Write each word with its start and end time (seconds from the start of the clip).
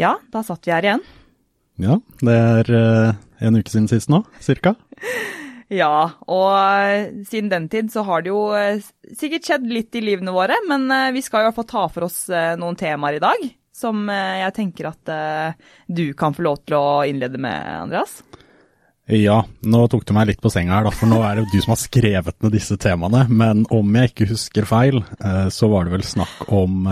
Ja, 0.00 0.14
da 0.32 0.40
satt 0.40 0.64
vi 0.64 0.72
her 0.72 0.86
igjen. 0.86 1.02
Ja, 1.80 1.98
det 2.24 2.36
er 2.36 2.70
uh, 2.72 3.18
en 3.44 3.58
uke 3.60 3.68
siden 3.72 3.88
sist 3.90 4.12
nå, 4.12 4.24
cirka. 4.44 4.76
Ja, 5.70 6.16
og 6.26 6.48
uh, 6.50 7.20
siden 7.30 7.46
den 7.46 7.68
tid 7.70 7.92
så 7.92 8.02
har 8.02 8.24
det 8.24 8.32
jo 8.32 8.40
uh, 8.50 8.80
sikkert 9.14 9.46
skjedd 9.46 9.68
litt 9.70 9.94
i 9.94 10.00
livene 10.02 10.32
våre, 10.34 10.56
men 10.66 10.90
vi 11.14 11.22
skal 11.22 11.44
i 11.44 11.46
hvert 11.46 11.54
fall 11.60 11.68
ta 11.70 11.84
for 11.94 12.08
oss 12.08 12.24
noen 12.58 12.74
temaer 12.74 13.20
i 13.20 13.22
dag 13.22 13.44
som 13.70 14.10
jeg 14.10 14.50
tenker 14.56 14.88
at 14.90 15.12
du 15.86 16.10
kan 16.18 16.34
få 16.34 16.42
lov 16.42 16.58
til 16.66 16.74
å 16.74 16.88
innlede 17.06 17.38
med, 17.40 17.54
Andreas. 17.84 18.16
Ja, 19.06 19.38
nå 19.62 19.84
tok 19.88 20.02
du 20.08 20.10
meg 20.12 20.26
litt 20.32 20.42
på 20.42 20.50
senga 20.50 20.74
her, 20.74 20.88
da, 20.88 20.92
for 20.92 21.08
nå 21.08 21.22
er 21.22 21.38
det 21.38 21.44
jo 21.46 21.52
du 21.54 21.62
som 21.62 21.72
har 21.72 21.80
skrevet 21.80 22.42
ned 22.42 22.52
disse 22.58 22.76
temaene. 22.82 23.22
Men 23.30 23.62
om 23.72 23.94
jeg 23.96 24.10
ikke 24.10 24.28
husker 24.34 24.68
feil, 24.68 25.00
så 25.54 25.70
var 25.70 25.86
det 25.86 25.94
vel 25.94 26.04
snakk 26.04 26.50
om 26.50 26.90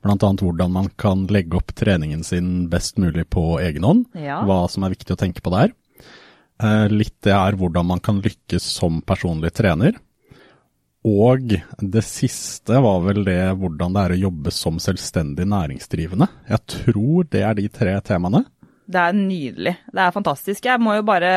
Bl.a. 0.00 0.16
hvordan 0.16 0.72
man 0.72 0.88
kan 1.00 1.26
legge 1.28 1.58
opp 1.58 1.74
treningen 1.76 2.22
sin 2.24 2.68
best 2.72 2.96
mulig 2.98 3.26
på 3.32 3.60
egen 3.60 3.84
hånd. 3.84 4.06
Ja. 4.16 4.40
Hva 4.48 4.64
som 4.72 4.86
er 4.86 4.94
viktig 4.94 5.12
å 5.16 5.20
tenke 5.20 5.44
på 5.44 5.52
der. 5.52 5.74
Eh, 6.60 6.86
litt 6.92 7.16
det 7.24 7.34
er 7.36 7.58
hvordan 7.60 7.88
man 7.88 8.00
kan 8.04 8.22
lykkes 8.24 8.64
som 8.78 9.02
personlig 9.04 9.52
trener. 9.56 9.98
Og 11.06 11.54
det 11.80 12.02
siste 12.04 12.80
var 12.84 13.00
vel 13.06 13.22
det 13.24 13.40
hvordan 13.56 13.94
det 13.96 14.02
er 14.02 14.14
å 14.14 14.22
jobbe 14.26 14.52
som 14.52 14.80
selvstendig 14.82 15.46
næringsdrivende. 15.48 16.28
Jeg 16.48 16.64
tror 16.74 17.28
det 17.32 17.44
er 17.46 17.56
de 17.56 17.68
tre 17.72 17.94
temaene. 18.04 18.44
Det 18.90 19.00
er 19.00 19.16
nydelig. 19.16 19.74
Det 19.92 20.02
er 20.02 20.14
fantastisk. 20.14 20.66
Jeg 20.66 20.82
må 20.82 20.96
jo 20.98 21.06
bare 21.06 21.32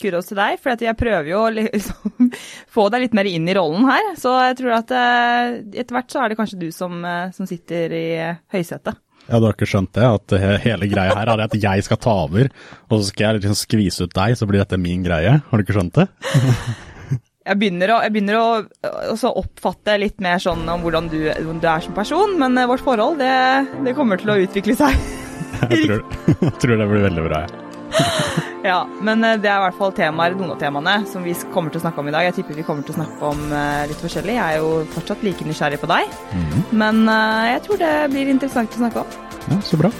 kurre 0.00 0.20
oss 0.20 0.30
til 0.30 0.38
deg, 0.38 0.58
for 0.62 0.84
jeg 0.86 0.98
prøver 0.98 1.30
jo 1.32 1.40
å 1.44 1.52
liksom 1.58 2.28
få 2.70 2.88
deg 2.94 3.06
litt 3.06 3.16
mer 3.18 3.30
inn 3.30 3.48
i 3.48 3.56
rollen 3.58 3.88
her. 3.90 4.12
Så 4.18 4.34
jeg 4.48 4.58
tror 4.60 4.76
at 4.78 4.92
eh, 4.96 5.56
etter 5.72 5.96
hvert 5.98 6.14
så 6.14 6.22
er 6.22 6.30
det 6.32 6.38
kanskje 6.38 6.60
du 6.60 6.68
som, 6.74 7.00
eh, 7.06 7.32
som 7.34 7.48
sitter 7.48 7.96
i 7.96 8.06
høysetet. 8.54 9.00
Ja, 9.28 9.38
du 9.38 9.46
har 9.46 9.54
ikke 9.54 9.68
skjønt 9.70 9.92
det? 9.94 10.06
At 10.06 10.32
hele 10.64 10.88
greia 10.90 11.14
her 11.14 11.30
er 11.30 11.44
at 11.44 11.52
jeg 11.54 11.84
skal 11.86 12.00
ta 12.02 12.14
over, 12.24 12.48
og 12.88 12.96
så 12.96 13.04
skal 13.06 13.28
jeg 13.28 13.38
liksom 13.38 13.58
skvise 13.58 14.08
ut 14.08 14.16
deg, 14.18 14.34
så 14.38 14.48
blir 14.50 14.62
dette 14.64 14.80
min 14.82 15.04
greie. 15.06 15.36
Har 15.46 15.58
du 15.58 15.62
ikke 15.62 15.76
skjønt 15.76 16.00
det? 16.00 16.08
jeg 17.46 17.58
begynner 17.58 17.94
å, 17.94 18.02
jeg 18.04 18.14
begynner 18.14 18.38
å 18.38 19.32
oppfatte 19.32 19.98
litt 20.02 20.22
mer 20.22 20.42
sånn 20.42 20.66
om 20.70 20.84
hvordan 20.84 21.10
du, 21.12 21.18
du 21.30 21.66
er 21.66 21.86
som 21.86 21.96
person, 21.96 22.38
men 22.42 22.58
eh, 22.58 22.68
vårt 22.70 22.84
forhold, 22.84 23.22
det, 23.22 23.82
det 23.86 23.96
kommer 23.98 24.20
til 24.20 24.34
å 24.34 24.40
utvikle 24.42 24.78
seg. 24.78 24.98
jeg, 25.70 25.84
tror, 25.86 26.02
jeg 26.40 26.54
tror 26.62 26.82
det 26.82 26.88
blir 26.94 27.06
veldig 27.08 27.28
bra, 27.28 27.44
Ja. 27.46 27.68
ja, 28.70 28.78
men 29.04 29.24
eh, 29.24 29.36
det 29.36 29.50
er 29.50 29.58
i 29.60 29.64
hvert 29.66 29.76
fall 29.76 29.92
temaer, 29.96 30.36
noen 30.38 30.54
av 30.54 30.60
temaene 30.62 30.94
som 31.10 31.24
vi 31.26 31.34
kommer 31.52 31.72
til 31.72 31.82
å 31.82 31.84
snakke 31.84 32.00
om 32.00 32.08
i 32.08 32.14
dag. 32.14 32.24
Jeg 32.30 32.38
tipper 32.38 32.56
vi 32.56 32.64
kommer 32.64 32.86
til 32.86 32.94
å 32.94 33.00
snakke 33.02 33.32
om 33.34 33.44
uh, 33.52 33.82
litt 33.90 34.00
forskjellig. 34.00 34.38
Jeg 34.38 34.56
er 34.56 34.64
jo 34.64 34.72
fortsatt 34.94 35.26
like 35.26 35.44
nysgjerrig 35.44 35.80
på 35.82 35.90
deg, 35.92 36.16
mm 36.32 36.42
-hmm. 36.48 36.64
men 36.72 37.04
uh, 37.08 37.52
jeg 37.52 37.62
tror 37.66 37.84
det 37.84 37.94
blir 38.14 38.32
interessant 38.32 38.72
å 38.72 38.82
snakke 38.82 39.04
om. 39.04 39.06
Ja, 39.50 39.60
Så 39.60 39.76
bra. 39.76 39.90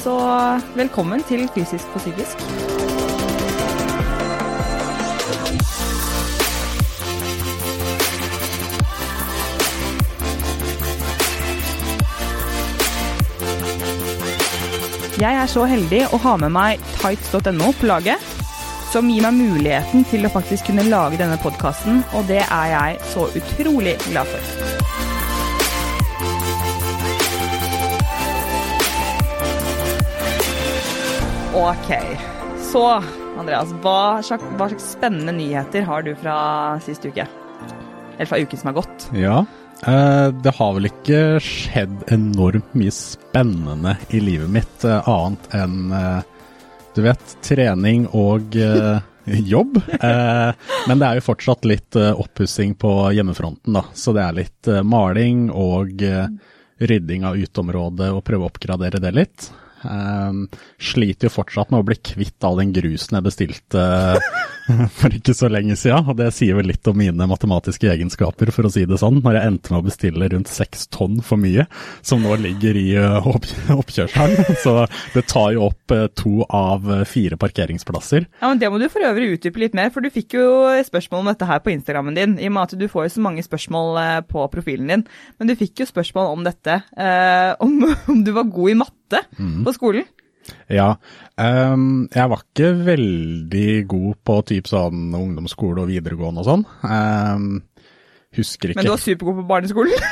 Så 0.00 0.16
velkommen 0.76 1.22
til 1.22 1.48
Fysisk 1.54 1.92
på 1.92 1.98
psykisk. 1.98 2.89
Jeg 15.20 15.36
er 15.36 15.48
så 15.52 15.66
heldig 15.68 15.98
å 16.16 16.18
ha 16.22 16.30
med 16.40 16.48
meg 16.54 16.84
tights.no 16.96 17.66
på 17.76 17.88
laget, 17.90 18.22
som 18.88 19.04
gir 19.12 19.20
meg 19.26 19.34
muligheten 19.36 20.06
til 20.08 20.24
å 20.24 20.30
faktisk 20.32 20.70
kunne 20.70 20.86
lage 20.86 21.18
denne 21.20 21.36
podkasten, 21.42 21.98
og 22.16 22.24
det 22.30 22.38
er 22.40 22.70
jeg 22.70 22.96
så 23.10 23.26
utrolig 23.36 23.98
glad 24.06 24.30
for. 24.32 24.40
Ok, 31.68 31.92
så 32.72 32.86
Andreas, 33.36 33.76
hva 33.84 34.22
slags, 34.24 34.48
hva 34.56 34.72
slags 34.72 34.88
spennende 34.96 35.36
nyheter 35.36 35.84
har 35.84 36.08
du 36.08 36.14
fra 36.16 36.38
sist 36.80 37.04
uke? 37.04 37.28
Eller 38.16 38.32
fra 38.32 38.40
uken 38.40 38.64
som 38.64 38.72
har 38.72 38.80
gått? 38.80 39.10
Ja, 39.12 39.42
det 39.80 40.52
har 40.56 40.74
vel 40.76 40.88
ikke 40.90 41.20
skjedd 41.40 42.02
enormt 42.12 42.74
mye 42.76 42.92
spennende 42.92 43.94
i 44.12 44.20
livet 44.20 44.50
mitt, 44.52 44.84
uh, 44.84 45.00
annet 45.08 45.54
enn 45.56 45.94
uh, 45.94 46.20
du 46.92 47.00
vet, 47.06 47.36
trening 47.46 48.04
og 48.18 48.56
jobb. 49.46 49.76
men 49.86 50.98
det 50.98 51.06
er 51.06 51.20
jo 51.20 51.22
fortsatt 51.22 51.68
litt 51.70 51.94
oppussing 51.94 52.74
på 52.74 52.90
hjemmefronten, 53.14 53.76
da. 53.76 53.84
Så 53.94 54.10
det 54.16 54.24
er 54.24 54.38
litt 54.40 54.70
maling 54.82 55.46
og 55.54 56.02
rydding 56.82 57.28
av 57.30 57.38
uteområdet 57.38 58.10
og 58.10 58.24
prøve 58.26 58.48
å 58.48 58.50
oppgradere 58.50 58.98
det 59.04 59.14
litt. 59.14 59.46
Um, 59.80 60.44
sliter 60.80 61.28
jo 61.28 61.36
fortsatt 61.38 61.70
med 61.72 61.80
å 61.80 61.86
bli 61.88 61.96
kvitt 61.96 62.44
all 62.44 62.58
den 62.60 62.74
grusen 62.76 63.16
jeg 63.16 63.24
bestilte 63.24 63.84
for 64.98 65.14
ikke 65.16 65.34
så 65.36 65.48
lenge 65.50 65.76
siden. 65.78 66.08
Og 66.10 66.18
det 66.18 66.30
sier 66.36 66.58
vel 66.58 66.68
litt 66.70 66.86
om 66.90 66.98
mine 67.00 67.28
matematiske 67.30 67.88
egenskaper, 67.92 68.52
for 68.54 68.68
å 68.68 68.72
si 68.72 68.84
det 68.88 69.00
sånn. 69.00 69.22
Når 69.24 69.38
jeg 69.38 69.52
endte 69.52 69.72
med 69.72 69.80
å 69.80 69.86
bestille 69.88 70.30
rundt 70.32 70.52
seks 70.52 70.86
tonn 70.92 71.20
for 71.24 71.40
mye, 71.40 71.66
som 72.06 72.22
nå 72.24 72.36
ligger 72.42 72.76
i 72.76 72.86
uh, 72.98 73.26
opp 73.34 73.48
oppkjørselen. 73.72 74.56
Så 74.60 74.76
det 75.14 75.24
tar 75.30 75.54
jo 75.56 75.70
opp 75.70 75.96
uh, 75.96 76.06
to 76.18 76.44
av 76.46 76.86
fire 77.08 77.38
parkeringsplasser. 77.40 78.28
Ja, 78.40 78.50
men 78.50 78.60
Det 78.60 78.70
må 78.72 78.80
du 78.80 78.88
for 78.92 79.06
øvrig 79.06 79.32
utdype 79.36 79.64
litt 79.64 79.76
mer, 79.76 79.92
for 79.94 80.04
du 80.04 80.12
fikk 80.12 80.36
jo 80.38 80.46
spørsmål 80.86 81.24
om 81.24 81.32
dette 81.32 81.48
her 81.48 81.64
på 81.64 81.72
Instagrammen 81.72 82.16
din. 82.18 82.36
I 82.40 82.50
og 82.50 82.56
med 82.56 82.68
at 82.68 82.78
du 82.80 82.86
får 82.90 83.08
jo 83.08 83.16
så 83.16 83.24
mange 83.24 83.44
spørsmål 83.46 84.00
på 84.28 84.44
profilen 84.52 84.92
din. 84.92 85.08
Men 85.40 85.50
du 85.50 85.56
fikk 85.58 85.82
jo 85.82 85.88
spørsmål 85.88 86.34
om 86.36 86.46
dette. 86.46 86.80
om, 87.64 87.76
om 88.12 88.24
du 88.24 88.34
var 88.36 88.50
god 88.50 88.74
i 88.74 88.80
matte 88.84 88.99
mm. 89.38 89.60
på 89.66 89.74
skolen. 89.76 90.08
Ja. 90.70 90.94
Um, 91.36 92.08
jeg 92.14 92.30
var 92.32 92.44
ikke 92.44 92.70
veldig 92.86 93.70
god 93.90 94.20
på 94.26 94.36
typ 94.50 94.70
sånn 94.70 95.10
ungdomsskole 95.16 95.84
og 95.84 95.90
videregående 95.90 96.44
og 96.44 96.48
sånn. 96.48 96.66
Um, 96.84 97.50
husker 98.36 98.72
ikke. 98.72 98.80
Men 98.80 98.90
du 98.90 98.94
var 98.94 99.02
supergod 99.02 99.42
på 99.42 99.48
barneskolen? 99.50 100.06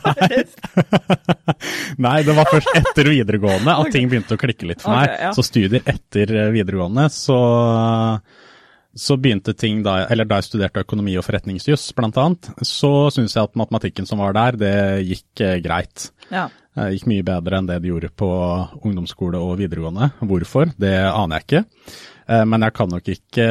Nei. 0.00 0.44
Nei, 2.04 2.18
det 2.26 2.34
var 2.34 2.48
først 2.50 2.70
etter 2.74 3.10
videregående 3.12 3.74
at 3.82 3.90
ting 3.94 4.08
begynte 4.10 4.36
å 4.36 4.40
klikke 4.40 4.68
litt 4.70 4.82
for 4.82 4.94
meg. 4.94 5.10
Okay, 5.10 5.26
ja. 5.28 5.32
Så 5.36 5.44
studier 5.46 5.90
etter 5.90 6.32
videregående, 6.54 7.06
så, 7.14 7.38
så 8.90 9.18
begynte 9.20 9.54
ting 9.58 9.84
da 9.86 10.00
Eller 10.10 10.28
da 10.28 10.40
jeg 10.40 10.50
studerte 10.50 10.84
økonomi 10.84 11.16
og 11.20 11.26
forretningsjuss, 11.26 11.90
annet, 12.00 12.50
så 12.66 12.92
syns 13.14 13.36
jeg 13.36 13.46
at 13.46 13.58
matematikken 13.60 14.08
som 14.08 14.22
var 14.22 14.34
der, 14.38 14.58
det 14.60 14.74
gikk 15.06 15.44
eh, 15.46 15.60
greit. 15.62 16.10
Ja. 16.30 16.48
Det 16.80 16.96
gikk 16.96 17.08
mye 17.10 17.24
bedre 17.26 17.58
enn 17.60 17.66
det 17.68 17.80
de 17.82 17.90
gjorde 17.90 18.08
på 18.16 18.28
ungdomsskole 18.80 19.40
og 19.40 19.58
videregående. 19.60 20.12
Hvorfor, 20.24 20.72
det 20.80 20.94
aner 21.10 21.40
jeg 21.40 21.46
ikke. 21.46 21.64
Eh, 22.30 22.44
men 22.48 22.64
jeg 22.64 22.76
kan 22.76 22.92
nok 22.92 23.10
ikke 23.10 23.48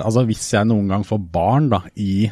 Altså 0.00 0.24
hvis 0.28 0.46
jeg 0.54 0.68
noen 0.70 0.88
gang 0.92 1.04
får 1.06 1.20
barn 1.34 1.68
da, 1.72 1.82
i 2.00 2.30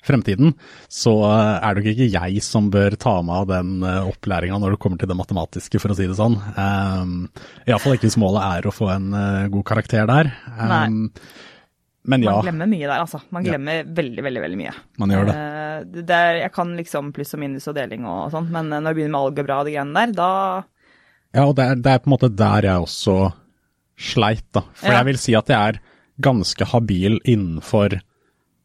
fremtiden, 0.00 0.54
så 0.88 1.12
er 1.28 1.74
det 1.76 1.82
nok 1.82 1.90
ikke 1.90 2.06
jeg 2.08 2.40
som 2.44 2.70
bør 2.72 2.94
ta 2.96 3.18
meg 3.20 3.42
av 3.42 3.50
den 3.50 3.84
eh, 3.84 4.08
opplæringa 4.08 4.56
når 4.62 4.74
det 4.74 4.80
kommer 4.80 5.00
til 5.00 5.10
det 5.10 5.18
matematiske, 5.18 5.82
for 5.82 5.92
å 5.92 5.98
si 5.98 6.06
det 6.08 6.16
sånn. 6.16 6.38
Um, 6.56 7.12
Iallfall 7.66 7.98
ikke 7.98 8.08
hvis 8.08 8.16
målet 8.20 8.46
er 8.46 8.68
å 8.70 8.72
få 8.74 8.88
en 8.94 9.10
god 9.52 9.66
karakter 9.68 10.08
der. 10.08 10.32
Um, 10.56 11.10
men 12.08 12.24
ja. 12.24 12.32
Man 12.38 12.46
glemmer 12.46 12.68
mye 12.70 12.86
der, 12.86 12.96
altså. 13.02 13.20
Man 13.34 13.44
glemmer 13.44 13.82
ja. 13.82 13.86
veldig, 13.98 14.24
veldig 14.24 14.42
veldig 14.44 14.58
mye. 14.60 14.74
Man 15.02 15.12
gjør 15.12 15.28
det. 15.28 15.36
Det 16.00 16.16
er, 16.16 16.38
jeg 16.40 16.52
kan 16.54 16.72
liksom 16.78 17.10
pluss 17.16 17.36
og 17.36 17.42
minus 17.42 17.68
og 17.68 17.76
deling 17.76 18.06
og 18.08 18.30
sånn, 18.32 18.48
men 18.52 18.72
når 18.72 18.88
jeg 18.88 18.98
begynner 18.98 19.14
med 19.16 19.20
algebra 19.20 19.60
og 19.60 19.68
de 19.68 19.74
greiene 19.76 20.00
der, 20.00 20.14
da 20.16 20.30
Ja, 21.36 21.44
og 21.44 21.54
det 21.58 21.66
er, 21.66 21.80
det 21.84 21.92
er, 21.92 22.02
på 22.02 22.10
en 22.10 22.14
måte 22.16 22.32
der 22.32 22.68
jeg 22.70 22.86
også 22.86 23.16
sleit, 24.00 24.46
da. 24.56 24.64
For 24.80 24.88
ja. 24.88 25.00
jeg 25.00 25.10
vil 25.10 25.20
si 25.20 25.36
at 25.36 25.52
jeg 25.52 25.74
er 25.74 25.82
ganske 26.20 26.68
habil 26.72 27.20
innenfor 27.28 28.00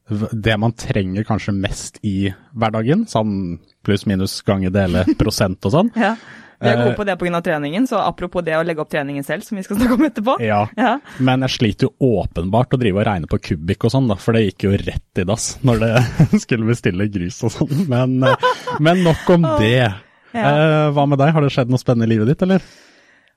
det 0.05 0.55
man 0.61 0.75
trenger 0.77 1.25
kanskje 1.25 1.55
mest 1.57 1.97
i 2.05 2.29
hverdagen, 2.53 3.05
sånn 3.09 3.57
pluss 3.85 4.05
minus 4.09 4.37
gange 4.45 4.69
dele 4.73 5.05
prosent 5.19 5.65
og 5.65 5.73
sånn. 5.73 5.91
ja. 6.05 6.15
Vi 6.61 6.69
er 6.71 6.79
gode 6.79 6.93
eh, 6.93 6.97
på 6.97 7.05
det 7.07 7.17
pga. 7.19 7.41
treningen, 7.43 7.87
så 7.87 7.99
apropos 7.99 8.45
det 8.45 8.55
å 8.57 8.63
legge 8.65 8.83
opp 8.83 8.91
treningen 8.91 9.25
selv, 9.27 9.43
som 9.43 9.59
vi 9.59 9.65
skal 9.65 9.77
snakke 9.79 9.97
om 9.97 10.07
etterpå. 10.07 10.37
Ja, 10.43 10.61
ja. 10.77 10.95
men 11.17 11.45
jeg 11.45 11.55
sliter 11.57 11.89
jo 11.89 12.13
åpenbart 12.21 12.75
å 12.75 12.81
drive 12.81 13.01
og 13.01 13.07
regne 13.09 13.31
på 13.31 13.41
kubikk 13.51 13.87
og 13.87 13.95
sånn, 13.95 14.09
da, 14.11 14.19
for 14.21 14.37
det 14.37 14.47
gikk 14.47 14.69
jo 14.69 14.79
rett 14.85 15.21
i 15.21 15.27
dass 15.27 15.51
når 15.65 15.83
det 15.83 15.93
skulle 16.45 16.69
bestille 16.71 17.11
grus 17.11 17.41
og 17.45 17.55
sånn. 17.57 17.85
Men, 17.91 18.17
eh, 18.23 18.49
men, 18.79 19.03
nok 19.05 19.29
om 19.35 19.51
det. 19.63 19.91
Ja. 20.35 20.47
Eh, 20.47 20.89
hva 20.95 21.07
med 21.09 21.21
deg, 21.21 21.35
har 21.35 21.45
det 21.45 21.53
skjedd 21.53 21.71
noe 21.71 21.81
spennende 21.81 22.09
i 22.09 22.15
livet 22.15 22.33
ditt, 22.33 22.43
eller? 22.47 22.63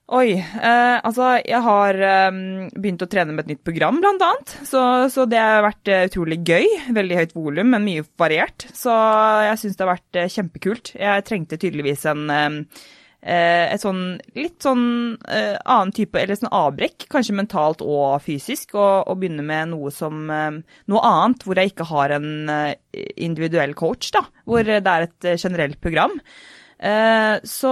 Oi. 0.09 0.39
Eh, 0.39 0.95
altså, 1.05 1.35
jeg 1.45 1.59
har 1.61 1.99
eh, 2.01 2.29
begynt 2.73 3.03
å 3.05 3.07
trene 3.11 3.35
med 3.35 3.43
et 3.43 3.51
nytt 3.51 3.65
program, 3.67 3.99
blant 4.01 4.23
annet. 4.25 4.55
Så, 4.65 4.81
så 5.13 5.27
det 5.29 5.37
har 5.37 5.61
vært 5.61 5.91
uh, 5.91 6.05
utrolig 6.07 6.39
gøy. 6.47 6.65
Veldig 6.97 7.19
høyt 7.19 7.35
volum, 7.37 7.69
men 7.75 7.85
mye 7.85 8.07
variert. 8.17 8.65
Så 8.73 8.95
jeg 9.45 9.59
syns 9.61 9.77
det 9.77 9.85
har 9.85 9.91
vært 9.91 10.21
kjempekult. 10.33 10.95
Jeg 10.97 11.27
trengte 11.27 11.59
tydeligvis 11.61 12.07
en 12.09 12.25
Eh, 12.33 12.49
et 13.75 13.81
sånn 13.83 14.03
litt 14.37 14.63
sånn 14.63 15.17
eh, 15.27 15.57
annen 15.67 15.91
type, 15.95 16.15
eller 16.15 16.37
sånn 16.39 16.53
avbrekk, 16.55 17.09
kanskje 17.11 17.35
mentalt 17.35 17.83
og 17.83 18.21
fysisk, 18.23 18.77
og, 18.77 19.09
og 19.11 19.19
begynne 19.19 19.43
med 19.45 19.73
noe 19.73 19.91
som 19.91 20.29
eh, 20.31 20.61
noe 20.91 21.01
annet, 21.03 21.43
hvor 21.43 21.59
jeg 21.59 21.73
ikke 21.73 21.89
har 21.89 22.15
en 22.15 22.29
individuell 23.19 23.75
coach, 23.77 24.13
da, 24.15 24.23
hvor 24.47 24.63
det 24.63 24.79
er 24.79 25.09
et 25.09 25.29
generelt 25.35 25.79
program. 25.83 26.15
så 27.43 27.71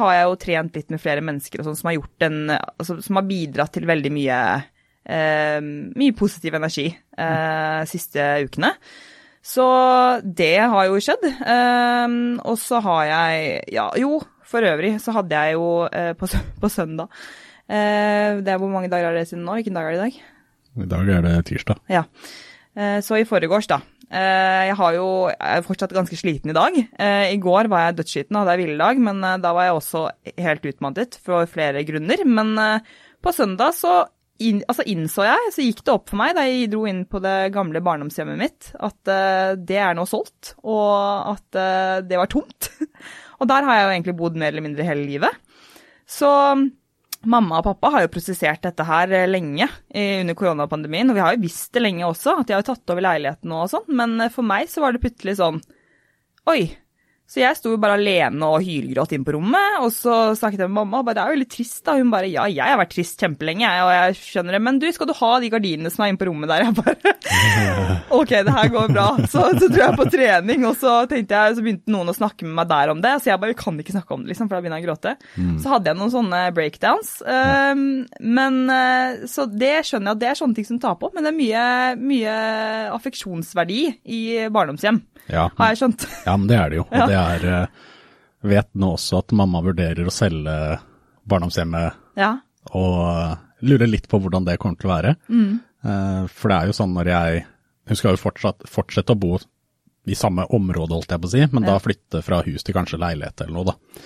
har 0.00 0.12
jeg 0.14 0.24
jo 0.24 0.36
trent 0.40 0.76
litt 0.78 0.90
med 0.90 1.00
flere 1.02 1.20
mennesker 1.20 1.60
og 1.60 1.66
sånn 1.66 1.76
som 1.76 1.88
har 1.90 1.98
gjort 1.98 2.24
en 2.24 2.38
altså, 2.54 2.94
Som 3.04 3.18
har 3.18 3.26
bidratt 3.28 3.74
til 3.76 3.84
veldig 3.84 4.12
mye, 4.14 4.38
mye 6.00 6.14
positiv 6.16 6.56
energi 6.56 6.86
uh, 6.88 7.84
siste 7.84 8.24
ukene. 8.48 8.72
Så 9.44 9.68
det 10.24 10.64
har 10.64 10.88
jo 10.88 10.96
skjedd. 10.96 11.28
og 12.40 12.56
så 12.56 12.80
har 12.88 13.04
jeg 13.12 13.60
Ja, 13.76 13.90
jo, 14.00 14.16
for 14.48 14.64
øvrig 14.64 14.94
så 15.02 15.14
hadde 15.16 15.36
jeg 15.36 15.58
jo 15.58 15.68
på, 16.18 16.30
på 16.62 16.72
søndag 16.72 17.12
Det 17.68 18.48
er 18.48 18.60
hvor 18.60 18.72
mange 18.72 18.88
dager 18.88 19.12
er 19.12 19.20
det 19.20 19.28
siden 19.28 19.44
nå? 19.44 19.58
Hvilken 19.58 19.76
dag 19.76 19.86
er 19.86 19.94
det 19.94 19.98
i 19.98 20.04
dag? 20.06 20.20
I 20.78 20.88
dag 20.88 21.14
er 21.18 21.24
det 21.26 21.34
tirsdag. 21.50 21.80
Ja. 21.90 22.04
Så 23.04 23.18
i 23.18 23.26
forgårs, 23.28 23.66
da, 23.68 23.80
Eh, 24.08 24.66
jeg 24.70 24.76
har 24.78 24.94
jo, 24.96 25.06
jeg 25.28 25.60
er 25.60 25.64
fortsatt 25.66 25.92
ganske 25.92 26.16
sliten 26.16 26.52
i 26.52 26.56
dag. 26.56 26.76
Eh, 26.80 27.34
I 27.34 27.40
går 27.42 27.68
var 27.68 27.86
jeg 27.86 27.98
dødssliten, 27.98 28.38
hadde 28.40 28.54
en 28.54 28.62
hviledag, 28.62 29.02
men 29.04 29.20
eh, 29.24 29.40
da 29.42 29.52
var 29.56 29.68
jeg 29.68 29.76
også 29.76 30.04
helt 30.38 30.68
utmattet 30.70 31.18
for 31.24 31.48
flere 31.50 31.84
grunner. 31.88 32.24
Men 32.24 32.54
på 33.24 33.34
søndag 33.36 33.76
så 33.76 34.00
inn, 34.40 34.62
altså 34.70 34.86
innså 34.88 35.26
jeg, 35.26 35.52
så 35.52 35.66
gikk 35.66 35.82
det 35.84 35.92
opp 35.92 36.08
for 36.08 36.20
meg 36.20 36.36
da 36.38 36.46
jeg 36.46 36.70
dro 36.72 36.84
inn 36.88 37.02
på 37.10 37.20
det 37.20 37.50
gamle 37.52 37.82
barndomshjemmet 37.84 38.38
mitt, 38.40 38.70
at 38.78 39.12
det 39.58 39.80
er 39.82 39.96
nå 39.98 40.06
solgt, 40.08 40.54
og 40.62 41.34
at 41.34 42.06
det 42.08 42.20
var 42.20 42.30
tomt. 42.30 42.70
og 43.38 43.48
der 43.50 43.66
har 43.66 43.78
jeg 43.78 43.86
jo 43.86 43.94
egentlig 43.94 44.18
bodd 44.18 44.36
mer 44.40 44.52
eller 44.52 44.66
mindre 44.66 44.86
hele 44.86 45.06
livet. 45.06 45.64
Så 46.08 46.28
Mamma 47.26 47.58
og 47.58 47.64
pappa 47.66 47.90
har 47.90 48.04
jo 48.04 48.10
prosessert 48.14 48.62
dette 48.62 48.84
her 48.86 49.10
eh, 49.10 49.26
lenge 49.26 49.66
under 49.90 50.36
koronapandemien, 50.38 51.08
og 51.10 51.16
vi 51.16 51.22
har 51.24 51.34
jo 51.34 51.42
visst 51.42 51.72
det 51.74 51.82
lenge 51.82 52.06
også, 52.06 52.36
at 52.38 52.46
de 52.46 52.54
har 52.54 52.62
jo 52.62 52.68
tatt 52.70 52.92
over 52.94 53.02
leiligheten 53.02 53.54
og 53.56 53.64
sånn, 53.72 53.88
men 53.98 54.14
eh, 54.22 54.30
for 54.30 54.46
meg 54.46 54.70
så 54.70 54.84
var 54.84 54.94
det 54.94 55.02
plutselig 55.02 55.38
sånn 55.40 55.58
Oi, 56.48 56.62
så 57.28 57.42
jeg 57.42 57.58
sto 57.58 57.74
jo 57.74 57.78
bare 57.80 57.98
alene 57.98 58.46
og 58.48 58.62
hylgråt 58.64 59.10
inn 59.12 59.24
på 59.26 59.34
rommet, 59.34 59.82
og 59.84 59.90
så 59.92 60.32
snakket 60.38 60.62
jeg 60.64 60.70
med 60.70 60.78
mamma, 60.78 61.02
og 61.02 61.08
bare 61.10 61.18
det 61.18 61.24
er 61.26 61.34
jo 61.34 61.40
litt 61.42 61.50
trist, 61.52 61.82
da. 61.84 61.98
Hun 61.98 62.08
bare 62.12 62.30
ja, 62.32 62.46
jeg 62.48 62.64
har 62.64 62.78
vært 62.80 62.94
trist 62.94 63.20
kjempelenge, 63.20 63.68
og 63.84 63.90
jeg 63.92 64.14
skjønner 64.16 64.56
det, 64.56 64.60
men 64.64 64.78
du, 64.80 64.86
skal 64.96 65.10
du 65.10 65.12
ha 65.18 65.32
de 65.42 65.50
gardinene 65.52 65.92
som 65.92 66.06
er 66.06 66.14
inne 66.14 66.20
på 66.22 66.28
rommet 66.30 66.48
der? 66.48 66.64
Jeg 66.64 66.76
bare 66.78 67.12
ok, 68.18 68.32
det 68.32 68.54
her 68.56 68.70
går 68.72 68.94
bra. 68.94 69.08
Så, 69.28 69.44
så 69.60 69.68
dro 69.68 69.82
jeg 69.82 69.98
på 70.00 70.06
trening, 70.14 70.64
og 70.70 70.78
så 70.80 70.94
tenkte 71.10 71.36
jeg, 71.36 71.58
så 71.58 71.66
begynte 71.66 71.92
noen 71.92 72.08
å 72.08 72.16
snakke 72.16 72.48
med 72.48 72.56
meg 72.62 72.70
der 72.72 72.94
om 72.94 73.04
det, 73.04 73.12
så 73.20 73.32
jeg 73.34 73.42
bare 73.44 73.52
vi 73.52 73.58
kan 73.60 73.84
ikke 73.84 73.96
snakke 73.98 74.16
om 74.16 74.24
det, 74.24 74.32
liksom, 74.32 74.48
for 74.48 74.56
da 74.56 74.64
begynner 74.64 74.80
jeg 74.80 74.88
å 74.88 74.88
gråte. 74.88 75.14
Mm. 75.36 75.52
Så 75.60 75.74
hadde 75.74 75.92
jeg 75.92 76.00
noen 76.00 76.14
sånne 76.16 76.40
breakdowns. 76.56 77.12
Um, 77.28 77.84
men 78.24 78.58
uh, 78.72 79.28
så 79.28 79.44
det 79.52 79.74
skjønner 79.90 80.14
jeg 80.14 80.16
at 80.16 80.24
det 80.24 80.32
er 80.32 80.40
sånne 80.40 80.56
ting 80.56 80.70
som 80.70 80.80
tar 80.80 80.96
på, 80.96 81.12
men 81.12 81.28
det 81.28 81.34
er 81.34 81.38
mye, 81.42 81.68
mye 82.00 82.40
affeksjonsverdi 82.96 83.84
i 84.16 84.24
barndomshjem, 84.48 85.04
ja. 85.28 85.50
har 85.60 85.74
jeg 85.74 85.82
skjønt. 85.82 86.08
Ja, 86.24 86.40
men 86.40 86.48
det 86.48 86.56
er 86.56 86.72
det 86.72 86.80
jo. 86.80 86.88
og 86.94 87.12
det 87.12 87.17
er 87.18 87.46
eh, 87.52 87.86
Vet 88.48 88.68
nå 88.78 88.92
også 88.94 89.18
at 89.18 89.32
mamma 89.34 89.58
vurderer 89.64 90.06
å 90.06 90.14
selge 90.14 90.52
barndomshjemmet 91.26 92.20
ja. 92.20 92.36
og 92.70 92.98
eh, 93.02 93.32
lurer 93.66 93.90
litt 93.90 94.06
på 94.06 94.20
hvordan 94.22 94.46
det 94.46 94.60
kommer 94.62 94.78
til 94.78 94.86
å 94.86 94.92
være. 94.92 95.14
Mm. 95.26 95.56
Eh, 95.82 96.20
for 96.30 96.52
det 96.52 96.58
er 96.58 96.70
jo 96.70 96.76
sånn 96.78 96.94
når 96.94 97.10
jeg 97.10 97.40
Hun 97.88 97.98
skal 97.98 98.14
jo 98.14 98.20
fortsatt, 98.20 98.66
fortsette 98.68 99.14
å 99.16 99.18
bo 99.18 99.40
i 100.08 100.14
samme 100.14 100.44
område, 100.54 100.94
holdt 100.94 101.10
jeg 101.10 101.20
på 101.24 101.28
å 101.28 101.32
si, 101.32 101.42
men 101.50 101.64
ja. 101.66 101.72
da 101.72 101.82
flytte 101.82 102.20
fra 102.24 102.42
hus 102.44 102.64
til 102.64 102.76
kanskje 102.76 103.00
leilighet 103.00 103.42
eller 103.42 103.56
noe, 103.56 103.72
da. 103.72 104.04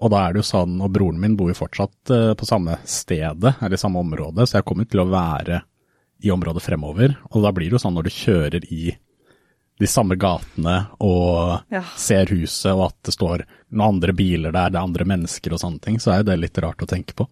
Og 0.00 0.12
da 0.14 0.22
er 0.24 0.32
det 0.32 0.40
jo 0.40 0.48
sånn, 0.48 0.78
og 0.80 0.94
broren 0.94 1.20
min 1.20 1.34
bor 1.36 1.50
jo 1.52 1.58
fortsatt 1.58 2.12
på 2.40 2.48
samme 2.48 2.78
stedet, 2.88 3.52
eller 3.60 3.76
i 3.76 3.80
samme 3.80 4.00
område, 4.00 4.46
så 4.46 4.58
jeg 4.58 4.66
kommer 4.68 4.88
til 4.88 5.02
å 5.02 5.10
være 5.12 5.60
i 6.24 6.32
området 6.32 6.64
fremover. 6.64 7.18
Og 7.32 7.44
da 7.44 7.52
blir 7.54 7.68
det 7.68 7.76
jo 7.76 7.82
sånn 7.82 7.96
når 7.98 8.08
du 8.08 8.14
kjører 8.16 8.66
i 8.72 8.82
de 9.78 9.88
samme 9.90 10.18
gatene 10.18 10.76
og 11.04 11.72
ja. 11.72 11.82
ser 11.96 12.30
huset 12.34 12.72
og 12.74 12.88
at 12.88 12.96
det 13.08 13.14
står 13.14 13.44
noen 13.68 13.94
andre 13.94 14.14
biler 14.16 14.54
der, 14.54 14.72
det 14.72 14.80
er 14.80 14.86
andre 14.86 15.06
mennesker 15.08 15.54
og 15.54 15.62
sånne 15.62 15.82
ting, 15.84 15.98
så 16.02 16.12
er 16.12 16.22
jo 16.22 16.30
det 16.30 16.38
litt 16.42 16.58
rart 16.64 16.82
å 16.82 16.88
tenke 16.88 17.16
på. 17.18 17.28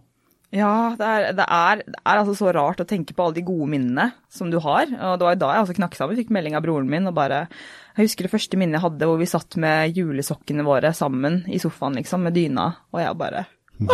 Ja, 0.54 0.94
det 0.96 1.06
er, 1.06 1.24
det, 1.34 1.42
er, 1.42 1.80
det 1.82 1.98
er, 1.98 2.20
altså 2.20 2.36
så 2.38 2.52
rart 2.54 2.80
å 2.80 2.86
tenke 2.88 3.16
på 3.16 3.24
alle 3.24 3.36
de 3.40 3.44
gode 3.44 3.66
minnene 3.72 4.12
som 4.32 4.50
du 4.52 4.60
har. 4.62 4.86
Og 4.86 5.18
det 5.18 5.26
var 5.26 5.34
jo 5.34 5.40
da 5.42 5.50
jeg 5.52 5.64
altså 5.64 5.76
knakk 5.80 5.98
sammen, 5.98 6.18
fikk 6.20 6.30
melding 6.32 6.54
av 6.56 6.62
broren 6.64 6.88
min 6.90 7.10
og 7.10 7.16
bare 7.16 7.48
Jeg 7.96 8.06
husker 8.06 8.26
det 8.26 8.32
første 8.36 8.60
minnet 8.60 8.78
jeg 8.78 8.86
hadde 8.86 9.08
hvor 9.10 9.18
vi 9.20 9.28
satt 9.28 9.58
med 9.60 9.98
julesokkene 9.98 10.64
våre 10.66 10.94
sammen 10.96 11.42
i 11.50 11.58
sofaen, 11.62 11.98
liksom, 11.98 12.24
med 12.28 12.36
dyna, 12.38 12.70
og 12.94 13.02
jeg 13.02 13.20
bare 13.20 13.46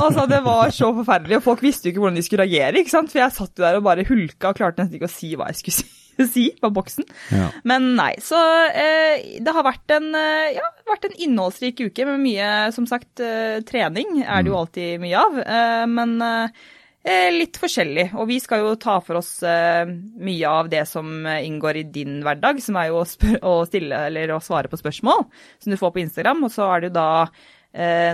altså, 0.00 0.22
det 0.24 0.38
var 0.40 0.70
så 0.72 0.88
forferdelig, 0.96 1.36
og 1.36 1.44
folk 1.44 1.60
visste 1.60 1.84
jo 1.84 1.92
ikke 1.92 2.00
hvordan 2.00 2.16
de 2.16 2.24
skulle 2.24 2.46
reagere, 2.46 2.80
ikke 2.80 2.94
sant. 2.94 3.12
For 3.12 3.20
jeg 3.20 3.34
satt 3.36 3.52
jo 3.52 3.66
der 3.66 3.76
og 3.76 3.84
bare 3.84 4.06
hulka 4.08 4.54
og 4.54 4.56
klarte 4.56 4.80
nesten 4.80 4.96
ikke 4.96 5.10
å 5.10 5.12
si 5.12 5.34
hva 5.36 5.50
jeg 5.50 5.60
skulle 5.60 5.78
si. 5.82 6.05
si 6.32 6.48
på 6.60 6.70
boksen. 6.70 7.04
Ja. 7.32 7.50
Men 7.68 7.92
nei, 7.98 8.14
så 8.24 8.38
eh, 8.70 9.36
det 9.42 9.54
har 9.54 9.66
vært 9.66 9.96
en, 9.96 10.08
eh, 10.16 10.56
ja, 10.56 10.70
vært 10.88 11.08
en, 11.08 11.18
innholdsrik 11.26 11.82
uke 11.88 12.06
med 12.08 12.22
mye, 12.22 12.48
som 12.76 12.88
sagt, 12.88 13.20
eh, 13.20 13.60
trening 13.66 14.22
er 14.22 14.42
det 14.42 14.52
jo 14.52 14.56
mm. 14.56 14.62
alltid 14.62 15.02
mye 15.02 15.22
av. 15.22 15.38
Eh, 15.42 15.84
men 15.90 16.16
eh, 16.26 17.28
litt 17.34 17.58
forskjellig. 17.60 18.08
Og 18.18 18.30
vi 18.30 18.38
skal 18.42 18.64
jo 18.64 18.76
ta 18.82 18.98
for 19.04 19.20
oss 19.20 19.38
mye 19.42 20.48
av 20.50 20.70
det 20.72 20.82
som 20.90 21.06
inngår 21.36 21.82
i 21.82 21.84
din 21.94 22.16
hverdag, 22.26 22.58
som 22.64 22.78
er 22.80 22.90
jo 22.90 23.04
å, 23.04 23.58
stille 23.68 24.00
eller 24.08 24.34
å 24.34 24.40
svare 24.42 24.70
på 24.72 24.80
spørsmål 24.80 25.22
som 25.28 25.70
du 25.70 25.78
får 25.78 25.94
på 25.94 26.02
Instagram. 26.02 26.42
Og 26.48 26.50
så 26.50 26.66
er 26.66 26.82
det 26.82 26.90
jo 26.90 26.96
da 26.98 27.10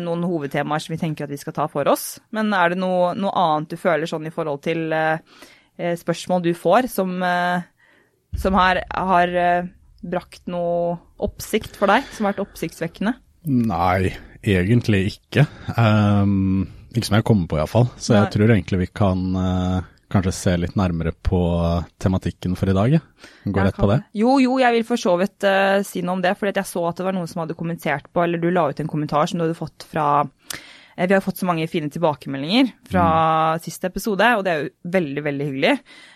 noen 0.03 0.27
hovedtemaer 0.27 0.83
som 0.83 0.93
vi 0.93 1.01
tenker 1.01 1.25
at 1.25 1.33
vi 1.33 1.41
skal 1.41 1.55
ta 1.57 1.65
for 1.73 1.89
oss. 1.89 2.19
Men 2.37 2.53
er 2.53 2.75
det 2.75 2.83
noe, 2.83 3.15
noe 3.17 3.33
annet 3.33 3.73
du 3.73 3.79
føler 3.81 4.11
sånn 4.11 4.29
i 4.29 4.35
forhold 4.35 4.61
til 4.67 4.93
spørsmål 6.03 6.45
du 6.45 6.53
får, 6.53 6.91
som 6.93 7.17
som 8.39 8.57
har, 8.59 8.83
har 8.91 9.35
uh, 9.37 9.71
brakt 10.03 10.47
noe 10.51 10.99
oppsikt 11.23 11.77
for 11.79 11.91
deg, 11.93 12.07
som 12.15 12.27
har 12.27 12.35
vært 12.35 12.47
oppsiktsvekkende? 12.47 13.15
Nei, 13.53 14.13
egentlig 14.43 15.05
ikke. 15.17 15.47
Um, 15.77 16.67
ikke 16.93 17.09
som 17.09 17.19
jeg 17.19 17.27
kommer 17.27 17.49
på 17.51 17.59
iallfall. 17.59 17.89
Så 17.97 18.15
Nei. 18.15 18.23
jeg 18.23 18.35
tror 18.37 18.55
egentlig 18.55 18.83
vi 18.85 18.91
kan 18.95 19.25
uh, 19.39 19.89
kanskje 20.13 20.35
se 20.37 20.57
litt 20.61 20.77
nærmere 20.79 21.15
på 21.15 21.41
tematikken 22.03 22.59
for 22.59 22.71
i 22.71 22.77
dag. 22.77 22.99
Gå 23.45 23.65
rett 23.65 23.79
på 23.79 23.89
det. 23.91 24.03
Jo, 24.19 24.37
jo, 24.43 24.59
jeg 24.63 24.77
vil 24.77 24.87
for 24.87 25.01
så 25.01 25.17
vidt 25.21 25.49
uh, 25.49 25.81
si 25.87 26.05
noe 26.05 26.19
om 26.19 26.25
det. 26.25 26.35
For 26.39 26.51
jeg 26.51 26.69
så 26.69 26.85
at 26.91 27.01
det 27.01 27.09
var 27.09 27.17
noen 27.17 27.31
som 27.31 27.45
hadde 27.45 27.59
kommentert 27.59 28.11
på, 28.13 28.25
eller 28.25 28.43
du 28.43 28.51
la 28.53 28.69
ut 28.71 28.83
en 28.83 28.91
kommentar 28.91 29.31
som 29.31 29.41
du 29.41 29.47
hadde 29.47 29.59
fått 29.59 29.89
fra 29.89 30.07
vi 30.93 31.15
har 31.15 31.23
fått 31.25 31.41
så 31.41 31.47
mange 31.49 31.65
fine 31.73 31.89
tilbakemeldinger 31.89 32.69
fra 32.85 33.05
mm. 33.57 33.63
siste 33.65 33.89
episode, 33.89 34.27
og 34.37 34.43
det 34.45 34.53
er 34.53 34.59
jo 34.61 34.93
veldig, 34.93 35.23
veldig 35.25 35.47
hyggelig. 35.49 35.71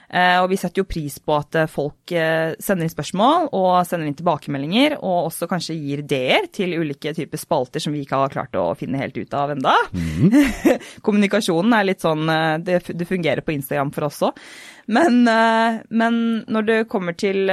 Eh, 0.07 0.39
og 0.39 0.51
vi 0.53 0.59
setter 0.61 0.83
jo 0.83 0.87
pris 0.89 1.17
på 1.19 1.35
at 1.35 1.57
eh, 1.59 1.71
folk 1.71 2.13
eh, 2.15 2.55
sender 2.63 2.87
inn 2.87 2.93
spørsmål 2.93 3.49
og 3.57 3.71
sender 3.89 4.07
inn 4.07 4.19
tilbakemeldinger, 4.19 4.99
og 5.01 5.33
også 5.33 5.49
kanskje 5.51 5.75
gir 5.79 6.05
ideer 6.05 6.47
til 6.55 6.77
ulike 6.79 7.15
typer 7.17 7.41
spalter 7.41 7.83
som 7.83 7.95
vi 7.95 8.05
ikke 8.05 8.21
har 8.21 8.35
klart 8.35 8.55
å 8.59 8.69
finne 8.79 9.01
helt 9.03 9.19
ut 9.19 9.35
av 9.37 9.57
enda. 9.57 9.75
Mm. 9.97 10.31
Kommunikasjonen 11.07 11.75
er 11.75 11.89
litt 11.89 12.07
sånn 12.07 12.27
det, 12.63 12.81
det, 12.87 13.09
fungerer 13.09 13.43
på 13.43 13.57
Instagram 13.57 13.91
for 13.95 14.09
oss 14.09 14.23
òg. 14.29 14.39
Men, 14.87 15.25
men, 15.27 16.19
når 16.47 16.67
det 16.69 16.77
kommer 16.87 17.17
til, 17.19 17.51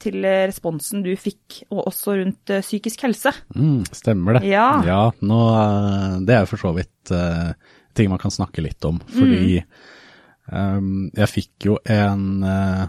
til, 0.00 0.24
responsen 0.24 1.02
du 1.04 1.10
fikk, 1.20 1.58
og 1.68 1.90
også 1.90 2.14
rundt 2.22 2.52
psykisk 2.64 3.04
helse 3.04 3.34
mm, 3.52 3.82
Stemmer 3.92 4.38
det. 4.38 4.46
Ja, 4.48 4.70
ja 4.86 5.02
nå, 5.20 5.42
det 6.24 6.38
er 6.38 6.48
for 6.48 6.62
så 6.62 6.72
vidt 6.72 7.12
ting 7.98 8.08
man 8.08 8.22
kan 8.22 8.32
snakke 8.32 8.64
litt 8.64 8.88
om, 8.88 9.02
fordi 9.12 9.60
mm 9.60 9.94
Um, 10.48 11.08
jeg 11.16 11.28
fikk 11.28 11.66
jo 11.68 11.76
en 11.92 12.40
uh, 12.40 12.88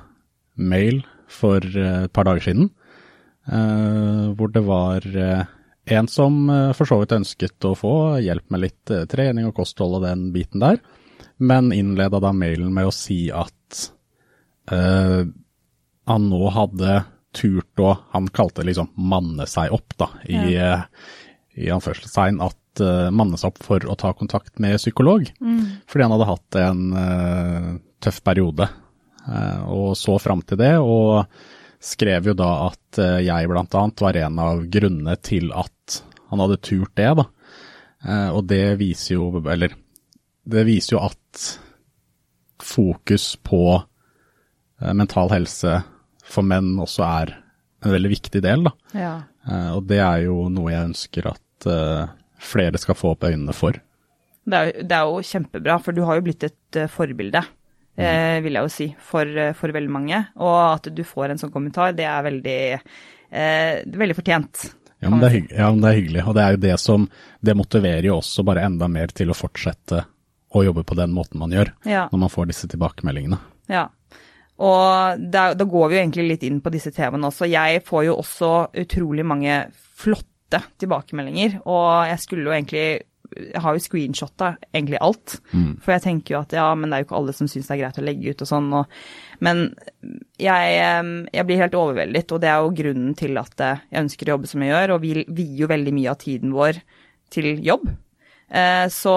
mail 0.56 1.02
for 1.28 1.60
uh, 1.60 2.06
et 2.06 2.14
par 2.16 2.28
dager 2.30 2.46
siden 2.46 2.70
uh, 3.52 4.32
hvor 4.40 4.54
det 4.56 4.64
var 4.64 5.04
en 5.90 6.08
som 6.08 6.36
for 6.78 6.86
så 6.86 7.00
vidt 7.02 7.16
ønsket 7.18 7.66
å 7.66 7.74
få 7.76 7.94
hjelp 8.22 8.52
med 8.54 8.62
litt 8.62 8.92
trening 9.10 9.48
og 9.50 9.56
kosthold 9.58 9.98
og 9.98 10.04
den 10.06 10.28
biten 10.36 10.62
der, 10.62 10.78
men 11.42 11.72
innleda 11.74 12.20
da 12.22 12.30
mailen 12.36 12.70
med 12.76 12.92
å 12.92 12.94
si 12.94 13.24
at 13.34 13.88
han 14.70 16.28
nå 16.30 16.42
hadde 16.54 17.00
turt 17.34 17.82
å 17.82 17.96
Han 18.14 18.28
kalte 18.30 18.62
det 18.62 18.70
liksom 18.70 18.92
manne 19.02 19.48
seg 19.50 19.74
opp, 19.74 19.98
da, 19.98 20.12
i, 20.30 20.38
ja. 20.54 20.84
i 21.58 21.72
anførselstegn, 21.74 22.38
at 22.46 22.69
uh, 22.84 23.10
manne 23.14 23.38
seg 23.40 23.54
opp 23.54 23.64
for 23.66 23.86
å 23.86 23.96
ta 24.00 24.14
kontakt 24.18 24.60
med 24.62 24.80
psykolog. 24.80 25.28
Mm. 25.40 25.84
Fordi 25.90 26.06
han 26.06 26.14
hadde 26.16 26.30
hatt 26.30 26.60
en 26.62 26.84
uh, 26.96 27.72
tøff 28.04 28.22
periode, 28.26 28.68
uh, 29.28 29.62
og 29.70 29.96
så 30.00 30.18
fram 30.22 30.44
til 30.48 30.60
det. 30.62 30.76
Og 30.82 31.26
skrev 31.80 32.32
jo 32.32 32.38
da 32.38 32.52
at 32.68 33.02
uh, 33.02 33.20
jeg 33.24 33.50
annet 33.50 34.04
var 34.04 34.20
en 34.20 34.40
av 34.44 34.64
grunnene 34.72 35.16
til 35.24 35.52
at 35.56 36.02
han 36.30 36.44
hadde 36.44 36.60
turt 36.62 36.94
det, 37.00 37.10
da. 37.18 37.24
og 38.38 38.44
det 38.46 38.78
viser 38.78 39.16
jo, 39.16 39.32
eller 39.50 39.74
det 40.46 40.62
viser 40.68 40.94
jo 40.94 41.00
at 41.08 41.46
fokus 42.62 43.32
på 43.42 43.80
mental 44.94 45.34
helse 45.34 45.80
for 46.22 46.46
menn 46.46 46.76
også 46.78 47.02
er 47.08 47.34
en 47.82 47.96
veldig 47.96 48.12
viktig 48.14 48.44
del, 48.46 48.68
da. 48.68 48.76
Ja. 48.94 49.16
og 49.74 49.90
det 49.90 49.98
er 50.06 50.28
jo 50.28 50.44
noe 50.54 50.70
jeg 50.70 50.92
ønsker 50.92 51.32
at 51.34 51.70
flere 52.40 52.80
skal 52.82 52.98
få 52.98 53.14
opp 53.16 53.28
øynene 53.28 53.56
for. 53.56 53.78
Det 54.50 54.60
er, 54.60 54.74
det 54.82 54.98
er 54.98 55.08
jo 55.08 55.24
kjempebra, 55.26 55.78
for 55.84 55.96
du 55.96 56.04
har 56.08 56.20
jo 56.20 56.26
blitt 56.26 56.46
et 56.48 56.80
uh, 56.80 56.90
forbilde, 56.90 57.42
mm. 58.00 58.04
eh, 58.04 58.38
vil 58.46 58.58
jeg 58.58 58.66
jo 58.66 58.74
si, 58.74 58.88
for, 59.12 59.30
uh, 59.30 59.52
for, 59.58 59.76
veldig 59.76 59.94
mange. 59.94 60.22
Og 60.42 60.58
at 60.64 60.90
du 60.96 61.04
får 61.06 61.34
en 61.34 61.42
sånn 61.42 61.54
kommentar, 61.54 61.94
det 61.98 62.08
er 62.10 62.26
veldig, 62.26 62.62
eh, 63.30 63.74
veldig 64.04 64.18
fortjent. 64.18 64.70
Ja 65.00 65.12
men, 65.14 65.22
si. 65.32 65.46
ja, 65.56 65.70
men 65.72 65.84
det 65.84 65.92
er 65.92 66.00
hyggelig. 66.00 66.24
Og 66.28 66.36
det 66.36 66.44
er 66.44 66.56
jo 66.56 66.64
det 66.66 66.74
som 66.82 67.06
Det 67.40 67.54
motiverer 67.56 68.04
jo 68.10 68.18
også 68.18 68.44
bare 68.44 68.66
enda 68.68 68.90
mer 68.92 69.14
til 69.16 69.32
å 69.32 69.38
fortsette 69.38 70.02
å 70.50 70.64
jobbe 70.66 70.84
på 70.84 70.98
den 70.98 71.14
måten 71.14 71.40
man 71.40 71.54
gjør, 71.54 71.72
ja. 71.86 72.08
når 72.12 72.24
man 72.26 72.32
får 72.34 72.50
disse 72.50 72.68
tilbakemeldingene. 72.72 73.38
Ja. 73.70 73.86
Og 74.60 75.22
da, 75.32 75.54
da, 75.56 75.68
går 75.70 75.86
vi 75.88 75.96
jo 75.96 76.02
egentlig 76.02 76.26
litt 76.34 76.44
inn 76.44 76.58
på 76.60 76.72
disse 76.74 76.92
temaene 76.92 77.30
også. 77.30 77.48
Jeg 77.48 77.84
får 77.88 78.08
jo 78.10 78.18
også 78.20 78.50
utrolig 78.82 79.24
mange 79.28 79.62
flotte 80.02 80.26
tilbakemeldinger, 80.82 81.62
og 81.70 82.10
jeg 82.10 82.26
skulle 82.26 82.50
jo 82.50 82.56
egentlig 82.56 82.88
jeg 83.30 83.62
har 83.62 83.76
jo 83.76 83.82
screenshotta 83.84 84.48
egentlig 84.74 84.98
alt. 85.06 85.36
Mm. 85.54 85.78
For 85.84 85.94
jeg 85.94 86.04
tenker 86.06 86.34
jo 86.34 86.40
at 86.42 86.54
ja, 86.56 86.66
men 86.74 86.90
det 86.90 86.98
er 86.98 87.04
jo 87.04 87.08
ikke 87.08 87.18
alle 87.20 87.36
som 87.38 87.50
syns 87.52 87.70
det 87.70 87.76
er 87.76 87.82
greit 87.84 88.00
å 88.02 88.06
legge 88.06 88.34
ut 88.34 88.44
og 88.44 88.50
sånn. 88.50 88.70
Og, 88.80 88.96
men 89.46 89.64
jeg, 90.42 90.80
jeg, 91.30 91.46
blir 91.46 91.62
helt 91.62 91.78
overveldet, 91.78 92.34
og 92.34 92.42
det 92.42 92.50
er 92.50 92.64
jo 92.64 92.76
grunnen 92.82 93.16
til 93.20 93.38
at 93.42 93.66
jeg 93.66 94.02
ønsker 94.02 94.30
å 94.30 94.34
jobbe 94.36 94.50
som 94.50 94.66
jeg 94.66 94.74
gjør. 94.74 94.96
Og 94.96 95.04
vi 95.04 95.14
vier 95.28 95.58
jo 95.64 95.70
veldig 95.70 95.96
mye 96.00 96.14
av 96.14 96.22
tiden 96.24 96.56
vår 96.56 96.82
til 97.34 97.52
jobb. 97.66 97.86
Eh, 98.50 98.86
så 98.94 99.16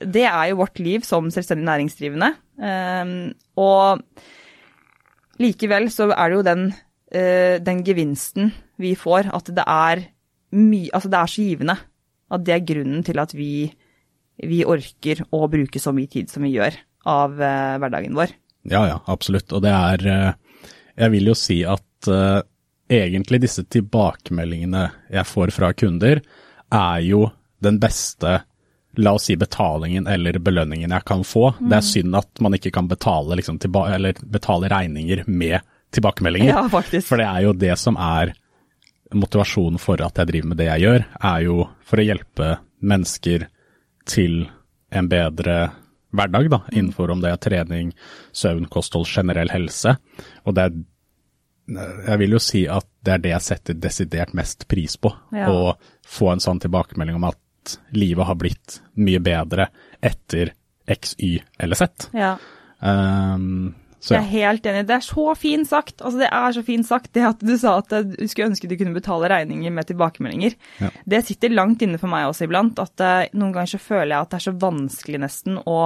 det 0.00 0.24
er 0.30 0.46
jo 0.50 0.60
vårt 0.62 0.80
liv 0.80 1.04
som 1.06 1.28
selvstendig 1.32 1.68
næringsdrivende. 1.68 2.32
Eh, 2.56 3.12
og 3.60 5.42
likevel 5.42 5.90
så 5.92 6.08
er 6.14 6.24
det 6.24 6.38
jo 6.40 6.48
den, 6.48 6.66
eh, 7.12 7.60
den 7.60 7.84
gevinsten 7.84 8.52
vi 8.80 8.96
får, 8.96 9.28
at 9.34 9.52
det 9.52 9.66
er 9.66 10.06
mye 10.52 10.90
Altså 10.92 11.10
det 11.12 11.18
er 11.18 11.32
så 11.32 11.46
givende 11.46 11.76
at 12.32 12.44
det 12.46 12.54
er 12.54 12.66
grunnen 12.68 13.02
til 13.04 13.20
at 13.20 13.34
vi, 13.36 13.66
vi 14.40 14.62
orker 14.64 15.24
å 15.32 15.46
bruke 15.52 15.80
så 15.82 15.92
mye 15.96 16.10
tid 16.12 16.30
som 16.32 16.46
vi 16.46 16.54
gjør 16.54 16.76
av 17.08 17.34
uh, 17.36 17.76
hverdagen 17.82 18.16
vår. 18.16 18.32
Ja, 18.70 18.86
ja, 18.88 19.00
absolutt. 19.10 19.52
Og 19.52 19.64
det 19.64 19.72
er 19.74 20.04
uh, 20.06 20.70
Jeg 20.96 21.12
vil 21.16 21.28
jo 21.32 21.34
si 21.36 21.58
at 21.68 22.08
uh, 22.08 22.40
egentlig 22.92 23.42
disse 23.44 23.66
tilbakemeldingene 23.68 24.86
jeg 25.12 25.28
får 25.28 25.52
fra 25.56 25.72
kunder, 25.76 26.22
er 26.72 27.04
jo 27.04 27.26
den 27.62 27.78
beste 27.82 28.40
la 29.00 29.14
oss 29.16 29.28
si 29.30 29.36
betalingen 29.40 30.06
eller 30.10 30.38
belønningen 30.38 30.92
jeg 30.92 31.04
kan 31.08 31.24
få. 31.24 31.52
Mm. 31.58 31.68
Det 31.70 31.78
er 31.78 31.86
synd 31.86 32.18
at 32.18 32.42
man 32.44 32.56
ikke 32.56 32.72
kan 32.74 32.88
betale, 32.90 33.38
liksom, 33.40 33.58
betale 33.60 34.68
regninger 34.72 35.24
med 35.26 35.60
tilbakemeldinger. 35.92 36.52
Ja, 36.52 36.66
faktisk. 36.72 37.08
For 37.08 37.20
det 37.20 37.28
er 37.28 37.46
jo 37.46 37.54
det 37.56 37.76
som 37.80 37.96
er 38.00 38.34
motivasjonen 39.14 39.80
for 39.82 40.02
at 40.04 40.18
jeg 40.20 40.30
driver 40.30 40.52
med 40.52 40.60
det 40.60 40.68
jeg 40.70 40.84
gjør, 40.86 41.06
er 41.32 41.44
jo 41.46 41.56
for 41.86 42.00
å 42.00 42.06
hjelpe 42.06 42.48
mennesker 42.82 43.46
til 44.08 44.44
en 44.92 45.08
bedre 45.08 45.56
hverdag, 46.12 46.48
da, 46.52 46.60
innenfor 46.72 47.12
om 47.12 47.22
det 47.22 47.32
er 47.32 47.40
trening, 47.40 47.92
søvn, 48.36 48.66
kosthold, 48.72 49.08
generell 49.08 49.52
helse. 49.52 49.96
Og 50.44 50.56
det 50.56 50.68
er 50.68 50.80
Jeg 51.72 52.18
vil 52.18 52.32
jo 52.34 52.40
si 52.42 52.64
at 52.68 52.84
det 53.06 53.12
er 53.14 53.20
det 53.22 53.30
jeg 53.30 53.44
setter 53.46 53.76
desidert 53.78 54.32
mest 54.34 54.66
pris 54.68 54.96
på. 54.98 55.12
Ja. 55.32 55.46
Å 55.48 55.76
få 56.04 56.32
en 56.32 56.42
sånn 56.42 56.60
tilbakemelding 56.60 57.16
om 57.16 57.28
at 57.30 57.76
livet 57.94 58.26
har 58.26 58.34
blitt 58.36 58.80
mye 58.98 59.20
bedre 59.22 59.68
etter 60.02 60.50
X, 60.90 61.14
Y 61.22 61.38
eller 61.62 61.78
Z. 61.78 62.08
Ja. 62.18 62.34
Um, 62.82 63.74
så, 64.02 64.16
ja. 64.16 64.18
Jeg 64.18 64.24
er 64.24 64.48
helt 64.50 64.64
enig. 64.66 64.86
Det 64.88 64.94
er 64.96 65.04
så 65.06 65.24
fint 65.38 65.68
sagt. 65.70 66.00
Altså, 66.00 66.18
det 66.24 66.28
er 66.34 66.54
så 66.56 66.62
fint 66.66 66.86
sagt 66.88 67.12
det 67.14 67.22
at 67.28 67.44
du 67.44 67.52
sa 67.60 67.76
at 67.78 67.92
du 67.92 68.24
skulle 68.26 68.48
ønske 68.50 68.66
du 68.66 68.74
kunne 68.80 68.96
betale 68.96 69.30
regninger 69.30 69.70
med 69.70 69.86
tilbakemeldinger. 69.86 70.56
Ja. 70.82 70.90
Det 71.14 71.20
sitter 71.28 71.54
langt 71.54 71.84
inne 71.86 72.00
for 72.02 72.10
meg 72.10 72.26
også 72.26 72.48
iblant. 72.48 72.82
at 72.82 73.04
uh, 73.04 73.30
Noen 73.38 73.54
ganger 73.54 73.76
så 73.76 73.82
føler 73.82 74.16
jeg 74.16 74.26
at 74.26 74.32
det 74.32 74.40
er 74.40 74.46
så 74.48 74.56
vanskelig 74.64 75.22
nesten 75.22 75.60
å, 75.62 75.76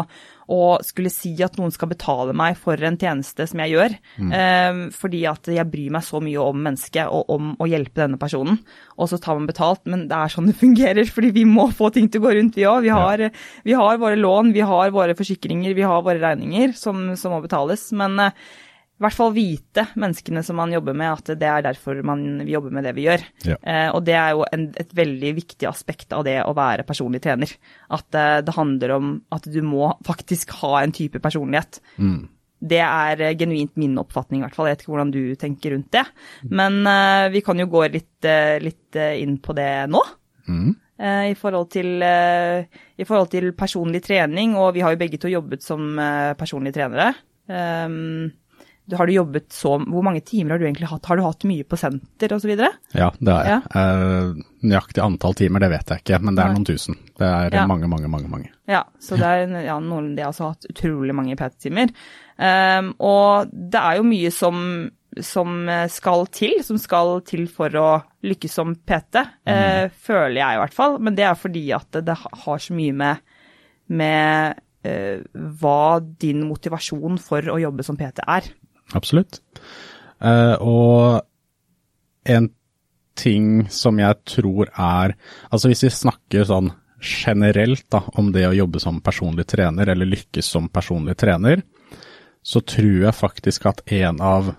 å 0.52 0.78
skulle 0.86 1.10
si 1.10 1.32
at 1.42 1.56
noen 1.58 1.72
skal 1.74 1.90
betale 1.90 2.34
meg 2.36 2.58
for 2.60 2.78
en 2.86 2.98
tjeneste 3.00 3.46
som 3.50 3.62
jeg 3.62 3.74
gjør. 3.74 3.96
Mm. 4.22 4.32
Eh, 4.38 4.80
fordi 4.94 5.22
at 5.30 5.50
jeg 5.50 5.70
bryr 5.72 5.94
meg 5.96 6.06
så 6.06 6.20
mye 6.22 6.42
om 6.42 6.60
mennesket 6.68 7.10
og 7.10 7.32
om 7.34 7.54
å 7.62 7.68
hjelpe 7.70 8.02
denne 8.02 8.20
personen. 8.20 8.60
Og 8.96 9.10
så 9.10 9.18
tar 9.22 9.38
man 9.38 9.48
betalt, 9.50 9.82
men 9.90 10.06
det 10.10 10.18
er 10.18 10.32
sånn 10.32 10.50
det 10.50 10.58
fungerer. 10.64 11.10
Fordi 11.10 11.32
vi 11.36 11.46
må 11.48 11.68
få 11.74 11.90
ting 11.94 12.10
til 12.10 12.22
å 12.22 12.28
gå 12.28 12.36
rundt, 12.38 12.58
vi 12.58 12.68
òg. 12.68 12.86
Vi, 12.86 12.92
ja. 12.92 13.32
vi, 13.66 13.74
har 13.78 14.02
våre 14.02 14.20
lån, 14.20 14.54
vi 14.56 14.64
har 14.66 14.94
våre 14.94 15.18
forsikringer, 15.18 15.74
vi 15.76 15.86
har 15.86 16.06
våre 16.06 16.22
regninger 16.22 16.76
som, 16.78 17.08
som 17.18 17.34
må 17.34 17.42
betales. 17.44 17.88
Men 17.96 18.20
eh, 18.28 18.46
i 18.96 19.04
hvert 19.04 19.12
fall 19.12 19.32
vite 19.36 19.82
menneskene 20.00 20.40
som 20.44 20.56
man 20.56 20.70
jobber 20.72 20.94
med, 20.96 21.18
at 21.18 21.34
det 21.36 21.48
er 21.50 21.64
derfor 21.66 21.98
man 22.06 22.40
jobber 22.48 22.72
med 22.72 22.86
det 22.88 22.94
vi 22.96 23.04
gjør. 23.04 23.24
Ja. 23.44 23.56
Eh, 23.60 23.88
og 23.92 24.06
det 24.06 24.14
er 24.16 24.30
jo 24.32 24.46
en, 24.48 24.70
et 24.80 24.94
veldig 24.96 25.32
viktig 25.36 25.68
aspekt 25.68 26.14
av 26.16 26.24
det 26.24 26.38
å 26.40 26.54
være 26.56 26.86
personlig 26.88 27.20
trener. 27.26 27.52
At 27.92 28.16
eh, 28.16 28.38
det 28.46 28.54
handler 28.56 28.94
om 28.94 29.10
at 29.36 29.50
du 29.52 29.58
må 29.66 29.90
faktisk 30.06 30.54
ha 30.62 30.78
en 30.80 30.96
type 30.96 31.20
personlighet. 31.20 31.82
Mm. 32.00 32.22
Det 32.72 32.80
er 32.80 33.20
eh, 33.26 33.34
genuint 33.36 33.74
min 33.76 33.98
oppfatning, 34.00 34.40
i 34.40 34.46
hvert 34.46 34.56
fall. 34.56 34.70
Jeg 34.70 34.78
vet 34.78 34.86
ikke 34.86 34.94
hvordan 34.94 35.12
du 35.12 35.20
tenker 35.44 35.76
rundt 35.76 35.92
det. 35.92 36.06
Men 36.48 36.80
eh, 36.88 37.26
vi 37.36 37.44
kan 37.44 37.60
jo 37.60 37.68
gå 37.76 37.84
litt, 37.92 38.16
eh, 38.24 38.56
litt 38.64 38.96
eh, 38.96 39.18
inn 39.20 39.36
på 39.44 39.56
det 39.60 39.70
nå. 39.92 40.02
Mm. 40.48 40.74
I 40.96 41.34
forhold, 41.36 41.66
til, 41.74 42.00
I 42.00 43.04
forhold, 43.04 43.28
til, 43.28 43.50
personlig 43.52 44.00
trening, 44.06 44.54
og 44.56 44.70
vi 44.72 44.80
har 44.80 44.94
jo 44.94 45.00
begge 45.02 45.18
to 45.20 45.28
jobbet 45.28 45.60
som 45.60 45.98
personlige 46.40 46.78
trenere. 46.78 47.10
Um, 47.52 48.30
har 48.94 49.06
du 49.06 49.12
jobbet 49.12 49.52
så 49.52 49.76
Hvor 49.82 50.04
mange 50.04 50.20
timer 50.20 50.54
har 50.54 50.60
du 50.60 50.66
egentlig 50.66 50.88
hatt? 50.90 51.06
Har 51.10 51.18
du 51.18 51.24
hatt 51.24 51.46
mye 51.48 51.64
på 51.66 51.78
senter 51.80 52.34
osv.? 52.36 52.52
Ja, 52.94 53.10
det 53.18 53.32
har 53.32 53.48
jeg. 53.48 53.56
Ja. 53.56 53.80
Eh, 53.80 54.44
nøyaktig 54.66 55.02
antall 55.02 55.34
timer, 55.38 55.62
det 55.62 55.70
vet 55.72 55.90
jeg 55.90 56.04
ikke, 56.04 56.20
men 56.22 56.36
det 56.36 56.44
er 56.44 56.54
noen 56.54 56.66
tusen. 56.68 56.98
Det 57.18 57.26
er 57.26 57.56
ja. 57.56 57.64
mange, 57.66 57.88
mange, 57.90 58.10
mange. 58.10 58.30
mange. 58.30 58.52
Ja, 58.70 58.84
så 59.02 59.18
det 59.18 59.26
er 59.26 59.56
ja, 59.66 59.78
noen 59.82 60.12
de 60.16 60.22
har 60.22 60.30
også 60.30 60.52
hatt 60.52 60.68
utrolig 60.70 61.14
mange 61.16 61.36
PT-timer. 61.38 61.90
Um, 62.36 62.92
og 63.02 63.50
det 63.50 63.80
er 63.80 63.98
jo 63.98 64.06
mye 64.06 64.32
som, 64.34 64.58
som 65.22 65.70
skal 65.92 66.26
til, 66.34 66.58
som 66.66 66.78
skal 66.82 67.20
til 67.26 67.46
for 67.50 67.78
å 67.78 67.88
lykkes 68.26 68.58
som 68.58 68.74
PT, 68.76 69.22
mm. 69.46 69.50
uh, 69.50 69.96
føler 70.06 70.40
jeg 70.40 70.58
i 70.58 70.62
hvert 70.62 70.76
fall. 70.76 71.00
Men 71.02 71.18
det 71.18 71.26
er 71.26 71.38
fordi 71.38 71.64
at 71.74 72.02
det 72.06 72.18
har 72.22 72.62
så 72.62 72.76
mye 72.76 72.98
med, 73.02 73.34
med 74.02 74.62
uh, 74.86 75.42
hva 75.62 75.80
din 76.22 76.46
motivasjon 76.50 77.18
for 77.22 77.54
å 77.54 77.58
jobbe 77.62 77.86
som 77.86 77.98
PT 77.98 78.22
er. 78.26 78.54
Absolutt. 78.94 79.40
Uh, 80.22 80.54
og 80.62 82.30
en 82.30 82.50
ting 83.16 83.66
som 83.72 83.98
jeg 84.00 84.16
tror 84.28 84.70
er 84.72 85.12
Altså 85.50 85.68
hvis 85.70 85.84
vi 85.86 85.92
snakker 85.92 86.46
sånn 86.48 86.70
generelt 87.00 87.84
da, 87.92 88.00
om 88.16 88.30
det 88.32 88.46
å 88.48 88.54
jobbe 88.56 88.80
som 88.80 89.02
personlig 89.04 89.46
trener, 89.50 89.90
eller 89.92 90.08
lykkes 90.08 90.48
som 90.56 90.70
personlig 90.72 91.16
trener, 91.20 91.60
så 92.40 92.62
tror 92.64 93.02
jeg 93.04 93.18
faktisk 93.18 93.66
at 93.68 93.82
en 93.92 94.22
av 94.24 94.54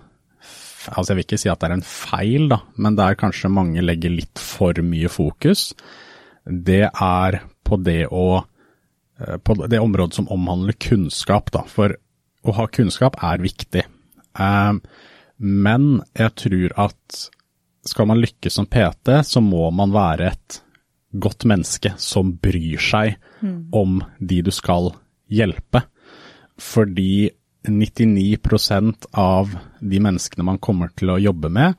Altså 0.88 1.12
jeg 1.12 1.18
vil 1.18 1.26
ikke 1.26 1.40
si 1.42 1.50
at 1.52 1.60
det 1.60 1.68
er 1.68 1.74
en 1.74 1.84
feil, 1.84 2.46
da, 2.48 2.62
men 2.80 2.94
der 2.96 3.18
kanskje 3.18 3.50
mange 3.52 3.82
legger 3.84 4.14
litt 4.14 4.40
for 4.40 4.78
mye 4.80 5.10
fokus, 5.12 5.72
det 6.48 6.86
er 6.88 7.40
på 7.66 7.76
det 7.82 8.06
å 8.08 8.38
eh, 8.38 9.36
På 9.44 9.58
det 9.66 9.82
området 9.82 10.16
som 10.16 10.30
omhandler 10.32 10.78
kunnskap, 10.80 11.50
da. 11.52 11.66
For 11.68 11.92
å 12.46 12.54
ha 12.56 12.68
kunnskap 12.72 13.18
er 13.20 13.42
viktig. 13.42 13.82
Eh, 14.38 14.72
men 15.38 15.90
jeg 16.18 16.34
tror 16.42 16.78
at 16.88 17.18
skal 17.88 18.08
man 18.10 18.20
lykkes 18.20 18.58
som 18.58 18.66
PT, 18.68 19.20
så 19.24 19.42
må 19.44 19.68
man 19.74 19.94
være 19.94 20.32
et 20.32 20.58
godt 21.18 21.46
menneske 21.48 21.94
som 21.96 22.34
bryr 22.42 22.82
seg 22.82 23.14
mm. 23.40 23.70
om 23.72 24.02
de 24.18 24.42
du 24.44 24.50
skal 24.54 24.92
hjelpe. 25.32 25.84
Fordi 26.58 27.30
99% 27.68 29.08
av 29.18 29.54
de 29.80 30.00
menneskene 30.02 30.46
man 30.46 30.60
kommer 30.62 30.92
til 30.96 31.14
å 31.14 31.20
jobbe 31.22 31.50
med, 31.52 31.74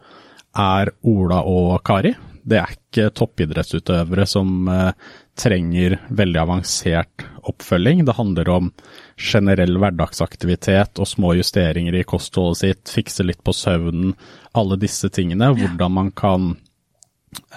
er 0.57 0.91
Ola 1.07 1.43
og 1.45 1.77
Kari. 1.85 2.13
Det 2.49 2.57
er 2.57 2.73
ikke 2.73 3.11
toppidrettsutøvere 3.13 4.25
som 4.29 4.69
uh, 4.71 4.91
trenger 5.37 5.99
veldig 6.09 6.41
avansert 6.41 7.25
oppfølging. 7.49 8.05
Det 8.07 8.17
handler 8.17 8.49
om 8.55 8.71
generell 9.19 9.77
hverdagsaktivitet 9.81 10.99
og 11.01 11.07
små 11.07 11.33
justeringer 11.37 11.99
i 11.99 12.05
kostholdet 12.07 12.61
sitt, 12.61 12.93
fikse 12.93 13.25
litt 13.27 13.43
på 13.45 13.53
søvnen, 13.55 14.15
alle 14.57 14.79
disse 14.79 15.11
tingene. 15.13 15.51
Hvordan 15.57 15.95
man 15.95 16.11
kan 16.15 16.53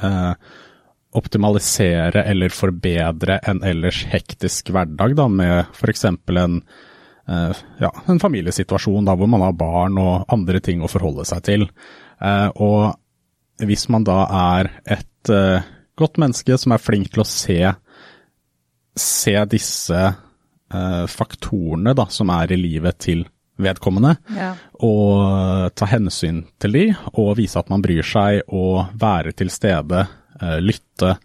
eh, 0.02 0.32
optimalisere 1.18 2.24
eller 2.28 2.54
forbedre 2.54 3.38
en 3.48 3.62
ellers 3.66 4.02
hektisk 4.10 4.72
hverdag 4.74 5.16
da, 5.18 5.28
med 5.28 5.76
f.eks. 5.76 6.08
en, 6.08 6.62
Uh, 7.22 7.54
ja, 7.78 7.86
en 8.10 8.18
familiesituasjon 8.18 9.06
da, 9.06 9.12
hvor 9.14 9.28
man 9.30 9.44
har 9.44 9.52
barn 9.54 9.94
og 10.02 10.24
andre 10.34 10.58
ting 10.58 10.80
å 10.82 10.88
forholde 10.90 11.22
seg 11.28 11.44
til. 11.46 11.68
Uh, 12.18 12.48
og 12.58 13.62
hvis 13.62 13.86
man 13.94 14.02
da 14.02 14.24
er 14.26 14.72
et 14.90 15.30
uh, 15.30 15.62
godt 15.94 16.18
menneske 16.18 16.56
som 16.58 16.74
er 16.74 16.82
flink 16.82 17.12
til 17.14 17.22
å 17.22 17.28
se, 17.28 17.60
se 18.98 19.36
disse 19.54 20.02
eh, 20.72 21.04
faktorene 21.10 21.94
da, 21.96 22.08
som 22.10 22.32
er 22.34 22.52
i 22.52 22.60
livet 22.60 22.98
til 23.04 23.24
vedkommende, 23.62 24.16
ja. 24.34 24.52
og 24.84 25.72
ta 25.76 25.86
hensyn 25.90 26.42
til 26.62 26.76
de, 26.76 26.84
og 27.12 27.36
vise 27.38 27.60
at 27.60 27.70
man 27.72 27.82
bryr 27.84 28.06
seg, 28.06 28.42
og 28.48 28.94
være 28.98 29.34
til 29.36 29.52
stede, 29.52 30.06
eh, 30.40 30.58
lytte. 30.64 31.16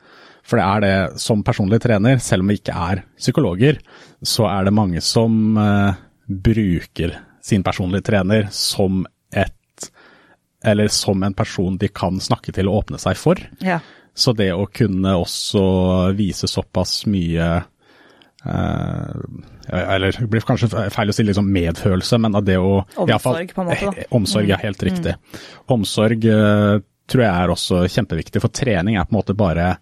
For 0.47 0.59
det 0.59 0.65
er 0.65 0.83
det 0.83 1.21
som 1.21 1.43
personlig 1.43 1.81
trener, 1.83 2.21
selv 2.23 2.45
om 2.45 2.51
vi 2.51 2.59
ikke 2.61 2.75
er 2.75 3.03
psykologer, 3.17 3.79
så 4.23 4.47
er 4.51 4.67
det 4.67 4.75
mange 4.75 5.03
som 5.03 5.57
eh, 5.59 6.03
bruker 6.27 7.17
sin 7.43 7.63
personlige 7.63 8.09
trener 8.09 8.49
som 8.51 9.05
et 9.31 9.53
Eller 10.67 10.87
som 10.89 11.21
en 11.23 11.35
person 11.37 11.77
de 11.77 11.87
kan 11.87 12.17
snakke 12.19 12.51
til 12.51 12.67
og 12.67 12.79
åpne 12.81 12.97
seg 12.99 13.15
for. 13.15 13.39
Ja. 13.61 13.77
Så 14.17 14.33
det 14.33 14.49
å 14.51 14.65
kunne 14.73 15.13
også 15.15 15.61
vise 16.17 16.49
såpass 16.49 17.05
mye 17.05 17.45
eh, 17.45 17.67
Eller 18.47 20.15
det 20.15 20.27
blir 20.31 20.45
kanskje 20.47 20.69
feil 20.93 21.11
å 21.11 21.15
si 21.15 21.25
liksom 21.25 21.49
medfølelse, 21.51 22.19
men 22.23 22.37
av 22.39 22.45
det 22.47 22.55
å 22.61 22.79
Omsorg, 22.95 23.19
fall, 23.23 23.49
på 23.51 23.63
en 23.63 23.71
måte. 23.71 23.91
Da. 23.91 24.07
Omsorg 24.15 24.53
er 24.55 24.63
helt 24.63 24.85
riktig. 24.87 25.17
Mm. 25.17 25.41
Omsorg 25.75 26.27
eh, 26.31 26.77
tror 27.07 27.23
jeg 27.25 27.33
er 27.33 27.53
også 27.53 27.81
kjempeviktig, 27.91 28.41
for 28.43 28.53
trening 28.53 28.97
er 28.97 29.07
på 29.07 29.15
en 29.15 29.19
måte 29.19 29.35
bare 29.37 29.73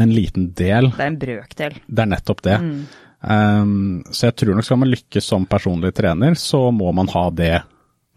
en 0.00 0.12
liten 0.14 0.50
del. 0.56 0.90
Det 0.96 1.04
er 1.04 1.12
en 1.12 1.20
brøkdel. 1.20 1.78
Det 1.86 2.04
er 2.04 2.10
nettopp 2.14 2.42
det. 2.46 2.58
Mm. 2.62 2.82
Um, 3.22 4.04
så 4.10 4.28
jeg 4.28 4.38
tror 4.40 4.56
nok 4.58 4.66
skal 4.66 4.80
man 4.82 4.90
lykkes 4.90 5.28
som 5.34 5.46
personlig 5.46 5.92
trener, 5.94 6.34
så 6.38 6.64
må 6.74 6.90
man 6.96 7.10
ha 7.12 7.28
det 7.30 7.54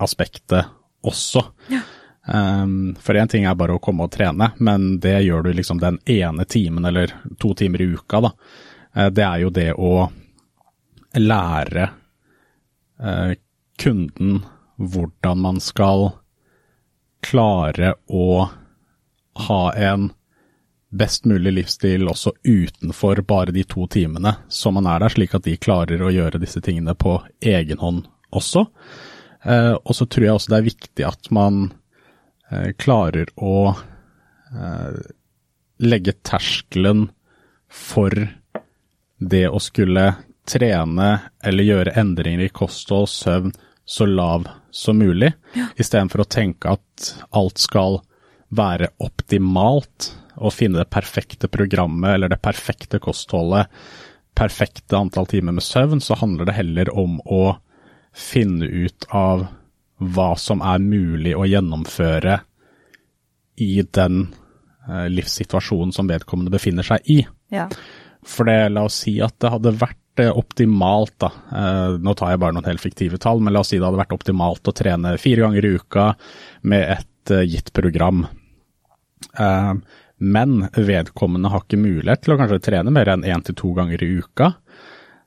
aspektet 0.02 0.72
også. 1.06 1.44
Ja. 1.74 1.84
Um, 2.26 2.96
for 2.98 3.18
én 3.18 3.30
ting 3.30 3.46
er 3.46 3.58
bare 3.58 3.76
å 3.78 3.82
komme 3.84 4.08
og 4.08 4.14
trene, 4.16 4.50
men 4.58 4.96
det 5.02 5.20
gjør 5.28 5.46
du 5.46 5.52
liksom 5.54 5.82
den 5.82 6.00
ene 6.10 6.48
timen 6.50 6.88
eller 6.90 7.14
to 7.42 7.54
timer 7.58 7.84
i 7.86 7.92
uka, 7.94 8.24
da. 8.26 8.34
Uh, 8.96 9.10
det 9.12 9.24
er 9.24 9.42
jo 9.44 9.52
det 9.54 9.72
å 9.76 9.94
lære 11.16 11.90
uh, 13.04 13.34
kunden 13.80 14.44
hvordan 14.76 15.42
man 15.44 15.62
skal 15.64 16.10
klare 17.26 17.96
å 18.08 18.46
ha 19.48 19.64
en 19.74 20.12
best 20.96 21.26
mulig 21.28 21.52
livsstil 21.58 22.08
også 22.08 22.32
utenfor 22.44 23.20
bare 23.28 23.52
de 23.56 23.66
to 23.68 23.88
timene 23.92 24.36
som 24.48 24.78
man 24.78 24.88
er 24.88 25.02
der, 25.04 25.12
slik 25.12 25.34
at 25.36 25.48
de 25.48 25.58
klarer 25.60 26.04
å 26.04 26.12
gjøre 26.14 26.40
disse 26.40 26.62
tingene 26.64 26.96
på 26.96 27.18
egen 27.44 27.82
hånd 27.82 28.06
også. 28.36 28.68
Uh, 29.44 29.76
og 29.82 29.92
så 29.98 30.08
tror 30.08 30.28
jeg 30.28 30.38
også 30.38 30.54
det 30.54 30.60
er 30.60 30.70
viktig 30.70 31.08
at 31.08 31.32
man 31.36 31.68
klarer 32.78 33.32
å 33.42 33.74
legge 35.82 36.14
terskelen 36.22 37.08
for 37.74 38.14
det 39.30 39.48
å 39.50 39.60
skulle 39.64 40.12
trene 40.46 41.10
eller 41.44 41.66
gjøre 41.66 41.96
endringer 41.98 42.46
i 42.46 42.54
kosthold, 42.54 43.10
søvn, 43.10 43.54
så 43.86 44.06
lav 44.10 44.48
som 44.74 44.98
mulig, 44.98 45.32
ja. 45.54 45.68
istedenfor 45.78 46.24
å 46.24 46.30
tenke 46.30 46.74
at 46.74 47.10
alt 47.38 47.62
skal 47.62 48.00
være 48.56 48.92
optimalt 49.04 50.12
og 50.36 50.54
finne 50.54 50.82
det 50.82 50.92
perfekte 50.92 51.50
programmet 51.52 52.16
eller 52.16 52.32
det 52.34 52.42
perfekte 52.44 53.00
kostholdet, 53.02 53.70
perfekte 54.36 54.98
antall 54.98 55.30
timer 55.32 55.56
med 55.56 55.64
søvn, 55.64 56.02
så 56.04 56.18
handler 56.20 56.50
det 56.50 56.58
heller 56.58 56.92
om 56.98 57.20
å 57.24 57.56
finne 58.16 58.68
ut 58.68 59.08
av 59.16 59.46
hva 60.02 60.34
som 60.40 60.64
er 60.66 60.82
mulig 60.84 61.36
å 61.38 61.46
gjennomføre 61.48 62.40
i 63.64 63.80
den 63.96 64.26
eh, 64.90 65.06
livssituasjonen 65.12 65.94
som 65.96 66.10
vedkommende 66.10 66.52
befinner 66.52 66.84
seg 66.84 67.06
i. 67.12 67.22
Ja. 67.54 67.70
For 68.26 68.50
det, 68.50 68.74
la 68.74 68.88
oss 68.88 69.04
si 69.06 69.20
at 69.22 69.38
det 69.42 69.54
hadde 69.54 69.76
vært 69.78 70.02
optimalt, 70.24 71.14
da. 71.20 71.32
Eh, 71.52 71.98
nå 72.00 72.14
tar 72.14 72.32
jeg 72.32 72.42
bare 72.42 72.56
noen 72.56 72.70
helt 72.70 72.84
fiktive 72.84 73.20
tall, 73.22 73.42
men 73.44 73.54
la 73.54 73.62
oss 73.62 73.74
si 73.74 73.80
det 73.80 73.86
hadde 73.86 74.00
vært 74.00 74.16
optimalt 74.16 74.68
å 74.68 74.76
trene 74.76 75.18
fire 75.22 75.46
ganger 75.46 75.66
i 75.66 75.76
uka 75.76 76.08
med 76.72 76.88
et 76.98 77.36
eh, 77.36 77.46
gitt 77.50 77.74
program. 77.76 78.26
Eh, 79.38 79.74
men 80.18 80.58
vedkommende 80.74 81.52
har 81.52 81.66
ikke 81.66 81.82
mulighet 81.82 82.24
til 82.24 82.36
å 82.36 82.40
kanskje 82.40 82.64
trene 82.70 82.94
mer 82.96 83.12
enn 83.12 83.28
én 83.28 83.44
til 83.44 83.58
to 83.60 83.74
ganger 83.76 84.04
i 84.04 84.14
uka. 84.22 84.54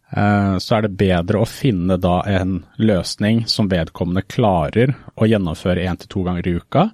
Så 0.09 0.73
er 0.73 0.87
det 0.87 0.97
bedre 0.97 1.43
å 1.43 1.45
finne 1.45 1.99
da 2.01 2.23
en 2.25 2.63
løsning 2.81 3.43
som 3.45 3.67
vedkommende 3.69 4.23
klarer 4.25 4.95
å 5.21 5.29
gjennomføre 5.29 5.85
én 5.85 6.01
til 6.01 6.09
to 6.09 6.23
ganger 6.25 6.49
i 6.49 6.55
uka, 6.57 6.87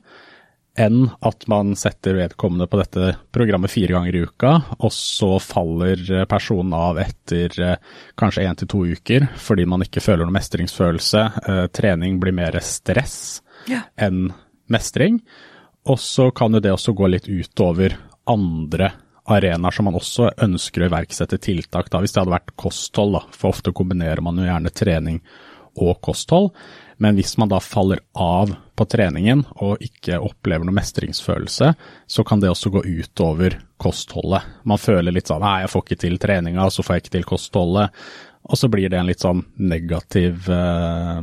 enn 0.75 1.07
at 1.23 1.47
man 1.51 1.77
setter 1.79 2.17
vedkommende 2.19 2.67
på 2.67 2.79
dette 2.81 3.13
programmet 3.35 3.71
fire 3.71 3.95
ganger 3.95 4.17
i 4.17 4.23
uka, 4.27 4.53
og 4.79 4.93
så 4.93 5.37
faller 5.43 6.27
personen 6.31 6.75
av 6.75 6.99
etter 7.03 7.55
eh, 7.63 7.77
kanskje 8.19 8.47
én 8.49 8.59
til 8.59 8.71
to 8.71 8.83
uker 8.97 9.29
fordi 9.39 9.69
man 9.71 9.87
ikke 9.87 10.03
føler 10.03 10.27
noe 10.27 10.35
mestringsfølelse. 10.35 11.25
Eh, 11.47 11.65
trening 11.75 12.19
blir 12.23 12.35
mer 12.35 12.59
stress 12.65 13.43
ja. 13.71 13.85
enn 13.95 14.33
mestring. 14.73 15.21
Og 15.85 16.01
så 16.01 16.31
kan 16.35 16.55
jo 16.57 16.63
det 16.65 16.73
også 16.73 16.95
gå 16.97 17.11
litt 17.13 17.29
utover 17.29 17.95
andre 18.31 18.91
arenaer 19.29 19.73
som 19.73 19.87
man 19.89 19.97
også 19.99 20.31
ønsker 20.45 20.85
å 20.85 20.89
iverksette 20.89 21.39
tiltak, 21.41 21.91
da, 21.93 22.01
hvis 22.01 22.15
det 22.15 22.23
hadde 22.23 22.35
vært 22.35 22.55
kosthold. 22.61 23.19
Da. 23.19 23.23
For 23.37 23.53
ofte 23.53 23.73
kombinerer 23.77 24.25
man 24.25 24.41
jo 24.41 24.49
gjerne 24.49 24.73
trening 24.73 25.21
og 25.81 25.99
kosthold. 26.05 26.53
Men 27.05 27.19
hvis 27.19 27.35
man 27.37 27.51
da 27.53 27.59
faller 27.61 28.01
av 28.17 28.55
på 28.75 28.85
treningen 28.89 29.43
og 29.61 29.83
ikke 29.85 30.17
opplever 30.25 30.65
noe 30.65 30.77
mestringsfølelse, 30.79 31.73
så 32.09 32.25
kan 32.25 32.41
det 32.41 32.49
også 32.49 32.73
gå 32.73 32.81
utover 32.81 33.59
kostholdet. 33.77 34.47
Man 34.65 34.81
føler 34.81 35.13
litt 35.13 35.29
sånn 35.29 35.45
nei, 35.45 35.59
jeg 35.67 35.73
får 35.75 35.85
ikke 35.85 35.99
til 36.07 36.17
treninga, 36.23 36.71
så 36.73 36.85
får 36.87 36.97
jeg 36.97 37.05
ikke 37.05 37.17
til 37.19 37.27
kostholdet. 37.29 38.07
Og 38.49 38.57
så 38.57 38.71
blir 38.73 38.89
det 38.89 39.03
en 39.03 39.11
litt 39.11 39.21
sånn 39.21 39.43
negativ 39.61 40.49
eh, 40.49 41.21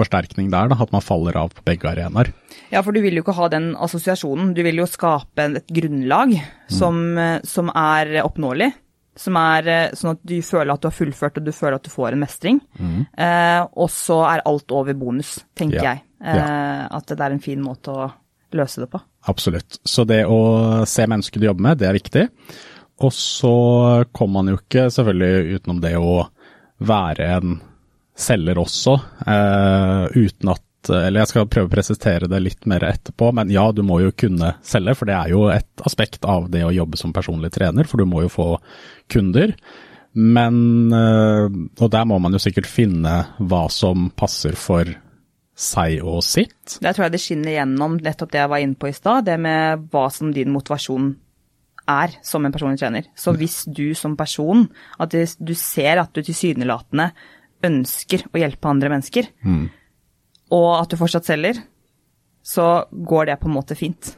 forsterkning 0.00 0.48
der, 0.52 0.72
da, 0.72 0.80
at 0.80 0.96
man 0.96 1.04
faller 1.04 1.36
av 1.42 1.52
på 1.58 1.64
begge 1.68 1.90
arenaer. 1.92 2.32
Ja, 2.72 2.80
for 2.80 2.96
du 2.96 3.02
vil 3.04 3.20
jo 3.20 3.26
ikke 3.26 3.36
ha 3.36 3.50
den 3.52 3.74
assosiasjonen. 3.76 4.54
Du 4.56 4.62
vil 4.64 4.80
jo 4.80 4.88
skape 4.88 5.50
et 5.60 5.76
grunnlag 5.76 6.38
mm. 6.38 6.72
som, 6.72 7.04
mm. 7.20 7.44
som 7.52 7.68
er 7.68 8.16
oppnåelig 8.24 8.72
som 9.18 9.36
er 9.36 9.68
eh, 9.68 9.94
sånn 9.98 10.14
at 10.14 10.22
du 10.24 10.38
føler 10.44 10.72
at 10.72 10.82
du 10.82 10.88
har 10.88 10.96
fullført 10.96 11.38
og 11.40 11.46
du 11.46 11.52
føler 11.54 11.76
at 11.76 11.86
du 11.86 11.92
får 11.92 12.14
en 12.14 12.22
mestring. 12.22 12.60
Mm. 12.78 12.98
Eh, 13.12 13.60
og 13.72 13.90
så 13.92 14.22
er 14.30 14.44
alt 14.48 14.74
over 14.74 14.96
bonus, 14.98 15.36
tenker 15.58 15.80
ja. 15.80 15.92
jeg. 15.92 16.04
Eh, 16.24 16.38
ja. 16.40 16.52
At 16.98 17.12
det 17.12 17.20
er 17.20 17.36
en 17.36 17.44
fin 17.44 17.62
måte 17.64 17.92
å 17.92 18.10
løse 18.56 18.82
det 18.82 18.90
på. 18.92 19.00
Absolutt. 19.30 19.80
Så 19.84 20.04
det 20.08 20.24
å 20.28 20.84
se 20.88 21.06
mennesker 21.08 21.40
du 21.40 21.48
jobber 21.48 21.68
med, 21.68 21.80
det 21.80 21.88
er 21.88 21.98
viktig. 21.98 22.24
Og 23.02 23.12
så 23.16 23.54
kommer 24.14 24.40
man 24.40 24.52
jo 24.52 24.60
ikke 24.60 24.88
selvfølgelig 24.92 25.58
utenom 25.58 25.82
det 25.82 25.94
å 25.98 26.16
være 26.82 27.28
en 27.36 27.60
selger 28.18 28.58
også, 28.60 28.98
eh, 29.26 30.04
uten 30.14 30.52
at 30.52 30.62
eller 30.90 31.22
jeg 31.22 31.30
skal 31.30 31.48
prøve 31.50 31.70
å 31.70 31.72
presisere 31.72 32.28
det 32.30 32.40
litt 32.42 32.66
mer 32.70 32.84
etterpå, 32.88 33.30
men 33.36 33.52
ja, 33.52 33.68
du 33.74 33.84
må 33.86 34.00
jo 34.02 34.12
kunne 34.16 34.56
selge, 34.66 34.96
for 34.98 35.10
det 35.10 35.16
er 35.16 35.32
jo 35.34 35.46
et 35.52 35.86
aspekt 35.86 36.26
av 36.28 36.48
det 36.52 36.64
å 36.66 36.74
jobbe 36.74 36.98
som 36.98 37.14
personlig 37.14 37.52
trener, 37.54 37.88
for 37.88 38.02
du 38.02 38.08
må 38.08 38.24
jo 38.24 38.32
få 38.32 38.48
kunder. 39.12 39.54
Men 40.12 40.92
eh, 40.92 41.46
Og 41.80 41.88
der 41.92 42.04
må 42.04 42.18
man 42.20 42.34
jo 42.36 42.40
sikkert 42.42 42.68
finne 42.68 43.14
hva 43.40 43.64
som 43.72 44.10
passer 44.12 44.58
for 44.60 44.90
seg 45.56 46.02
og 46.04 46.20
sitt. 46.26 46.78
Der 46.84 46.92
tror 46.92 47.06
jeg 47.06 47.14
det 47.14 47.22
skinner 47.22 47.54
gjennom 47.54 47.98
nettopp 48.02 48.32
det 48.32 48.40
jeg 48.42 48.50
var 48.52 48.64
inne 48.64 48.76
på 48.80 48.90
i 48.90 48.96
stad, 48.96 49.26
det 49.28 49.38
med 49.40 49.86
hva 49.92 50.08
som 50.12 50.32
din 50.34 50.52
motivasjon 50.52 51.12
er 51.92 52.16
som 52.24 52.44
en 52.44 52.54
personlig 52.54 52.80
trener. 52.80 53.08
Så 53.18 53.34
hvis 53.36 53.62
du 53.66 53.92
som 53.98 54.16
person, 54.18 54.66
at 55.02 55.12
du 55.12 55.54
ser 55.58 56.00
at 56.02 56.12
du 56.14 56.22
tilsynelatende 56.22 57.10
ønsker 57.62 58.26
å 58.32 58.40
hjelpe 58.42 58.70
andre 58.70 58.90
mennesker, 58.92 59.28
mm 59.44 59.70
og 60.52 60.68
at 60.76 60.92
du 60.92 60.98
fortsatt 61.00 61.28
selger, 61.28 61.60
så 62.42 62.84
går 62.90 63.30
det 63.30 63.38
på 63.40 63.48
en 63.48 63.56
måte 63.56 63.76
fint. 63.78 64.14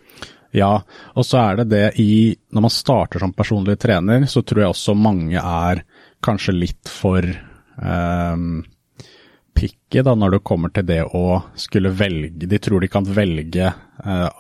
Ja, 0.55 0.79
og 1.14 1.27
så 1.27 1.40
er 1.40 1.57
det 1.61 1.64
det 1.73 1.87
i 1.99 2.37
Når 2.55 2.62
man 2.62 2.70
starter 2.70 3.18
som 3.18 3.33
personlig 3.35 3.75
trener, 3.83 4.23
så 4.31 4.44
tror 4.47 4.62
jeg 4.62 4.70
også 4.70 4.94
mange 4.94 5.40
er 5.40 5.83
kanskje 6.23 6.55
litt 6.55 6.90
for 6.90 7.27
um, 7.75 8.62
picky 9.55 10.05
da, 10.07 10.14
når 10.14 10.37
det 10.37 10.44
kommer 10.47 10.70
til 10.70 10.87
det 10.87 11.01
å 11.11 11.42
skulle 11.59 11.90
velge 11.94 12.47
De 12.47 12.61
tror 12.62 12.85
de 12.85 12.90
kan 12.92 13.07
velge 13.07 13.73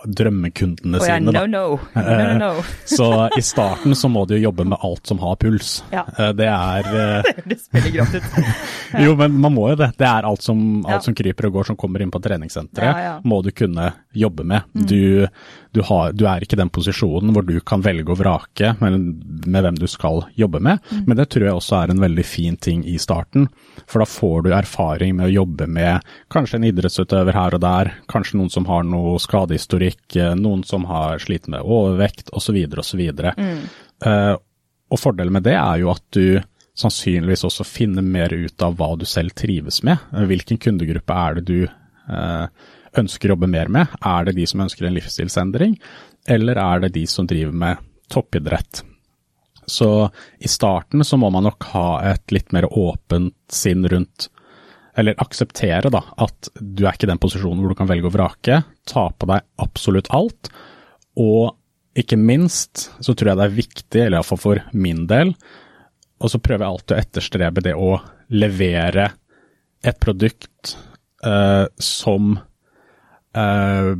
drømmekundene 0.04 0.98
oh, 0.98 1.06
yeah, 1.06 1.18
sine. 1.18 1.32
No, 1.32 1.46
no. 1.46 1.78
no, 1.94 2.02
no, 2.02 2.38
no. 2.38 2.64
så 2.84 3.28
i 3.38 3.42
starten 3.42 3.94
så 3.94 4.10
må 4.10 4.24
du 4.26 4.34
jo 4.36 4.42
jobbe 4.48 4.66
med 4.66 4.78
alt 4.82 5.06
som 5.06 5.20
har 5.22 5.36
puls. 5.40 5.76
Ja. 5.94 6.04
Uh, 6.18 6.32
det 6.36 6.48
er 6.50 6.88
Det 7.50 7.58
spiller 7.60 7.94
grått 7.94 8.16
ut. 8.18 8.38
jo, 9.04 9.14
men 9.18 9.38
man 9.40 9.54
må 9.54 9.68
jo 9.72 9.78
det. 9.78 9.92
Det 9.98 10.08
er 10.08 10.26
alt 10.26 10.42
som, 10.42 10.58
alt 10.86 10.98
ja. 10.98 11.04
som 11.06 11.16
kryper 11.16 11.48
og 11.48 11.58
går 11.58 11.70
som 11.70 11.78
kommer 11.78 12.02
inn 12.02 12.12
på 12.14 12.22
treningssenteret, 12.24 13.24
må 13.24 13.40
du 13.44 13.52
kunne 13.54 13.92
jobbe 14.14 14.44
med. 14.46 14.66
Mm. 14.74 14.86
Du, 14.86 15.26
du, 15.74 15.82
har, 15.82 16.12
du, 16.12 16.26
er 16.30 16.44
ikke 16.44 16.56
i 16.58 16.62
den 16.62 16.72
posisjonen 16.74 17.34
hvor 17.34 17.46
du 17.46 17.56
kan 17.66 17.82
velge 17.84 18.14
og 18.14 18.20
vrake 18.20 18.74
med, 18.80 18.98
med 19.46 19.66
hvem 19.66 19.78
du 19.78 19.86
skal 19.90 20.24
jobbe 20.38 20.60
med, 20.62 20.82
mm. 20.90 21.04
men 21.06 21.18
det 21.18 21.28
tror 21.32 21.48
jeg 21.48 21.58
også 21.58 21.78
er 21.80 21.94
en 21.94 22.02
veldig 22.04 22.26
fin 22.26 22.56
ting 22.56 22.84
i 22.86 22.96
starten. 23.02 23.48
For 23.90 24.02
da 24.02 24.08
får 24.08 24.46
du 24.46 24.52
erfaring 24.54 25.16
med 25.18 25.28
å 25.28 25.34
jobbe 25.34 25.68
med 25.70 26.14
kanskje 26.32 26.60
en 26.60 26.68
idrettsutøver 26.70 27.36
her 27.36 27.58
og 27.58 27.64
der, 27.64 27.92
kanskje 28.10 28.38
noen 28.40 28.52
som 28.52 28.68
har 28.70 28.86
noe 28.86 29.16
skadehistorikk, 29.44 30.16
eh, 30.16 30.34
noen 30.34 30.64
som 30.64 30.84
har 30.84 31.18
slitt 31.18 31.48
med 31.48 31.60
overvekt 31.62 32.30
osv. 32.30 32.56
osv. 32.78 33.00
Mm. 33.36 33.58
Uh, 34.06 34.36
og 34.90 35.00
fordelen 35.00 35.32
med 35.32 35.44
det 35.44 35.56
er 35.56 35.78
jo 35.80 35.90
at 35.90 36.02
du 36.10 36.40
sannsynligvis 36.74 37.44
også 37.44 37.64
finner 37.64 38.02
mer 38.02 38.32
ut 38.32 38.62
av 38.62 38.76
hva 38.76 38.96
du 38.98 39.04
selv 39.04 39.34
trives 39.34 39.82
med. 39.82 39.98
Eh, 40.12 40.24
hvilken 40.24 40.58
kundegruppe 40.58 41.12
er 41.12 41.34
det 41.34 41.44
du 41.46 41.66
uh, 41.66 42.46
ønsker 42.96 43.28
å 43.28 43.34
jobbe 43.34 43.50
mer 43.50 43.68
med? 43.68 43.86
Er 44.02 44.24
det 44.24 44.36
de 44.36 44.46
som 44.46 44.60
ønsker 44.60 44.86
en 44.86 44.94
livsstilsendring, 44.96 45.78
eller 46.26 46.56
er 46.56 46.80
det 46.80 46.94
de 46.94 47.06
som 47.06 47.26
driver 47.26 47.52
med 47.52 47.76
toppidrett? 48.08 48.82
Så 49.66 50.10
i 50.44 50.48
starten 50.48 51.04
så 51.04 51.16
må 51.16 51.30
man 51.32 51.46
nok 51.46 51.64
ha 51.72 52.02
et 52.10 52.32
litt 52.32 52.52
mer 52.52 52.66
åpent 52.68 53.34
sinn 53.48 53.86
rundt 53.88 54.28
eller 54.98 55.18
akseptere 55.22 55.90
da, 55.90 56.02
at 56.22 56.50
du 56.54 56.84
er 56.84 56.94
ikke 56.94 57.08
i 57.08 57.12
den 57.12 57.20
posisjonen 57.22 57.62
hvor 57.62 57.74
du 57.74 57.78
kan 57.78 57.90
velge 57.90 58.08
å 58.08 58.14
vrake. 58.14 58.60
Ta 58.88 59.08
på 59.10 59.28
deg 59.30 59.44
absolutt 59.62 60.10
alt, 60.14 60.50
og 61.18 61.54
ikke 61.98 62.18
minst 62.18 62.88
så 63.02 63.14
tror 63.14 63.32
jeg 63.32 63.40
det 63.40 63.46
er 63.46 63.58
viktig, 63.58 64.00
eller 64.00 64.18
iallfall 64.18 64.40
for 64.42 64.62
min 64.74 65.04
del, 65.10 65.34
og 66.22 66.30
så 66.30 66.40
prøver 66.42 66.64
jeg 66.64 66.74
alltid 66.74 66.94
å 66.94 67.02
etterstrebe 67.02 67.64
det 67.64 67.74
å 67.78 67.90
levere 68.34 69.10
et 69.84 69.98
produkt 70.00 70.76
uh, 71.26 71.66
som 71.76 72.38
uh, 73.36 73.90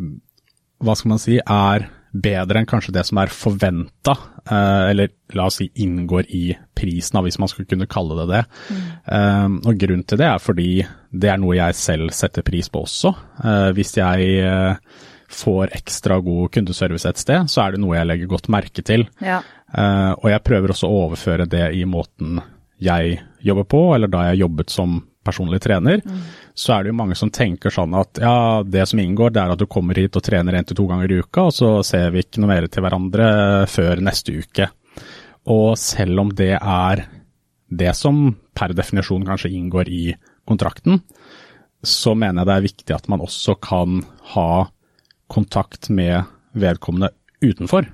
Hva 0.85 0.95
skal 0.97 1.13
man 1.13 1.21
si 1.21 1.37
er 1.41 1.89
bedre 2.15 2.61
enn 2.61 2.69
kanskje 2.71 2.95
det 2.95 3.05
som 3.09 3.19
er 3.19 3.33
forventa, 3.35 4.15
uh, 4.51 4.85
eller 4.91 5.11
la 5.35 5.49
oss 5.49 5.59
si 5.61 5.67
inngår 5.83 6.29
i 6.35 6.45
prisen, 6.79 7.19
hvis 7.25 7.41
man 7.43 7.51
skulle 7.51 7.71
kunne 7.71 7.89
kalle 7.91 8.17
det 8.21 8.29
det. 8.31 8.45
Mm. 8.71 9.57
og 9.65 9.79
grunnen 9.81 10.05
til 10.09 10.21
det 10.21 10.27
er 10.29 10.43
fordi 10.43 10.69
det 11.11 11.31
er 11.31 11.41
noe 11.41 11.57
jeg 11.57 11.77
selv 11.79 12.13
setter 12.15 12.45
pris 12.47 12.69
på 12.71 12.83
også. 12.85 13.13
hvis 13.75 13.95
jeg 13.97 14.75
får 15.31 15.73
ekstra 15.75 16.19
god 16.23 16.53
kundeservice 16.55 17.09
et 17.09 17.23
sted, 17.23 17.49
så 17.49 17.63
er 17.65 17.75
det 17.75 17.83
noe 17.83 17.97
jeg 17.97 18.09
legger 18.11 18.31
godt 18.31 18.51
merke 18.53 18.83
til. 18.83 19.07
Ja. 19.23 19.41
Og 20.19 20.29
jeg 20.31 20.45
prøver 20.45 20.75
også 20.75 20.91
å 20.91 21.01
overføre 21.07 21.49
det 21.51 21.71
i 21.79 21.85
måten 21.89 22.43
jeg 22.83 23.21
jobber 23.43 23.65
på, 23.71 23.83
eller 23.95 24.11
da 24.11 24.29
jeg 24.29 24.43
jobbet 24.45 24.75
som 24.75 25.01
personlig 25.25 25.61
trener. 25.65 26.03
Mm. 26.05 26.21
Så 26.55 26.75
er 26.75 26.85
det 26.85 26.93
jo 26.93 26.99
mange 26.99 27.17
som 27.19 27.33
tenker 27.35 27.73
sånn 27.75 27.97
at 27.99 28.21
ja, 28.23 28.63
det 28.63 28.87
som 28.91 29.01
inngår, 29.03 29.35
det 29.35 29.43
er 29.43 29.55
at 29.55 29.63
du 29.63 29.67
kommer 29.71 29.99
hit 29.99 30.17
og 30.19 30.25
trener 30.27 30.59
én 30.59 30.69
til 30.69 30.79
to 30.79 30.87
ganger 30.91 31.11
i 31.11 31.21
uka, 31.25 31.49
og 31.49 31.57
så 31.57 31.71
ser 31.87 32.13
vi 32.15 32.25
ikke 32.25 32.43
noe 32.43 32.53
mer 32.53 32.69
til 32.69 32.85
hverandre 32.85 33.27
før 33.71 34.05
neste 34.05 34.37
uke. 34.39 34.69
Og 35.53 35.75
selv 35.81 36.23
om 36.23 36.31
det 36.37 36.55
er 36.57 37.07
det 37.75 37.93
som 37.99 38.29
per 38.55 38.75
definisjon 38.77 39.27
kanskje 39.27 39.53
inngår 39.57 39.91
i 39.91 40.05
kontrakten, 40.49 41.01
så 41.85 42.15
mener 42.17 42.43
jeg 42.43 42.49
det 42.49 42.55
er 42.55 42.69
viktig 42.69 42.97
at 42.97 43.11
man 43.13 43.25
også 43.25 43.57
kan 43.61 44.01
ha 44.35 44.67
kontakt 45.33 45.91
med 45.93 46.25
vedkommende 46.57 47.11
utenfor. 47.45 47.89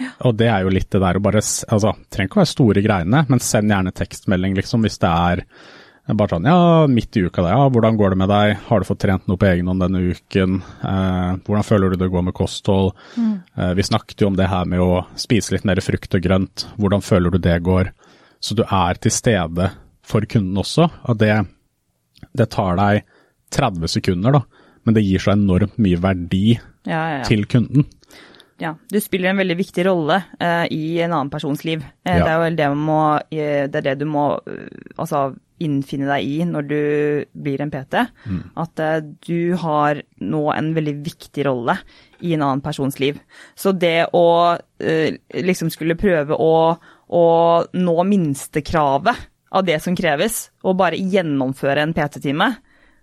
Ja. 0.00 0.10
Og 0.28 0.36
det 0.40 0.48
er 0.50 0.64
jo 0.64 0.72
litt 0.72 0.90
det 0.92 1.00
der 1.00 1.18
å 1.18 1.22
bare 1.24 1.40
Altså, 1.40 1.92
trenger 2.12 2.30
ikke 2.30 2.38
å 2.38 2.42
være 2.42 2.52
store 2.52 2.82
greiene, 2.84 3.24
men 3.30 3.42
send 3.44 3.72
gjerne 3.72 3.94
tekstmelding, 3.96 4.56
liksom, 4.58 4.84
hvis 4.84 4.98
det 5.02 5.12
er 5.12 5.44
bare 6.14 6.36
sånn 6.36 6.46
ja, 6.46 6.86
midt 6.86 7.16
i 7.18 7.24
uka 7.26 7.42
da, 7.42 7.54
ja, 7.56 7.62
hvordan 7.72 7.96
går 7.98 8.12
det 8.14 8.18
med 8.20 8.30
deg, 8.30 8.52
har 8.68 8.82
du 8.82 8.86
fått 8.86 9.00
trent 9.02 9.24
noe 9.26 9.40
på 9.40 9.48
egen 9.48 9.66
hånd 9.66 9.82
denne 9.82 10.02
uken, 10.12 10.60
eh, 10.62 11.32
hvordan 11.46 11.66
føler 11.66 11.90
du 11.90 11.98
det 11.98 12.10
går 12.12 12.26
med 12.28 12.36
kosthold, 12.36 12.92
mm. 13.16 13.32
eh, 13.56 13.72
vi 13.74 13.86
snakket 13.88 14.22
jo 14.22 14.30
om 14.30 14.36
det 14.38 14.46
her 14.52 14.68
med 14.70 14.84
å 14.84 15.02
spise 15.18 15.56
litt 15.56 15.66
mer 15.66 15.82
frukt 15.82 16.14
og 16.14 16.22
grønt, 16.22 16.68
hvordan 16.78 17.02
føler 17.02 17.34
du 17.34 17.40
det 17.42 17.58
går, 17.66 17.90
så 18.38 18.54
du 18.54 18.62
er 18.62 19.02
til 19.02 19.14
stede 19.14 19.72
for 20.06 20.28
kunden 20.30 20.62
også, 20.62 20.86
og 21.10 21.18
det, 21.18 21.34
det 22.38 22.50
tar 22.54 22.78
deg 22.78 23.02
30 23.56 23.96
sekunder 23.98 24.38
da, 24.38 24.44
men 24.86 24.94
det 24.94 25.02
gir 25.02 25.22
så 25.22 25.34
enormt 25.34 25.74
mye 25.82 25.98
verdi 25.98 26.54
ja, 26.86 27.00
ja, 27.16 27.22
til 27.26 27.48
kunden. 27.50 27.88
Ja, 28.62 28.76
du 28.88 29.00
spiller 29.02 29.32
en 29.32 29.40
veldig 29.42 29.56
viktig 29.58 29.84
rolle 29.84 30.20
eh, 30.40 30.64
i 30.72 31.00
en 31.04 31.12
annen 31.12 31.32
persons 31.32 31.66
liv. 31.66 31.82
Uh, 32.06 32.14
det 32.14 32.30
er 32.30 32.38
jo 32.38 32.54
det, 32.56 32.68
må, 32.78 33.00
uh, 33.18 33.26
det, 33.66 33.82
er 33.82 33.84
det 33.90 33.96
du 34.00 34.06
må 34.08 34.28
altså, 34.96 35.34
innfinne 35.62 36.08
deg 36.10 36.26
i 36.26 36.40
når 36.48 36.66
du 36.68 36.80
blir 37.32 37.62
en 37.62 37.72
PT. 37.72 38.02
Mm. 38.26 38.42
At 38.62 38.82
du 39.26 39.54
har 39.62 40.02
nå 40.20 40.42
en 40.52 40.72
veldig 40.76 40.96
viktig 41.06 41.46
rolle 41.48 41.78
i 42.20 42.34
en 42.36 42.44
annen 42.44 42.64
persons 42.64 42.98
liv. 43.02 43.18
Så 43.54 43.72
det 43.72 44.08
å 44.16 44.26
liksom 45.32 45.72
skulle 45.72 45.98
prøve 46.00 46.36
å, 46.36 46.52
å 47.08 47.24
nå 47.72 47.96
minstekravet 48.10 49.26
av 49.56 49.64
det 49.64 49.78
som 49.82 49.96
kreves, 49.96 50.50
og 50.66 50.78
bare 50.80 50.98
gjennomføre 50.98 51.84
en 51.84 51.94
PT-time, 51.96 52.50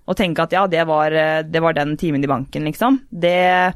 og 0.04 0.18
tenke 0.20 0.44
at 0.44 0.56
ja, 0.56 0.66
det 0.68 0.84
var, 0.90 1.14
det 1.48 1.62
var 1.64 1.76
den 1.78 1.96
timen 2.00 2.24
i 2.24 2.30
banken, 2.30 2.66
liksom. 2.68 3.00
Det, 3.08 3.72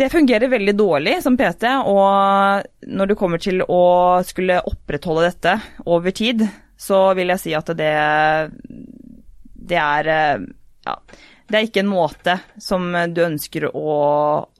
det 0.00 0.10
fungerer 0.10 0.50
veldig 0.50 0.74
dårlig 0.76 1.20
som 1.24 1.38
PT, 1.38 1.68
og 1.86 2.88
når 2.90 3.12
du 3.12 3.14
kommer 3.18 3.42
til 3.42 3.62
å 3.62 3.84
skulle 4.26 4.58
opprettholde 4.66 5.28
dette 5.28 5.54
over 5.86 6.16
tid, 6.16 6.42
så 6.80 7.00
vil 7.18 7.32
jeg 7.34 7.42
si 7.42 7.52
at 7.56 7.72
det, 7.76 7.92
det 9.70 9.80
er 9.80 10.10
ja, 10.10 10.94
det 11.50 11.58
er 11.58 11.66
ikke 11.66 11.82
en 11.82 11.90
måte 11.90 12.36
som 12.62 12.88
du 13.12 13.20
ønsker 13.26 13.68
å, 13.68 13.94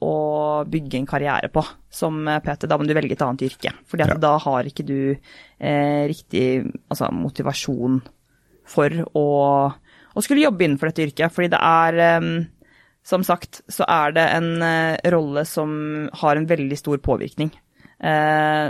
å 0.05 0.15
bygge 0.69 0.99
en 0.99 1.09
karriere 1.09 1.49
på 1.53 1.63
som 1.89 2.27
PT. 2.43 2.67
Da 2.69 2.77
må 2.77 2.85
du 2.85 2.93
velge 2.93 3.15
et 3.15 3.23
annet 3.25 3.47
yrke. 3.47 3.73
fordi 3.89 4.05
ja. 4.05 4.19
da 4.21 4.35
har 4.43 4.67
ikke 4.67 4.85
du 4.85 4.97
eh, 5.11 6.03
riktig 6.11 6.45
altså, 6.91 7.09
motivasjon 7.15 8.01
for 8.69 9.01
å 9.17 9.29
å 10.11 10.23
skulle 10.23 10.43
jobbe 10.45 10.65
innenfor 10.65 10.91
dette 10.91 11.05
yrket. 11.07 11.33
Fordi 11.33 11.51
det 11.53 11.59
er, 11.61 11.99
som 13.07 13.25
sagt, 13.27 13.61
så 13.71 13.87
er 13.89 14.15
det 14.17 14.27
en 14.37 14.49
eh, 14.65 15.11
rolle 15.13 15.45
som 15.49 15.73
har 16.21 16.37
en 16.37 16.47
veldig 16.49 16.79
stor 16.79 17.01
påvirkning. 17.03 17.51
Eh, 18.01 18.67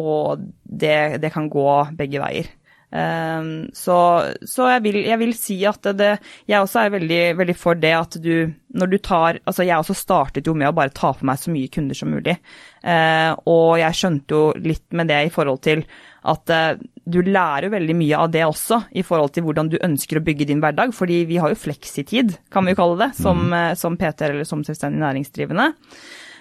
og 0.00 0.44
det, 0.62 1.22
det 1.22 1.32
kan 1.34 1.48
gå 1.52 1.68
begge 1.98 2.22
veier. 2.22 2.50
Um, 2.92 3.70
så, 3.72 3.96
så 4.44 4.66
jeg, 4.68 4.82
vil, 4.84 4.98
jeg, 5.06 5.16
vil, 5.16 5.30
si 5.32 5.54
at 5.64 5.86
det, 5.96 6.10
Jeg 6.44 6.60
også 6.60 6.82
er 6.82 6.90
veldig, 6.92 7.20
veldig, 7.38 7.54
for 7.56 7.78
det 7.80 7.92
at 7.96 8.18
du 8.20 8.52
Når 8.76 8.90
du 8.92 8.96
tar 9.00 9.38
Altså, 9.48 9.64
jeg 9.64 9.80
også 9.80 9.96
startet 9.96 10.44
jo 10.44 10.52
med 10.52 10.68
å 10.68 10.74
bare 10.76 10.92
ta 10.92 11.14
på 11.16 11.24
meg 11.24 11.40
så 11.40 11.48
mye 11.54 11.70
kunder 11.72 11.96
som 11.96 12.12
mulig. 12.12 12.36
Uh, 12.84 13.32
og 13.48 13.80
jeg 13.80 13.96
skjønte 13.96 14.36
jo 14.36 14.42
litt 14.60 14.84
med 14.92 15.08
det 15.08 15.22
i 15.24 15.32
forhold 15.32 15.62
til 15.64 15.86
at 16.28 16.52
uh, 16.52 16.82
du 17.08 17.22
lærer 17.24 17.72
veldig 17.72 17.96
mye 17.96 18.18
av 18.18 18.28
det 18.34 18.44
også, 18.44 18.82
i 18.92 19.04
forhold 19.06 19.32
til 19.34 19.46
hvordan 19.46 19.72
du 19.72 19.80
ønsker 19.80 20.20
å 20.20 20.24
bygge 20.26 20.50
din 20.50 20.60
hverdag. 20.62 20.92
Fordi 20.96 21.22
vi 21.30 21.40
har 21.40 21.52
jo 21.52 21.62
fleksitid, 21.62 22.36
kan 22.52 22.68
vi 22.68 22.74
jo 22.74 22.82
kalle 22.82 23.06
det, 23.06 23.10
som, 23.18 23.40
mm. 23.48 23.56
uh, 23.56 23.72
som 23.78 23.96
PT 23.96 24.28
eller 24.28 24.48
som 24.48 24.66
selvstendig 24.68 25.00
næringsdrivende. 25.00 25.72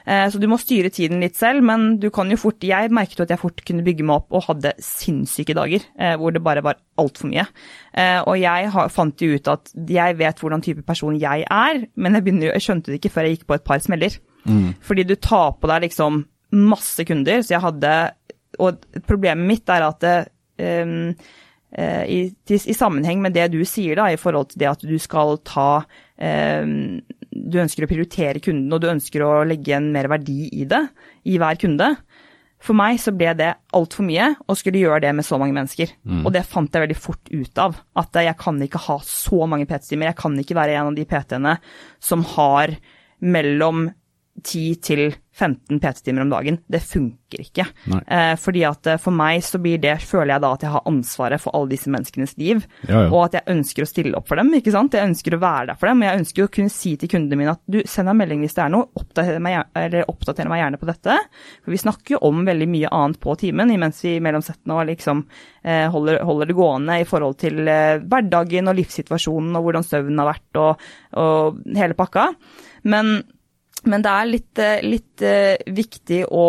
Eh, 0.05 0.27
så 0.31 0.39
du 0.41 0.47
må 0.49 0.57
styre 0.61 0.89
tiden 0.93 1.21
litt 1.21 1.37
selv, 1.37 1.63
men 1.65 1.95
du 2.01 2.09
kan 2.13 2.29
jo 2.31 2.39
fort 2.39 2.63
Jeg 2.65 2.89
merket 2.93 3.19
jo 3.19 3.25
at 3.27 3.33
jeg 3.33 3.41
fort 3.41 3.61
kunne 3.67 3.85
bygge 3.85 4.05
meg 4.07 4.21
opp 4.21 4.37
og 4.37 4.47
hadde 4.47 4.73
sinnssyke 4.81 5.55
dager 5.57 5.83
eh, 5.99 6.15
hvor 6.19 6.33
det 6.33 6.43
bare 6.45 6.63
var 6.65 6.79
altfor 7.01 7.29
mye. 7.31 7.45
Eh, 7.93 8.19
og 8.25 8.39
jeg 8.41 8.87
fant 8.93 9.21
jo 9.21 9.37
ut 9.37 9.51
at 9.51 9.73
jeg 9.91 10.17
vet 10.21 10.41
hvordan 10.41 10.65
type 10.65 10.85
person 10.87 11.17
jeg 11.19 11.45
er, 11.45 11.83
men 11.95 12.17
jeg, 12.17 12.25
begynner, 12.25 12.53
jeg 12.55 12.65
skjønte 12.67 12.91
det 12.91 13.01
ikke 13.01 13.13
før 13.13 13.29
jeg 13.29 13.37
gikk 13.37 13.47
på 13.49 13.57
et 13.57 13.67
par 13.67 13.83
smeller. 13.83 14.17
Mm. 14.45 14.71
Fordi 14.81 15.05
du 15.05 15.15
tar 15.21 15.53
på 15.61 15.69
deg 15.69 15.85
liksom 15.85 16.23
masse 16.57 17.05
kunder, 17.07 17.43
så 17.45 17.53
jeg 17.53 17.63
hadde 17.63 17.91
Og 18.59 18.81
problemet 19.07 19.47
mitt 19.47 19.69
er 19.71 19.85
at 19.85 20.01
det, 20.03 20.15
um, 20.59 21.13
i, 21.71 22.17
i, 22.27 22.73
sammenheng 22.75 23.21
med 23.23 23.31
det 23.31 23.45
du 23.53 23.61
sier, 23.63 23.95
da, 23.95 24.09
i 24.11 24.19
forhold 24.19 24.49
til 24.51 24.59
det 24.59 24.67
at 24.67 24.83
du 24.83 24.97
skal 24.99 25.37
ta 25.47 25.85
um, 26.19 26.99
du 27.41 27.58
ønsker 27.62 27.86
å 27.86 27.89
prioritere 27.89 28.41
kunden, 28.43 28.69
og 28.73 28.84
du 28.84 28.89
ønsker 28.91 29.23
å 29.25 29.32
legge 29.47 29.73
en 29.77 29.89
mer 29.93 30.10
verdi 30.12 30.45
i 30.62 30.67
det, 30.69 30.82
i 31.25 31.39
hver 31.41 31.58
kunde. 31.62 31.95
For 32.62 32.77
meg 32.77 32.99
så 33.01 33.13
ble 33.17 33.32
det 33.39 33.49
altfor 33.73 34.06
mye 34.06 34.27
å 34.45 34.56
skulle 34.58 34.84
gjøre 34.84 35.01
det 35.08 35.15
med 35.17 35.25
så 35.25 35.39
mange 35.41 35.56
mennesker. 35.56 35.95
Mm. 36.06 36.21
Og 36.21 36.34
det 36.36 36.45
fant 36.45 36.69
jeg 36.69 36.84
veldig 36.84 36.99
fort 36.99 37.32
ut 37.34 37.62
av. 37.62 37.80
At 37.97 38.21
jeg 38.21 38.38
kan 38.38 38.62
ikke 38.62 38.84
ha 38.86 38.99
så 39.06 39.47
mange 39.49 39.65
PT-timer. 39.69 40.12
Jeg 40.12 40.19
kan 40.19 40.38
ikke 40.38 40.58
være 40.60 40.77
en 40.77 40.91
av 40.91 40.99
de 40.99 41.08
PT-ene 41.10 41.56
som 42.04 42.25
har 42.36 42.75
mellom 43.21 43.88
10 44.45 44.77
til 44.86 45.08
15 45.41 45.80
PT-timer 45.82 46.25
om 46.25 46.32
dagen. 46.32 46.60
Det 46.69 46.82
funker 46.86 47.41
ikke. 47.41 47.65
Eh, 48.06 48.34
fordi 48.39 48.63
at 48.67 48.89
eh, 48.91 48.99
for 49.01 49.15
meg 49.15 49.41
så 49.45 49.60
blir 49.62 49.82
det, 49.82 49.97
føler 50.06 50.36
jeg 50.36 50.43
da 50.43 50.51
at 50.56 50.65
jeg 50.65 50.73
har 50.75 50.88
ansvaret 50.89 51.41
for 51.41 51.56
alle 51.58 51.71
disse 51.73 51.91
menneskenes 51.91 52.36
liv. 52.41 52.63
Ja, 52.86 53.06
ja. 53.06 53.10
Og 53.10 53.25
at 53.25 53.39
jeg 53.39 53.47
ønsker 53.56 53.86
å 53.86 53.89
stille 53.89 54.17
opp 54.19 54.30
for 54.30 54.41
dem, 54.41 54.51
ikke 54.58 54.73
sant. 54.75 54.97
Jeg 54.97 55.10
ønsker 55.10 55.38
å 55.38 55.41
være 55.41 55.71
der 55.71 55.82
for 55.82 55.89
dem. 55.89 56.04
Og 56.04 56.10
jeg 56.10 56.21
ønsker 56.21 56.45
å 56.45 56.54
kunne 56.60 56.73
si 56.73 56.93
til 56.99 57.12
kundene 57.12 57.41
mine 57.41 57.56
at 57.58 57.63
du, 57.65 57.82
send 57.89 58.12
meg 58.12 58.21
melding 58.23 58.45
hvis 58.45 58.58
det 58.58 58.65
er 58.65 58.73
noe, 58.75 58.89
oppdater 59.01 59.41
meg, 59.43 60.06
oppdater 60.12 60.51
meg 60.51 60.63
gjerne 60.63 60.82
på 60.82 60.91
dette. 60.91 61.17
For 61.63 61.75
vi 61.75 61.82
snakker 61.82 62.17
jo 62.17 62.23
om 62.32 62.45
veldig 62.47 62.69
mye 62.71 62.93
annet 63.01 63.21
på 63.23 63.36
timen, 63.41 63.73
imens 63.73 64.01
vi 64.06 64.15
mellom 64.23 64.45
settene 64.45 64.77
og 64.77 64.88
liksom 64.91 65.25
eh, 65.63 65.88
holder, 65.91 66.21
holder, 66.27 66.51
det 66.51 66.58
gående 66.58 67.01
i 67.01 67.08
forhold 67.08 67.38
til 67.41 67.62
eh, 67.65 67.99
hverdagen 68.01 68.71
og 68.71 68.77
livssituasjonen 68.80 69.58
og 69.58 69.67
hvordan 69.67 69.88
søvnen 69.88 70.23
har 70.23 70.32
vært 70.34 70.62
og, 70.62 70.89
og 71.21 71.62
hele 71.77 71.97
pakka. 71.97 72.32
Men 72.91 73.21
men 73.89 74.03
det 74.05 74.11
er 74.11 74.29
litt, 74.29 74.61
eh, 74.61 74.83
litt 74.85 75.23
uh, 75.25 75.55
viktig 75.73 76.23
å 76.29 76.47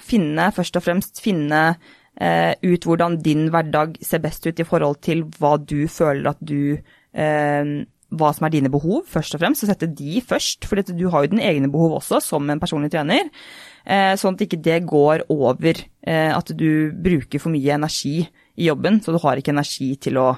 finne, 0.00 0.50
først 0.56 0.78
og 0.80 0.84
fremst 0.84 1.20
finne 1.20 1.62
uh, 1.76 2.52
ut 2.62 2.86
hvordan 2.88 3.18
din 3.24 3.48
hverdag 3.52 3.98
ser 4.04 4.22
best 4.24 4.46
ut 4.48 4.60
i 4.60 4.66
forhold 4.66 5.00
til 5.04 5.26
hva 5.38 5.56
du 5.60 5.84
føler 5.88 6.32
at 6.32 6.40
du 6.40 6.80
Hva 7.10 8.28
som 8.34 8.44
er 8.46 8.52
dine 8.54 8.70
behov, 8.70 9.00
først 9.10 9.34
og 9.34 9.40
fremst. 9.42 9.62
Så 9.62 9.66
sette 9.66 9.88
de 9.98 10.20
først, 10.22 10.62
for 10.66 10.78
du 10.78 11.08
har 11.10 11.24
jo 11.24 11.30
dine 11.32 11.42
egne 11.46 11.70
behov 11.70 11.96
også, 11.96 12.20
som 12.22 12.46
en 12.46 12.60
personlig 12.62 12.92
trener. 12.94 13.26
Sånn 14.18 14.36
at 14.38 14.44
ikke 14.46 14.60
det 14.62 14.76
går 14.86 15.24
over 15.30 15.80
at 16.06 16.52
du 16.54 16.94
bruker 16.94 17.42
for 17.42 17.50
mye 17.50 17.74
energi 17.74 18.22
i 18.22 18.68
jobben, 18.68 19.00
så 19.02 19.10
du 19.10 19.18
har 19.24 19.42
ikke 19.42 19.50
energi 19.56 19.90
til 20.06 20.22
å 20.22 20.28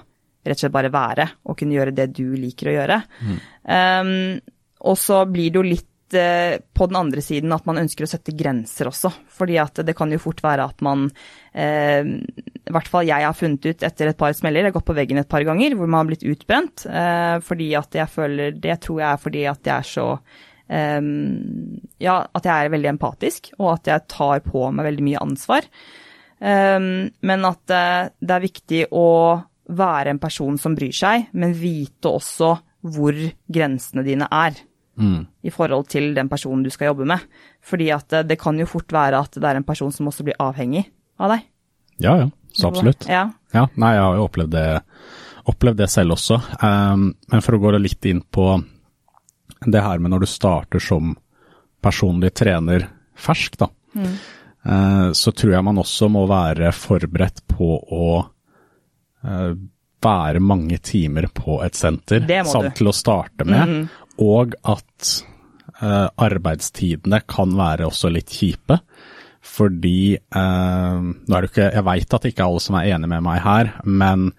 rett 0.42 0.57
og 0.57 0.64
slett 0.64 0.74
bare 0.74 0.92
være 0.92 1.28
og 1.44 1.59
kunne 1.59 1.76
gjøre 1.76 1.94
det 1.96 2.09
du 2.16 2.26
liker 2.40 2.70
å 2.70 2.76
gjøre. 2.76 2.98
Mm. 3.22 3.38
Um, 3.68 4.62
og 4.88 4.98
så 4.98 5.22
blir 5.31 5.52
det 5.52 5.61
jo 5.61 5.66
litt 5.66 5.91
Eh, 6.14 6.59
på 6.75 6.87
den 6.87 6.96
andre 6.96 7.22
siden 7.25 7.53
at 7.55 7.66
man 7.68 7.81
ønsker 7.83 8.07
å 8.07 8.11
sette 8.11 8.35
grenser 8.37 8.90
også. 8.90 9.12
Fordi 9.33 9.59
at 9.62 9.83
det 9.87 9.94
kan 9.98 10.12
jo 10.12 10.20
fort 10.22 10.42
være 10.44 10.66
at 10.70 10.85
man 10.85 11.09
eh, 11.55 12.03
I 12.05 12.75
hvert 12.75 12.90
fall 12.90 13.09
jeg 13.09 13.27
har 13.27 13.37
funnet 13.37 13.68
ut 13.68 13.85
etter 13.88 14.11
et 14.11 14.18
par 14.18 14.35
smeller, 14.37 14.62
jeg 14.62 14.72
har 14.72 14.79
gått 14.79 14.88
på 14.90 14.96
veggen 14.98 15.22
et 15.22 15.31
par 15.31 15.44
ganger 15.46 15.77
hvor 15.79 15.90
man 15.90 16.03
har 16.03 16.11
blitt 16.12 16.27
utbrent. 16.29 16.87
Eh, 16.87 17.37
fordi 17.44 17.72
at 17.79 18.01
jeg 18.01 18.12
føler 18.12 18.57
Det 18.57 18.81
tror 18.87 19.03
jeg 19.03 19.09
er 19.11 19.22
fordi 19.22 19.44
at 19.51 19.70
jeg 19.70 19.77
er 19.77 19.90
så 19.92 20.09
um, 20.16 21.79
Ja, 22.03 22.18
at 22.25 22.48
jeg 22.48 22.53
er 22.53 22.75
veldig 22.75 22.92
empatisk, 22.94 23.53
og 23.61 23.77
at 23.77 23.92
jeg 23.92 24.09
tar 24.12 24.42
på 24.46 24.66
meg 24.72 24.90
veldig 24.90 25.07
mye 25.07 25.22
ansvar. 25.22 25.70
Um, 26.42 27.07
men 27.22 27.46
at 27.46 27.62
det 27.70 28.35
er 28.35 28.42
viktig 28.42 28.87
å 28.98 29.09
være 29.72 30.11
en 30.11 30.20
person 30.22 30.57
som 30.59 30.75
bryr 30.75 30.94
seg, 30.96 31.29
men 31.38 31.55
vite 31.55 32.11
også 32.11 32.57
hvor 32.83 33.14
grensene 33.46 34.03
dine 34.07 34.27
er. 34.27 34.59
Mm. 34.98 35.24
I 35.42 35.50
forhold 35.50 35.88
til 35.88 36.11
den 36.14 36.28
personen 36.28 36.64
du 36.64 36.70
skal 36.70 36.90
jobbe 36.90 37.07
med. 37.09 37.24
Fordi 37.64 37.88
at 37.94 38.12
uh, 38.12 38.24
det 38.26 38.38
kan 38.40 38.59
jo 38.61 38.68
fort 38.68 38.92
være 38.92 39.22
at 39.24 39.38
det 39.38 39.48
er 39.48 39.61
en 39.61 39.66
person 39.66 39.92
som 39.94 40.11
også 40.11 40.26
blir 40.26 40.38
avhengig 40.42 40.85
av 41.20 41.37
deg. 41.37 41.48
Ja, 42.02 42.16
ja. 42.24 42.31
Så 42.52 42.68
absolutt. 42.68 43.07
Ja. 43.09 43.31
ja. 43.55 43.66
Nei, 43.81 43.94
jeg 43.96 44.05
har 44.05 44.18
jo 44.18 44.26
opplevd 44.26 44.52
det, 44.52 44.66
opplevd 45.48 45.81
det 45.81 45.88
selv 45.88 46.18
også. 46.18 46.37
Um, 46.61 47.09
men 47.33 47.44
for 47.44 47.57
å 47.57 47.62
gå 47.62 47.72
litt 47.78 48.05
inn 48.11 48.20
på 48.20 48.46
det 49.64 49.81
her 49.81 50.02
med 50.02 50.12
når 50.12 50.24
du 50.24 50.28
starter 50.28 50.83
som 50.83 51.14
personlig 51.83 52.33
trener 52.37 52.88
fersk, 53.18 53.57
da. 53.62 53.70
Mm. 53.96 54.14
Uh, 54.62 55.09
så 55.16 55.33
tror 55.35 55.57
jeg 55.57 55.66
man 55.66 55.81
også 55.83 56.11
må 56.12 56.26
være 56.31 56.70
forberedt 56.76 57.42
på 57.50 57.70
å 57.81 58.09
uh, 58.20 59.55
være 60.02 60.42
mange 60.42 60.78
timer 60.83 61.28
på 61.35 61.61
et 61.64 61.78
senter 61.78 62.24
samt 62.48 62.74
til 62.78 62.90
å 62.90 62.94
starte 62.94 63.44
med, 63.44 63.62
mm 63.68 63.74
-hmm. 63.74 63.88
Og 64.20 64.57
at 64.68 65.12
eh, 65.81 66.09
arbeidstidene 66.27 67.22
kan 67.31 67.55
være 67.59 67.88
også 67.88 68.12
litt 68.12 68.33
kjipe. 68.33 68.79
Fordi 69.42 70.14
eh, 70.14 70.98
nå 71.03 71.37
er 71.37 71.42
det 71.42 71.51
ikke, 71.51 71.70
Jeg 71.75 71.87
veit 71.88 72.14
at 72.14 72.29
ikke 72.29 72.44
alle 72.46 72.62
som 72.62 72.79
er 72.79 72.92
enig 72.94 73.11
med 73.11 73.25
meg 73.27 73.40
her, 73.42 73.72
men 73.85 74.31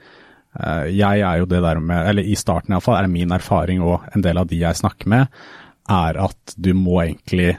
eh, 0.59 0.87
jeg 0.95 1.25
er 1.25 1.41
jo 1.41 1.49
det 1.51 1.59
der 1.65 1.81
med 1.83 2.07
Eller 2.07 2.23
i 2.23 2.37
starten 2.39 2.71
iallfall 2.71 3.01
er 3.01 3.11
min 3.11 3.35
erfaring 3.35 3.83
og 3.83 4.07
en 4.15 4.23
del 4.23 4.39
av 4.39 4.47
de 4.47 4.61
jeg 4.61 4.79
snakker 4.79 5.11
med, 5.11 5.43
er 5.91 6.19
at 6.23 6.55
du 6.55 6.71
må 6.77 7.01
egentlig 7.03 7.57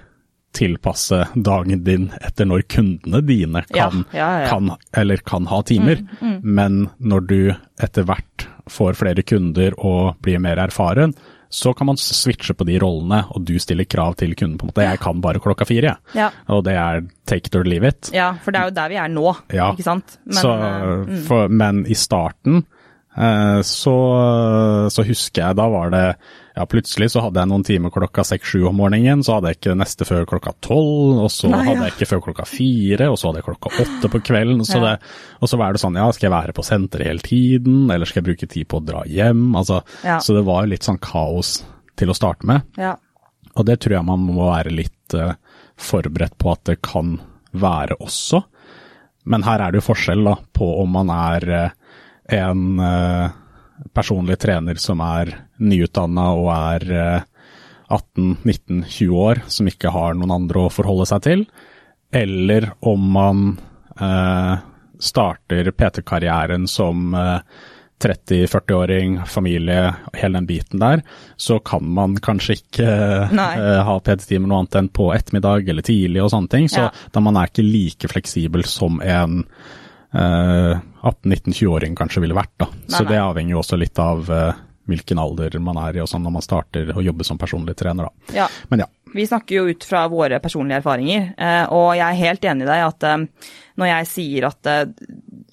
tilpasse 0.54 1.18
dagen 1.34 1.82
din 1.84 2.08
etter 2.22 2.46
når 2.46 2.62
kundene 2.70 3.20
dine 3.26 3.64
kan, 3.66 4.04
ja, 4.14 4.18
ja, 4.18 4.28
ja. 4.44 4.50
kan 4.52 4.70
eller 4.94 5.22
kan 5.26 5.48
ha 5.50 5.60
timer. 5.66 6.00
Mm, 6.00 6.20
mm. 6.20 6.36
Men 6.42 6.76
når 6.98 7.26
du 7.28 7.38
etter 7.82 8.06
hvert 8.06 8.46
får 8.70 8.96
flere 9.02 9.24
kunder 9.26 9.74
og 9.76 10.14
blir 10.24 10.38
mer 10.40 10.62
erfaren, 10.62 11.16
så 11.54 11.70
kan 11.74 11.86
man 11.86 11.98
switche 12.00 12.54
på 12.58 12.66
de 12.66 12.80
rollene, 12.82 13.20
og 13.30 13.44
du 13.46 13.54
stiller 13.62 13.86
krav 13.86 14.16
til 14.18 14.32
kunden. 14.34 14.58
på 14.58 14.66
en 14.66 14.72
måte. 14.72 14.86
Jeg 14.88 14.98
kan 14.98 15.20
bare 15.22 15.38
klokka 15.38 15.66
fire, 15.68 15.92
ja. 16.16 16.30
og 16.50 16.64
det 16.66 16.74
er 16.74 17.04
take 17.30 17.46
it 17.46 17.54
or 17.54 17.62
leave 17.62 17.86
it. 17.86 18.10
Ja, 18.12 18.32
for 18.42 18.50
det 18.50 18.60
er 18.60 18.70
jo 18.70 18.74
der 18.74 18.90
vi 18.90 18.98
er 18.98 19.12
nå, 19.12 19.28
ja. 19.54 19.68
ikke 19.70 19.86
sant. 19.86 20.16
Men, 20.24 20.40
så, 20.40 20.54
eh, 20.58 20.94
mm. 21.06 21.20
for, 21.28 21.52
men 21.62 21.84
i 21.86 21.94
starten 21.94 22.64
eh, 23.14 23.60
så, 23.62 23.94
så, 24.90 25.06
husker 25.06 25.44
jeg 25.44 25.60
da 25.60 25.68
var 25.70 25.94
det 25.94 26.04
ja, 26.54 26.64
plutselig 26.70 27.08
så 27.10 27.22
hadde 27.24 27.42
jeg 27.42 27.50
noen 27.50 27.64
timer 27.66 27.90
klokka 27.90 28.22
seks-sju 28.26 28.68
om 28.68 28.76
morgenen, 28.78 29.24
så 29.26 29.36
hadde 29.36 29.50
jeg 29.50 29.58
ikke 29.58 29.74
neste 29.78 30.06
før 30.06 30.26
klokka 30.30 30.52
tolv, 30.62 31.24
og 31.24 31.30
så 31.34 31.50
Nei, 31.50 31.64
ja. 31.64 31.66
hadde 31.72 31.88
jeg 31.88 31.94
ikke 31.96 32.08
før 32.12 32.22
klokka 32.28 32.46
fire, 32.46 33.08
og 33.10 33.18
så 33.18 33.28
hadde 33.28 33.42
jeg 33.42 33.48
klokka 33.48 33.72
åtte 33.82 34.10
på 34.12 34.20
kvelden. 34.28 34.62
Så 34.68 34.78
det, 34.84 34.92
og 35.42 35.50
så 35.50 35.58
var 35.58 35.74
det 35.74 35.82
sånn, 35.82 35.98
ja, 35.98 36.06
skal 36.14 36.28
jeg 36.28 36.34
være 36.36 36.54
på 36.54 36.66
senteret 36.66 37.10
hele 37.10 37.26
tiden, 37.26 37.80
eller 37.90 38.06
skal 38.06 38.22
jeg 38.22 38.28
bruke 38.30 38.50
tid 38.54 38.70
på 38.70 38.78
å 38.78 38.86
dra 38.86 39.02
hjem? 39.10 39.48
Altså. 39.58 39.82
Så 40.22 40.38
det 40.38 40.44
var 40.46 40.70
litt 40.70 40.86
sånn 40.86 41.02
kaos 41.02 41.56
til 41.98 42.14
å 42.14 42.16
starte 42.16 42.46
med. 42.46 42.62
Ja. 42.78 42.94
Og 43.54 43.66
det 43.66 43.80
tror 43.82 43.98
jeg 43.98 44.06
man 44.06 44.22
må 44.26 44.48
være 44.48 44.74
litt 44.74 45.18
uh, 45.18 45.34
forberedt 45.74 46.38
på 46.38 46.54
at 46.54 46.66
det 46.70 46.80
kan 46.86 47.16
være 47.54 47.98
også. 48.02 48.44
Men 49.30 49.46
her 49.46 49.62
er 49.62 49.72
det 49.72 49.82
jo 49.82 49.88
forskjell 49.88 50.22
da, 50.26 50.36
på 50.54 50.68
om 50.82 50.94
man 50.98 51.10
er 51.14 51.48
uh, 51.50 51.98
en 52.34 52.78
uh, 52.78 53.34
personlig 53.94 54.38
trener 54.42 54.78
som 54.80 55.02
er 55.04 55.32
nyutdanna 55.62 56.26
og 56.38 56.50
er 56.54 56.86
18-19-20 57.92 59.04
eh, 59.04 59.14
år, 59.14 59.44
som 59.46 59.70
ikke 59.70 59.92
har 59.94 60.16
noen 60.18 60.34
andre 60.34 60.66
å 60.66 60.72
forholde 60.72 61.06
seg 61.10 61.24
til, 61.26 61.46
eller 62.14 62.70
om 62.86 63.06
man 63.16 63.46
eh, 64.00 64.54
starter 65.02 65.70
PT-karrieren 65.74 66.68
som 66.70 67.14
eh, 67.18 67.38
30-40-åring, 68.04 69.20
familie, 69.26 69.94
hele 70.12 70.38
den 70.38 70.46
biten 70.46 70.82
der, 70.82 71.02
så 71.36 71.58
kan 71.58 71.86
man 71.96 72.16
kanskje 72.22 72.58
ikke 72.58 72.88
eh, 73.30 73.80
ha 73.86 73.94
PT-timer 74.00 74.50
noe 74.50 74.64
annet 74.64 74.80
enn 74.80 74.90
på 74.92 75.08
ettermiddag 75.14 75.70
eller 75.70 75.86
tidlig 75.86 76.22
og 76.24 76.32
sånne 76.34 76.52
ting. 76.52 76.68
Så 76.68 76.86
ja. 76.86 76.90
da 77.14 77.22
man 77.24 77.38
er 77.40 77.50
ikke 77.50 77.64
like 77.66 78.10
fleksibel 78.12 78.66
som 78.68 79.00
en 79.00 79.40
uh, 80.14 80.74
18-19-20-åring 81.00 81.96
kanskje 81.98 82.24
ville 82.26 82.36
vært. 82.36 82.52
da. 82.60 82.68
Nei, 82.74 82.92
så 82.98 83.08
det 83.08 83.22
avhenger 83.22 83.56
jo 83.56 83.62
også 83.62 83.80
litt 83.80 84.02
av 84.02 84.28
hvilken 84.90 85.20
alder 85.20 85.56
man 85.62 85.78
er 85.80 85.98
i 85.98 86.02
og 86.02 86.10
sånn 86.10 86.24
når 86.26 86.36
man 86.36 86.44
starter 86.44 86.92
å 86.94 87.04
jobbe 87.04 87.26
som 87.26 87.40
personlig 87.40 87.76
trener. 87.80 88.08
da. 88.08 88.34
Ja. 88.44 88.48
Men 88.72 88.84
ja. 88.84 88.88
Vi 89.14 89.26
snakker 89.30 89.60
jo 89.60 89.70
ut 89.70 89.86
fra 89.86 90.02
våre 90.10 90.40
personlige 90.42 90.80
erfaringer, 90.82 91.28
uh, 91.38 91.70
og 91.76 91.92
jeg 91.94 92.04
er 92.08 92.20
helt 92.24 92.46
enig 92.50 92.66
i 92.66 92.70
deg 92.72 92.82
at 92.88 93.06
uh, 93.06 93.46
når 93.78 93.90
jeg 93.90 94.10
sier 94.10 94.48
at, 94.48 94.70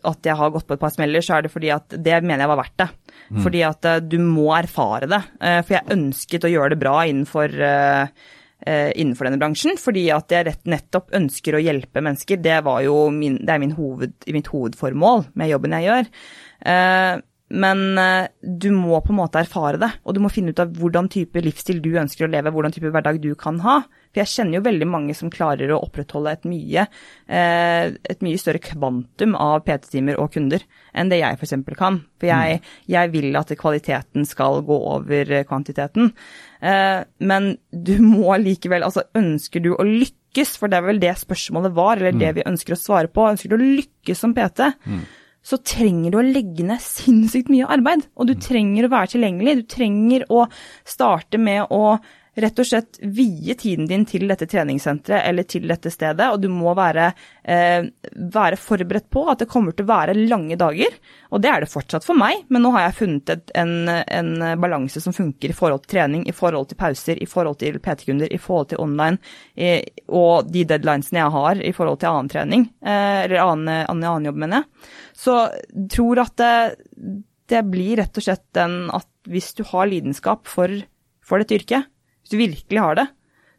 at 0.10 0.30
jeg 0.32 0.38
har 0.38 0.54
gått 0.54 0.68
på 0.70 0.78
et 0.78 0.82
par 0.82 0.94
smeller, 0.94 1.26
så 1.26 1.38
er 1.38 1.46
det 1.46 1.54
fordi 1.54 1.70
at 1.74 1.94
det 1.94 2.20
mener 2.24 2.46
jeg 2.46 2.52
var 2.54 2.62
verdt 2.64 2.78
det. 2.82 2.90
Mm. 3.32 3.42
Fordi 3.46 3.64
at 3.66 3.90
du 4.10 4.20
må 4.22 4.50
erfare 4.58 5.08
det. 5.10 5.20
for 5.40 5.74
jeg 5.74 5.96
ønsket 5.96 6.46
å 6.46 6.52
gjøre 6.52 6.74
det 6.74 6.82
bra 6.82 7.00
innenfor 7.08 7.56
Eh, 8.66 8.92
innenfor 8.96 9.26
denne 9.26 9.40
bransjen, 9.42 9.74
fordi 9.82 10.04
at 10.14 10.30
jeg 10.30 10.46
rett 10.46 10.68
nettopp 10.70 11.16
ønsker 11.18 11.56
å 11.58 11.62
hjelpe 11.64 12.04
mennesker. 12.06 12.38
Det, 12.46 12.60
var 12.62 12.84
jo 12.86 13.08
min, 13.10 13.40
det 13.42 13.56
er 13.56 13.62
min 13.64 13.74
hoved, 13.74 14.14
mitt 14.30 14.52
hovedformål 14.54 15.32
med 15.34 15.50
jobben 15.50 15.74
jeg 15.80 15.88
gjør. 15.88 16.12
Men 17.52 17.98
eh, 18.00 18.28
du 18.42 18.70
må 18.72 19.00
på 19.04 19.12
en 19.12 19.20
måte 19.20 19.42
erfare 19.42 19.80
det, 19.82 19.90
og 20.06 20.16
du 20.16 20.22
må 20.24 20.32
finne 20.32 20.54
ut 20.54 20.62
av 20.62 20.72
hvordan 20.78 21.10
type 21.12 21.42
livsstil 21.44 21.82
du 21.84 21.90
ønsker 22.00 22.28
å 22.28 22.32
leve, 22.32 22.54
hvordan 22.54 22.74
type 22.76 22.92
hverdag 22.94 23.20
du 23.24 23.34
kan 23.40 23.60
ha. 23.66 23.82
For 24.12 24.22
jeg 24.22 24.32
kjenner 24.32 24.60
jo 24.60 24.64
veldig 24.68 24.88
mange 24.92 25.16
som 25.18 25.32
klarer 25.32 25.72
å 25.72 25.82
opprettholde 25.84 26.36
et 26.36 26.48
mye, 26.48 26.86
eh, 27.28 27.92
et 27.92 28.24
mye 28.24 28.40
større 28.40 28.64
kvantum 28.64 29.36
av 29.40 29.66
PT-timer 29.68 30.20
og 30.22 30.32
kunder 30.36 30.64
enn 30.96 31.12
det 31.12 31.22
jeg 31.22 31.40
f.eks. 31.40 31.58
kan. 31.80 32.02
For 32.22 32.32
jeg, 32.32 32.62
jeg, 32.92 33.14
vil 33.16 33.36
at 33.40 33.52
kvaliteten 33.60 34.28
skal 34.28 34.64
gå 34.68 34.82
over 34.96 35.36
kvantiteten. 35.50 36.12
Eh, 36.64 37.04
men 37.20 37.54
du 37.72 37.96
må 38.04 38.36
likevel 38.40 38.86
Altså, 38.86 39.04
ønsker 39.18 39.64
du 39.64 39.74
å 39.76 39.86
lykkes, 39.86 40.56
for 40.60 40.72
det 40.72 40.80
er 40.80 40.88
vel 40.88 41.02
det 41.02 41.18
spørsmålet 41.20 41.74
var, 41.76 42.00
eller 42.00 42.16
det 42.16 42.32
mm. 42.32 42.38
vi 42.40 42.52
ønsker 42.54 42.76
å 42.76 42.80
svare 42.80 43.12
på. 43.12 43.28
Ønsker 43.34 43.52
du 43.52 43.58
å 43.60 43.66
lykkes 43.82 44.24
som 44.24 44.36
PT? 44.38 44.72
Mm 44.88 45.02
så 45.44 45.58
trenger 45.58 46.14
du 46.14 46.20
å 46.20 46.26
legge 46.26 46.66
ned 46.68 46.82
sinnssykt 46.84 47.50
mye 47.52 47.70
arbeid. 47.74 48.06
Og 48.16 48.30
du 48.30 48.36
trenger 48.38 48.86
å 48.86 48.94
være 48.94 49.16
tilgjengelig. 49.16 49.56
Du 49.62 49.70
trenger 49.76 50.26
å 50.30 50.46
starte 50.88 51.42
med 51.42 51.66
å 51.74 51.98
rett 52.34 52.60
og 52.60 52.68
slett 52.68 53.00
vie 53.04 53.56
tiden 53.60 53.88
din 53.90 54.06
til 54.08 54.24
dette 54.30 54.48
treningssenteret 54.50 55.26
eller 55.28 55.48
til 55.50 55.66
dette 55.68 55.92
stedet, 55.92 56.30
og 56.32 56.40
du 56.40 56.48
må 56.52 56.72
være, 56.78 57.12
eh, 57.44 57.84
være, 58.16 58.60
forberedt 58.60 59.10
på 59.12 59.26
at 59.30 59.44
det 59.44 59.50
kommer 59.52 59.76
til 59.76 59.86
å 59.86 59.92
være 59.92 60.16
lange 60.16 60.56
dager. 60.56 60.96
Og 61.32 61.42
det 61.42 61.50
er 61.52 61.62
det 61.62 61.72
fortsatt 61.72 62.08
for 62.08 62.16
meg, 62.16 62.46
men 62.48 62.64
nå 62.64 62.72
har 62.72 62.88
jeg 62.88 62.98
funnet 63.02 63.34
et, 63.36 63.52
en, 63.56 63.90
en, 63.90 64.32
balanse 64.62 65.02
som 65.02 65.14
funker 65.14 65.52
i 65.52 65.58
forhold 65.58 65.84
til 65.84 65.98
trening, 65.98 66.24
i 66.28 66.36
forhold 66.36 66.70
til 66.70 66.80
pauser, 66.80 67.20
i 67.22 67.28
forhold 67.28 67.60
til 67.60 67.80
PT-kunder, 67.80 68.32
i 68.32 68.40
forhold 68.40 68.72
til 68.72 68.82
online, 68.84 69.20
i, 69.56 69.82
og 70.08 70.48
de 70.52 70.64
deadlinesene 70.68 71.20
jeg 71.20 71.36
har 71.36 71.62
i 71.62 71.74
forhold 71.76 72.00
til 72.00 72.12
annen 72.12 72.32
trening, 72.32 72.68
eh, 72.86 73.26
eller 73.26 73.44
annen, 73.44 73.70
annen, 73.90 74.08
annen, 74.08 74.32
jobb, 74.32 74.40
mener 74.46 74.62
jeg. 74.62 74.92
Så 75.22 75.38
tror 75.94 76.24
at 76.24 76.36
det, 76.42 76.54
det 77.52 77.64
blir 77.70 78.00
rett 78.02 78.18
og 78.18 78.26
slett 78.26 78.48
den 78.58 78.84
at 78.94 79.08
hvis 79.30 79.52
du 79.58 79.64
har 79.70 79.90
lidenskap 79.90 80.50
for, 80.50 80.72
for 81.22 81.42
dette 81.42 81.60
yrket, 81.60 81.90
hvis 82.22 82.34
du 82.34 82.40
virkelig 82.42 82.82
har 82.82 82.98
det, 82.98 83.08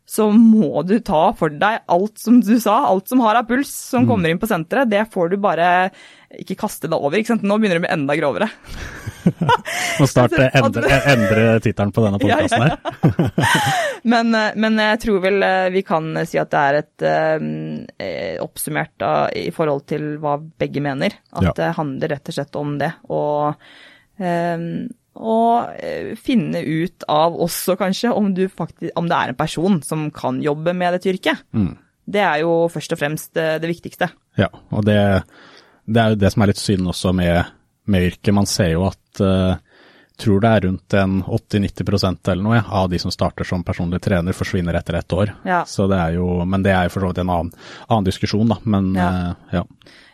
så 0.08 0.26
må 0.34 0.82
du 0.82 0.96
ta 1.04 1.28
for 1.38 1.52
deg 1.54 1.84
alt 1.92 2.18
som 2.18 2.40
du 2.42 2.56
sa, 2.60 2.82
alt 2.88 3.08
som 3.08 3.22
har 3.22 3.38
av 3.38 3.46
puls 3.48 3.70
som 3.70 4.02
mm. 4.02 4.08
kommer 4.10 4.32
inn 4.32 4.40
på 4.42 4.48
senteret. 4.50 4.90
Det 4.90 5.04
får 5.12 5.30
du 5.32 5.36
bare 5.40 5.68
ikke 6.42 6.56
kaste 6.64 6.90
deg 6.90 6.98
over. 6.98 7.20
ikke 7.20 7.34
sant? 7.34 7.44
Nå 7.46 7.58
begynner 7.60 7.78
det 7.78 7.82
å 7.82 7.86
bli 7.86 7.92
enda 7.94 8.16
grovere. 8.18 8.48
Må 10.00 10.08
starte 10.10 10.48
endre, 10.58 10.98
endre 11.14 11.46
tittelen 11.62 11.94
på 11.94 12.04
denne 12.04 12.18
podkasten 12.22 12.66
her. 12.66 12.76
Men, 14.12 14.34
eh, 14.34 14.56
men, 14.58 14.80
jeg 14.82 14.98
tror 15.04 15.20
vel 15.22 15.44
eh, 15.46 15.68
vi 15.70 15.84
kan 15.86 16.08
si 16.26 16.40
at 16.40 16.50
det 16.50 16.60
er 16.60 16.78
et 16.80 17.04
uh, 17.90 18.36
oppsummert 18.44 18.94
da, 19.00 19.12
i 19.36 19.50
forhold 19.54 19.86
til 19.90 20.16
hva 20.22 20.38
begge 20.38 20.82
mener. 20.84 21.14
At 21.34 21.54
det 21.58 21.74
handler 21.78 22.16
rett 22.16 22.32
og 22.32 22.36
slett 22.36 22.58
om 22.60 22.76
det. 22.80 22.92
Og 23.12 23.54
eh, 24.22 24.66
og 25.12 25.72
eh, 25.76 26.12
finne 26.16 26.62
ut 26.64 27.04
av 27.12 27.34
også 27.44 27.76
kanskje 27.80 28.12
om, 28.16 28.30
faktisk, 28.32 28.94
om, 28.96 29.08
det 29.10 29.16
er 29.16 29.32
en 29.32 29.38
person 29.38 29.80
som 29.84 30.06
kan 30.14 30.40
jobbe 30.44 30.72
med 30.76 30.96
dette 30.96 31.10
yrket. 31.12 31.42
Mm. 31.52 31.74
Det 32.12 32.22
er 32.24 32.40
jo 32.42 32.54
først 32.72 32.94
og 32.94 33.00
fremst 33.00 33.34
det, 33.36 33.60
det 33.62 33.70
viktigste. 33.70 34.08
Ja, 34.40 34.48
og 34.72 34.86
det, 34.88 34.96
det, 35.84 36.00
er 36.00 36.14
jo 36.14 36.20
det 36.22 36.32
som 36.32 36.44
er 36.44 36.52
litt 36.52 36.62
synd 36.62 36.88
også 36.88 37.12
med, 37.16 37.52
med 37.92 38.08
yrket. 38.08 38.32
Man 38.34 38.48
ser 38.48 38.72
jo 38.72 38.86
at 38.88 39.22
uh, 39.22 39.60
tror 40.22 40.42
det 40.42 40.50
er 40.50 40.64
rundt 40.66 40.94
en 40.98 41.18
80-90 41.22 42.30
eller 42.32 42.42
noe 42.44 42.60
av 42.68 42.88
de 42.92 43.00
som 43.02 43.12
starter 43.12 43.46
som 43.48 43.64
personlig 43.66 44.02
trener, 44.04 44.36
forsvinner 44.36 44.78
etter 44.78 44.98
ett 44.98 45.12
år. 45.12 45.34
Ja. 45.48 45.62
Så 45.68 45.88
det 45.90 45.98
er 45.98 46.16
jo, 46.16 46.28
men 46.48 46.64
det 46.64 46.72
er 46.74 46.86
jo 46.86 46.94
for 46.94 47.04
så 47.04 47.10
vidt 47.12 47.20
en 47.24 47.34
annen, 47.34 47.52
annen 47.88 48.08
diskusjon, 48.08 48.54
da. 48.54 48.58
Men 48.64 48.94
ja. 48.96 49.10
Uh, 49.10 49.58
ja. 49.58 49.66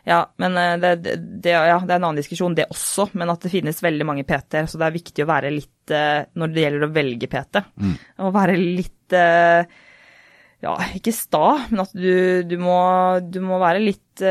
Ja, 0.09 0.23
men 0.41 0.55
det, 0.81 0.95
det, 1.05 1.53
ja, 1.53 1.77
det, 1.85 1.93
er 1.93 1.99
en 1.99 2.07
annen 2.07 2.23
diskusjon, 2.23 2.55
det 2.57 2.71
også. 2.73 3.11
Men 3.21 3.29
at 3.29 3.43
det 3.45 3.53
finnes 3.53 3.83
veldig 3.85 4.07
mange 4.09 4.25
PT-er. 4.25 4.65
Så 4.65 4.81
det 4.81 4.87
er 4.87 4.95
viktig 4.95 5.27
å 5.27 5.29
være 5.29 5.51
litt, 5.53 5.93
når 5.93 6.55
det 6.55 6.65
gjelder 6.65 6.87
å 6.87 6.93
velge 6.95 7.29
PT, 7.29 7.61
mm. 7.77 7.93
å 8.25 8.31
være 8.33 8.57
litt 8.57 9.17
Ja, 10.65 10.73
ikke 10.97 11.13
sta, 11.13 11.45
men 11.69 11.85
at 11.85 11.93
du, 11.93 12.41
du, 12.49 12.57
må, 12.63 12.79
du 13.21 13.43
må 13.45 13.61
være 13.61 13.85
litt 13.85 14.25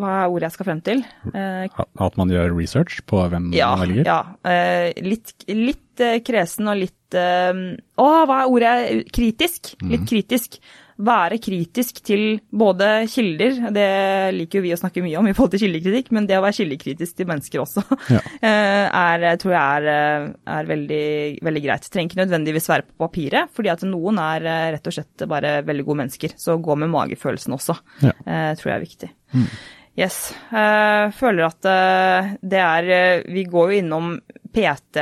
hva 0.00 0.12
er 0.22 0.32
ordet 0.32 0.48
jeg 0.48 0.56
skal 0.56 0.68
frem 0.70 0.80
til? 0.86 1.02
Eh, 1.32 1.82
At 2.06 2.16
man 2.20 2.32
gjør 2.32 2.54
research 2.56 3.02
på 3.08 3.20
hvem 3.32 3.52
ja, 3.56 3.72
man 3.74 3.86
velger? 3.86 4.08
Ja. 4.08 4.20
Eh, 4.46 4.90
litt, 5.06 5.34
litt 5.50 6.02
eh, 6.04 6.20
kresen 6.26 6.72
og 6.72 6.80
litt 6.84 6.94
Å, 7.16 8.08
hva 8.26 8.40
er 8.42 8.50
ordet? 8.50 8.72
Kritisk. 9.14 9.76
Litt 9.86 10.02
mm. 10.02 10.08
kritisk. 10.10 10.58
Være 11.06 11.36
kritisk 11.44 12.00
til 12.04 12.40
både 12.56 13.04
kilder, 13.12 13.58
det 13.72 13.88
liker 14.32 14.58
jo 14.58 14.64
vi 14.64 14.72
å 14.72 14.78
snakke 14.80 15.02
mye 15.04 15.18
om 15.20 15.28
i 15.28 15.34
forhold 15.36 15.52
til 15.52 15.66
kildekritikk, 15.66 16.08
men 16.16 16.26
det 16.28 16.38
å 16.38 16.42
være 16.42 16.56
kildekritisk 16.56 17.18
til 17.18 17.28
mennesker 17.28 17.60
også, 17.60 17.84
ja. 18.16 18.22
er, 19.04 19.26
tror 19.42 19.52
jeg 19.52 19.92
er, 19.92 20.30
er 20.56 20.70
veldig, 20.72 21.04
veldig, 21.44 21.64
greit. 21.68 21.88
Trenger 21.92 22.10
ikke 22.10 22.22
nødvendigvis 22.22 22.70
være 22.72 22.88
på 22.88 22.96
papiret, 23.04 23.52
fordi 23.54 23.74
at 23.76 23.84
noen 23.86 24.22
er 24.24 24.48
rett 24.78 24.88
og 24.88 24.96
slett 24.96 25.28
bare 25.28 25.58
veldig 25.68 25.86
gode 25.86 26.00
mennesker. 26.02 26.36
Så 26.40 26.56
gå 26.64 26.80
med 26.80 26.90
magefølelsen 26.96 27.58
også, 27.60 27.76
ja. 28.00 28.16
tror 28.24 28.72
jeg 28.72 28.76
er 28.78 28.86
viktig. 28.88 29.12
Mm. 29.36 29.50
Yes. 29.96 30.34
Jeg 30.52 31.14
føler 31.16 31.46
at 31.46 31.68
eh, 31.70 32.34
det 32.44 32.60
er 32.60 32.90
eh, 32.92 33.22
Vi 33.32 33.46
går 33.48 33.72
jo 33.72 33.78
innom 33.80 34.10
PT, 34.52 35.00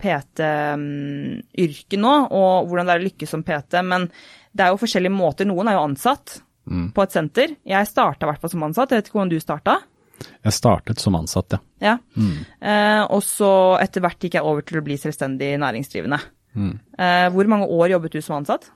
PT-yrket 0.00 1.98
mm, 1.98 2.02
nå, 2.04 2.12
og 2.30 2.70
hvordan 2.70 2.86
det 2.86 2.94
er 2.94 3.02
å 3.02 3.06
lykkes 3.08 3.34
som 3.34 3.42
PT. 3.46 3.82
Men 3.86 4.06
det 4.54 4.64
er 4.64 4.72
jo 4.72 4.80
forskjellige 4.80 5.14
måter. 5.14 5.48
Noen 5.50 5.70
er 5.70 5.78
jo 5.78 5.86
ansatt 5.88 6.38
mm. 6.70 6.90
på 6.94 7.04
et 7.04 7.14
senter. 7.14 7.54
Jeg 7.66 7.90
starta 7.90 8.26
i 8.26 8.30
hvert 8.30 8.42
fall 8.42 8.54
som 8.54 8.66
ansatt. 8.66 8.94
Jeg 8.94 9.02
vet 9.02 9.10
ikke 9.10 9.18
hvordan 9.18 9.34
du 9.34 9.42
starta? 9.42 9.78
Jeg 10.20 10.52
startet 10.52 11.00
som 11.00 11.16
ansatt, 11.16 11.56
ja. 11.56 11.60
ja. 11.84 11.94
Mm. 12.16 12.42
Eh, 12.60 13.02
og 13.08 13.22
så 13.24 13.52
etter 13.80 14.04
hvert 14.04 14.20
gikk 14.20 14.36
jeg 14.36 14.46
over 14.46 14.64
til 14.66 14.80
å 14.80 14.84
bli 14.84 14.98
selvstendig 15.00 15.54
næringsdrivende. 15.62 16.20
Mm. 16.58 16.74
Eh, 16.98 17.26
hvor 17.34 17.50
mange 17.50 17.68
år 17.70 17.94
jobbet 17.94 18.16
du 18.16 18.20
som 18.24 18.38
ansatt? 18.40 18.68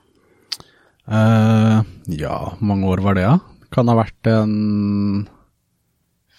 Eh, 1.05 1.79
ja, 2.17 2.37
hvor 2.57 2.69
mange 2.71 2.89
år 2.89 3.03
var 3.05 3.17
det, 3.17 3.27
da? 3.27 3.35
Ja? 3.35 3.67
Kan 3.75 3.89
ha 3.91 3.97
vært 3.97 4.29
en 4.31 5.25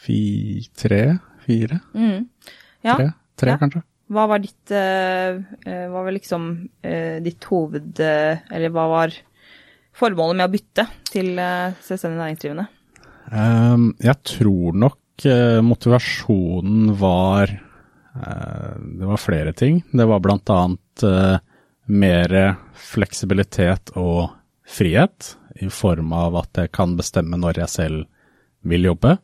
fi, 0.07 0.21
tre, 0.79 1.03
fire? 1.45 1.81
Mm. 1.95 2.27
Ja. 2.87 2.97
Tre, 2.97 3.11
tre 3.39 3.55
ja. 3.55 3.61
kanskje. 3.61 3.83
Hva 4.07 4.27
var 4.31 4.39
ditt 4.39 4.71
uh, 4.71 5.41
Hva 5.67 6.05
var 6.07 6.15
liksom 6.15 6.51
uh, 6.87 7.17
ditt 7.25 7.49
hoved... 7.51 7.99
Uh, 7.99 8.39
eller 8.55 8.71
hva 8.75 8.87
var 8.93 9.17
formålet 9.97 10.39
med 10.39 10.47
å 10.47 10.53
bytte 10.53 10.85
til 11.09 11.31
selvstendig 11.81 12.19
næringsdrivende? 12.21 12.67
Um, 13.33 13.87
jeg 14.05 14.21
tror 14.29 14.77
nok 14.77 15.25
motivasjonen 15.65 16.91
var 17.01 17.49
Det 17.49 19.07
var 19.09 19.17
flere 19.17 19.55
ting. 19.57 19.79
Det 19.89 20.05
var 20.05 20.21
blant 20.21 20.53
annet 20.53 21.05
mer 21.89 22.35
fleksibilitet 22.77 23.95
og 23.97 24.35
frihet, 24.69 25.31
i 25.57 25.71
form 25.73 26.13
av 26.13 26.37
at 26.43 26.61
jeg 26.61 26.75
kan 26.77 26.93
bestemme 27.01 27.41
når 27.41 27.63
jeg 27.63 27.73
selv 27.73 28.05
vil 28.69 28.91
jobbe. 28.91 29.17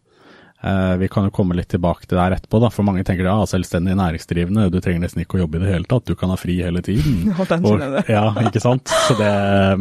Uh, 0.63 0.95
vi 1.01 1.09
kan 1.11 1.27
jo 1.27 1.33
komme 1.35 1.57
litt 1.59 1.73
tilbake 1.73 2.07
til 2.07 2.15
det 2.15 2.23
her 2.23 2.37
etterpå, 2.37 2.61
da, 2.63 2.69
for 2.71 2.87
mange 2.87 3.03
tenker 3.07 3.27
ja, 3.27 3.35
selvstendig 3.51 3.97
næringsdrivende, 3.99 4.69
du 4.71 4.79
trenger 4.79 5.03
nesten 5.03 5.25
ikke 5.25 5.41
å 5.41 5.43
jobbe 5.43 5.59
i 5.59 5.65
det 5.65 5.73
hele 5.73 5.91
tatt, 5.91 6.07
du 6.07 6.15
kan 6.19 6.31
ha 6.31 6.39
fri 6.39 6.61
hele 6.63 6.85
tiden. 6.87 7.25
Ja, 7.33 7.47
den 7.51 7.65
det. 7.97 8.05
ja, 8.13 8.25
ikke 8.47 8.63
sant. 8.63 8.93
Det, 9.19 9.33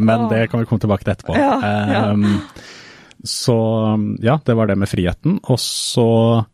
men 0.02 0.26
det 0.32 0.48
kan 0.50 0.62
vi 0.62 0.66
komme 0.66 0.82
tilbake 0.82 1.06
til 1.06 1.14
etterpå. 1.14 1.36
Ja, 1.38 1.54
ja. 1.62 2.02
Um, 2.10 2.42
så 3.22 3.56
ja, 4.18 4.40
det 4.44 4.54
var 4.58 4.66
det 4.66 4.76
med 4.76 4.90
friheten. 4.90 5.38
Og 5.46 5.60
så 5.62 6.44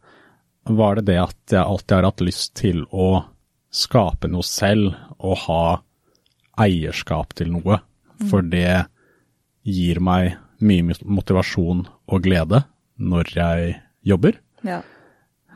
var 0.69 0.99
det 0.99 1.07
det 1.09 1.19
at 1.23 1.55
jeg 1.55 1.65
alltid 1.65 1.97
har 1.97 2.09
hatt 2.11 2.25
lyst 2.25 2.55
til 2.61 2.85
å 2.93 3.25
skape 3.73 4.29
noe 4.29 4.45
selv 4.45 4.93
og 5.19 5.45
ha 5.47 5.63
eierskap 6.61 7.35
til 7.39 7.53
noe. 7.55 7.81
For 8.29 8.45
mm. 8.45 8.51
det 8.53 8.73
gir 9.69 10.01
meg 10.05 10.37
mye 10.59 10.97
motivasjon 11.07 11.85
og 11.87 12.25
glede 12.25 12.65
når 12.99 13.33
jeg 13.37 13.77
jobber. 14.09 14.39
Ja. 14.67 14.81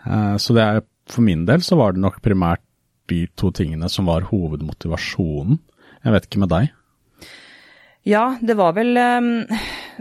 Eh, 0.05 0.37
så 0.37 0.57
det 0.57 0.67
er, 0.67 0.85
for 1.11 1.27
min 1.27 1.47
del 1.49 1.65
så 1.65 1.79
var 1.81 1.95
det 1.95 2.05
nok 2.05 2.21
primært 2.25 2.63
de 3.11 3.25
to 3.37 3.51
tingene 3.55 3.89
som 3.93 4.09
var 4.09 4.29
hovedmotivasjonen. 4.31 5.59
Jeg 6.03 6.15
vet 6.15 6.29
ikke 6.29 6.43
med 6.45 6.53
deg? 6.53 6.71
Ja, 8.09 8.25
det 8.43 8.57
var 8.59 8.75
vel 8.75 8.99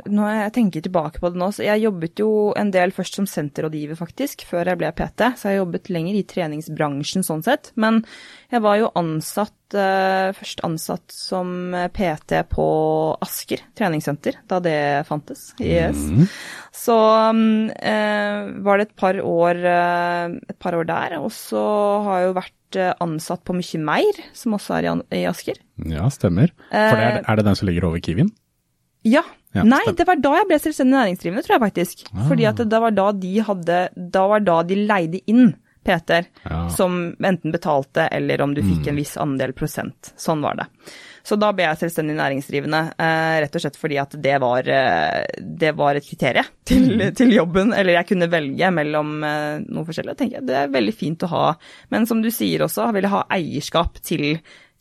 Når 0.10 0.34
jeg 0.36 0.54
tenker 0.58 0.84
tilbake 0.86 1.22
på 1.22 1.32
det 1.32 1.40
nå, 1.42 1.50
så 1.54 1.66
jeg 1.66 1.84
jobbet 1.84 2.22
jo 2.22 2.30
en 2.58 2.72
del 2.74 2.94
først 2.96 3.20
som 3.20 3.28
senterrådgiver, 3.30 4.00
faktisk, 4.00 4.46
før 4.50 4.72
jeg 4.72 4.82
ble 4.82 4.92
PT. 4.98 5.32
Så 5.40 5.52
jeg 5.52 5.62
jobbet 5.62 5.92
lenger 5.94 6.20
i 6.20 6.28
treningsbransjen 6.28 7.26
sånn 7.28 7.44
sett. 7.46 7.74
Men 7.80 8.02
jeg 8.54 8.64
var 8.66 8.80
jo 8.82 8.92
ansatt, 9.00 9.58
uh, 9.76 10.32
først 10.38 10.64
ansatt 10.68 11.16
som 11.16 11.76
PT 11.96 12.42
på 12.52 12.68
Asker 13.24 13.66
treningssenter, 13.78 14.42
da 14.52 14.62
det 14.64 14.80
fantes. 15.10 15.52
Yes. 15.62 16.00
Mm. 16.08 16.26
Så 16.76 16.98
um, 17.32 17.70
uh, 17.70 18.42
var 18.66 18.82
det 18.82 18.90
et 18.90 18.98
par 19.00 19.22
år, 19.22 19.62
uh, 19.62 20.40
et 20.50 20.60
par 20.60 20.80
år 20.80 20.90
der, 20.90 21.20
og 21.22 21.32
så 21.36 21.62
har 22.08 22.24
jeg 22.24 22.32
jo 22.32 22.40
vært 22.42 22.58
Eh, 22.76 22.94
ansatt 23.04 23.44
på 23.44 23.56
Mykje 23.56 23.82
Meir, 23.84 24.20
som 24.38 24.56
også 24.56 24.78
er 24.78 24.88
i, 25.12 25.26
Asker. 25.28 25.60
Ja, 25.90 26.08
stemmer. 26.14 26.54
For 26.70 26.98
det 26.98 27.04
er, 27.08 27.20
eh, 27.20 27.26
er, 27.28 27.36
det 27.36 27.46
den 27.46 27.58
som 27.60 27.68
ligger 27.68 27.90
over 27.90 28.00
Kiwien? 28.00 28.32
Ja. 29.04 29.24
Ja 29.52 29.66
Nei, 29.68 29.82
stemmer. 29.84 29.98
det 29.98 30.08
var 30.08 30.22
da 30.24 30.36
jeg 30.40 30.48
ble 30.50 30.62
selvstendig 30.64 30.98
næringsdrivende, 30.98 31.44
tror 31.46 31.58
jeg 31.58 31.66
faktisk. 31.66 32.06
Ah. 32.14 32.24
Fordi 32.30 32.48
at 32.48 32.64
det 32.72 32.80
var 32.86 32.96
da 32.96 33.10
de 33.12 33.34
hadde 33.50 33.82
Da 34.16 34.24
var 34.32 34.46
da 34.48 34.62
de 34.64 34.80
leide 34.80 35.20
inn 35.32 35.52
Peter, 35.84 36.28
ja. 36.46 36.70
som 36.70 37.16
enten 37.26 37.52
betalte 37.52 38.06
eller 38.14 38.42
om 38.42 38.52
du 38.54 38.62
fikk 38.62 38.86
mm. 38.86 38.90
en 38.92 39.00
viss 39.00 39.16
andel 39.18 39.54
prosent. 39.58 40.12
Sånn 40.14 40.44
var 40.46 40.60
det. 40.60 40.68
Så 41.26 41.38
da 41.42 41.52
ble 41.54 41.66
jeg 41.66 41.80
selvstendig 41.84 42.16
næringsdrivende, 42.18 42.82
eh, 43.02 43.36
rett 43.44 43.58
og 43.58 43.64
slett 43.64 43.78
fordi 43.78 43.98
at 44.02 44.14
det 44.22 44.38
var, 44.42 44.68
eh, 44.70 45.26
det 45.42 45.74
var 45.78 45.98
et 45.98 46.06
kriterium 46.06 46.50
til, 46.70 46.88
mm. 46.98 47.06
til, 47.18 47.34
jobben. 47.34 47.74
Eller 47.78 47.98
jeg 47.98 48.12
kunne 48.14 48.30
velge 48.32 48.72
mellom 48.74 49.14
eh, 49.26 49.62
noe 49.68 49.88
forskjellig. 49.88 50.18
Jeg 50.36 50.46
Det 50.46 50.58
er 50.64 50.74
veldig 50.74 50.96
fint 50.98 51.26
å 51.26 51.32
ha. 51.34 51.46
Men 51.94 52.06
som 52.10 52.22
du 52.22 52.30
sier 52.34 52.66
også, 52.66 52.90
vil 52.94 53.10
jeg 53.10 53.16
ha 53.16 53.26
eierskap 53.38 54.02
til, 54.06 54.28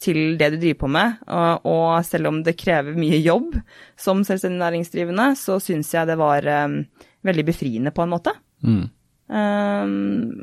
til 0.01 0.39
det 0.41 0.53
du 0.55 0.59
driver 0.61 0.79
på 0.81 0.91
med. 0.93 1.19
Og, 1.29 1.67
og, 1.69 1.89
selv 2.09 2.31
om 2.31 2.41
det 2.47 2.59
krever 2.61 2.97
mye 2.99 3.21
jobb 3.21 3.59
som 4.01 4.25
selvstendig 4.27 4.63
næringsdrivende, 4.63 5.33
så 5.39 5.59
syns 5.63 5.93
jeg 5.95 6.09
det 6.09 6.17
var 6.21 6.47
um, 6.65 6.81
veldig 7.27 7.47
befriende 7.51 7.93
på 7.95 8.07
en 8.07 8.13
måte. 8.15 8.35
Mm. 8.65 8.87
Um, 9.31 9.91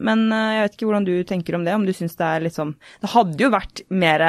men 0.08 0.28
jeg 0.32 0.63
vet 0.63 0.78
ikke 0.78 0.88
hvordan 0.88 1.08
du 1.08 1.15
tenker 1.28 1.58
om 1.58 1.65
det, 1.67 1.76
om 1.76 1.88
du 1.88 1.91
syns 1.91 2.15
det 2.15 2.24
er 2.24 2.46
sånn 2.56 2.70
Det 3.04 3.10
hadde 3.12 3.43
jo 3.43 3.50
vært 3.52 3.82
mer 3.91 4.24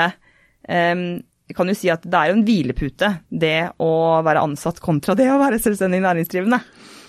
um, 0.66 1.20
kan 1.56 1.70
jo 1.70 1.76
si 1.76 1.88
at 1.92 2.04
det 2.04 2.18
er 2.18 2.30
jo 2.30 2.38
en 2.38 2.44
hvilepute, 2.46 3.10
det 3.30 3.70
å 3.80 3.92
være 4.24 4.42
ansatt 4.44 4.82
kontra 4.84 5.14
det 5.18 5.28
å 5.32 5.38
være 5.40 5.60
selvstendig 5.62 6.02
næringsdrivende. 6.04 6.58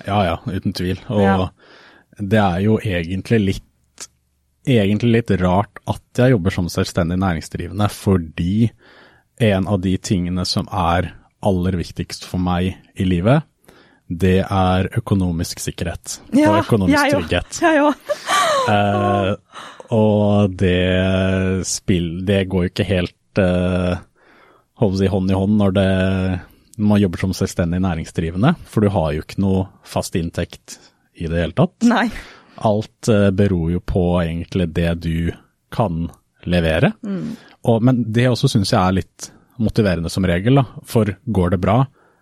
Ja 0.07 0.19
ja, 0.27 0.37
uten 0.47 0.75
tvil. 0.75 1.01
Og 1.11 1.23
ja. 1.23 1.49
det 2.19 2.39
er 2.39 2.61
jo 2.63 2.77
egentlig 2.79 3.41
litt, 3.43 3.65
egentlig 4.77 5.11
litt 5.17 5.31
rart 5.41 5.81
at 5.89 6.21
jeg 6.21 6.35
jobber 6.35 6.53
som 6.53 6.69
selvstendig 6.71 7.17
næringsdrivende, 7.21 7.87
fordi 7.89 8.69
en 9.39 9.69
av 9.71 9.79
de 9.81 9.95
tingene 9.97 10.45
som 10.45 10.67
er 10.69 11.13
aller 11.45 11.77
viktigst 11.79 12.27
for 12.27 12.41
meg 12.43 12.75
i 12.99 13.07
livet, 13.07 13.47
det 14.09 14.41
er 14.41 14.89
økonomisk 14.97 15.61
sikkerhet 15.61 16.17
ja, 16.33 16.49
og 16.49 16.63
økonomisk 16.63 17.13
trygghet. 17.13 17.59
Jeg 17.61 17.83
òg. 17.85 18.13
eh, 18.73 19.33
og 19.95 20.55
det 20.59 21.65
spill, 21.69 22.09
det 22.25 22.43
går 22.49 22.65
jo 22.65 22.71
ikke 22.73 22.87
helt 22.89 23.41
eh, 23.41 24.01
si 24.97 25.11
hånd 25.13 25.31
i 25.31 25.37
hånd 25.37 25.59
når 25.61 25.77
det, 25.77 25.89
man 26.81 27.01
jobber 27.01 27.21
som 27.21 27.35
selvstendig 27.37 27.81
næringsdrivende, 27.85 28.55
for 28.65 28.85
du 28.85 28.91
har 28.93 29.13
jo 29.13 29.23
ikke 29.25 29.41
noe 29.45 29.67
fast 29.87 30.17
inntekt 30.17 30.79
i 31.19 31.29
det 31.29 31.45
hele 31.45 31.55
tatt. 31.57 31.77
Nei. 31.87 32.07
Alt 32.67 33.09
uh, 33.11 33.29
beror 33.35 33.71
jo 33.71 33.79
på 33.79 34.03
egentlig 34.21 34.69
det 34.75 34.93
du 35.05 35.31
kan 35.73 36.07
levere. 36.49 36.93
Mm. 37.05 37.35
Og, 37.67 37.83
men 37.83 38.03
det 38.11 38.29
også 38.29 38.49
syns 38.51 38.73
jeg 38.73 38.79
er 38.79 38.97
litt 39.01 39.29
motiverende 39.59 40.11
som 40.11 40.25
regel, 40.27 40.61
da. 40.61 40.65
For 40.87 41.11
går 41.25 41.55
det 41.55 41.61
bra, 41.63 41.81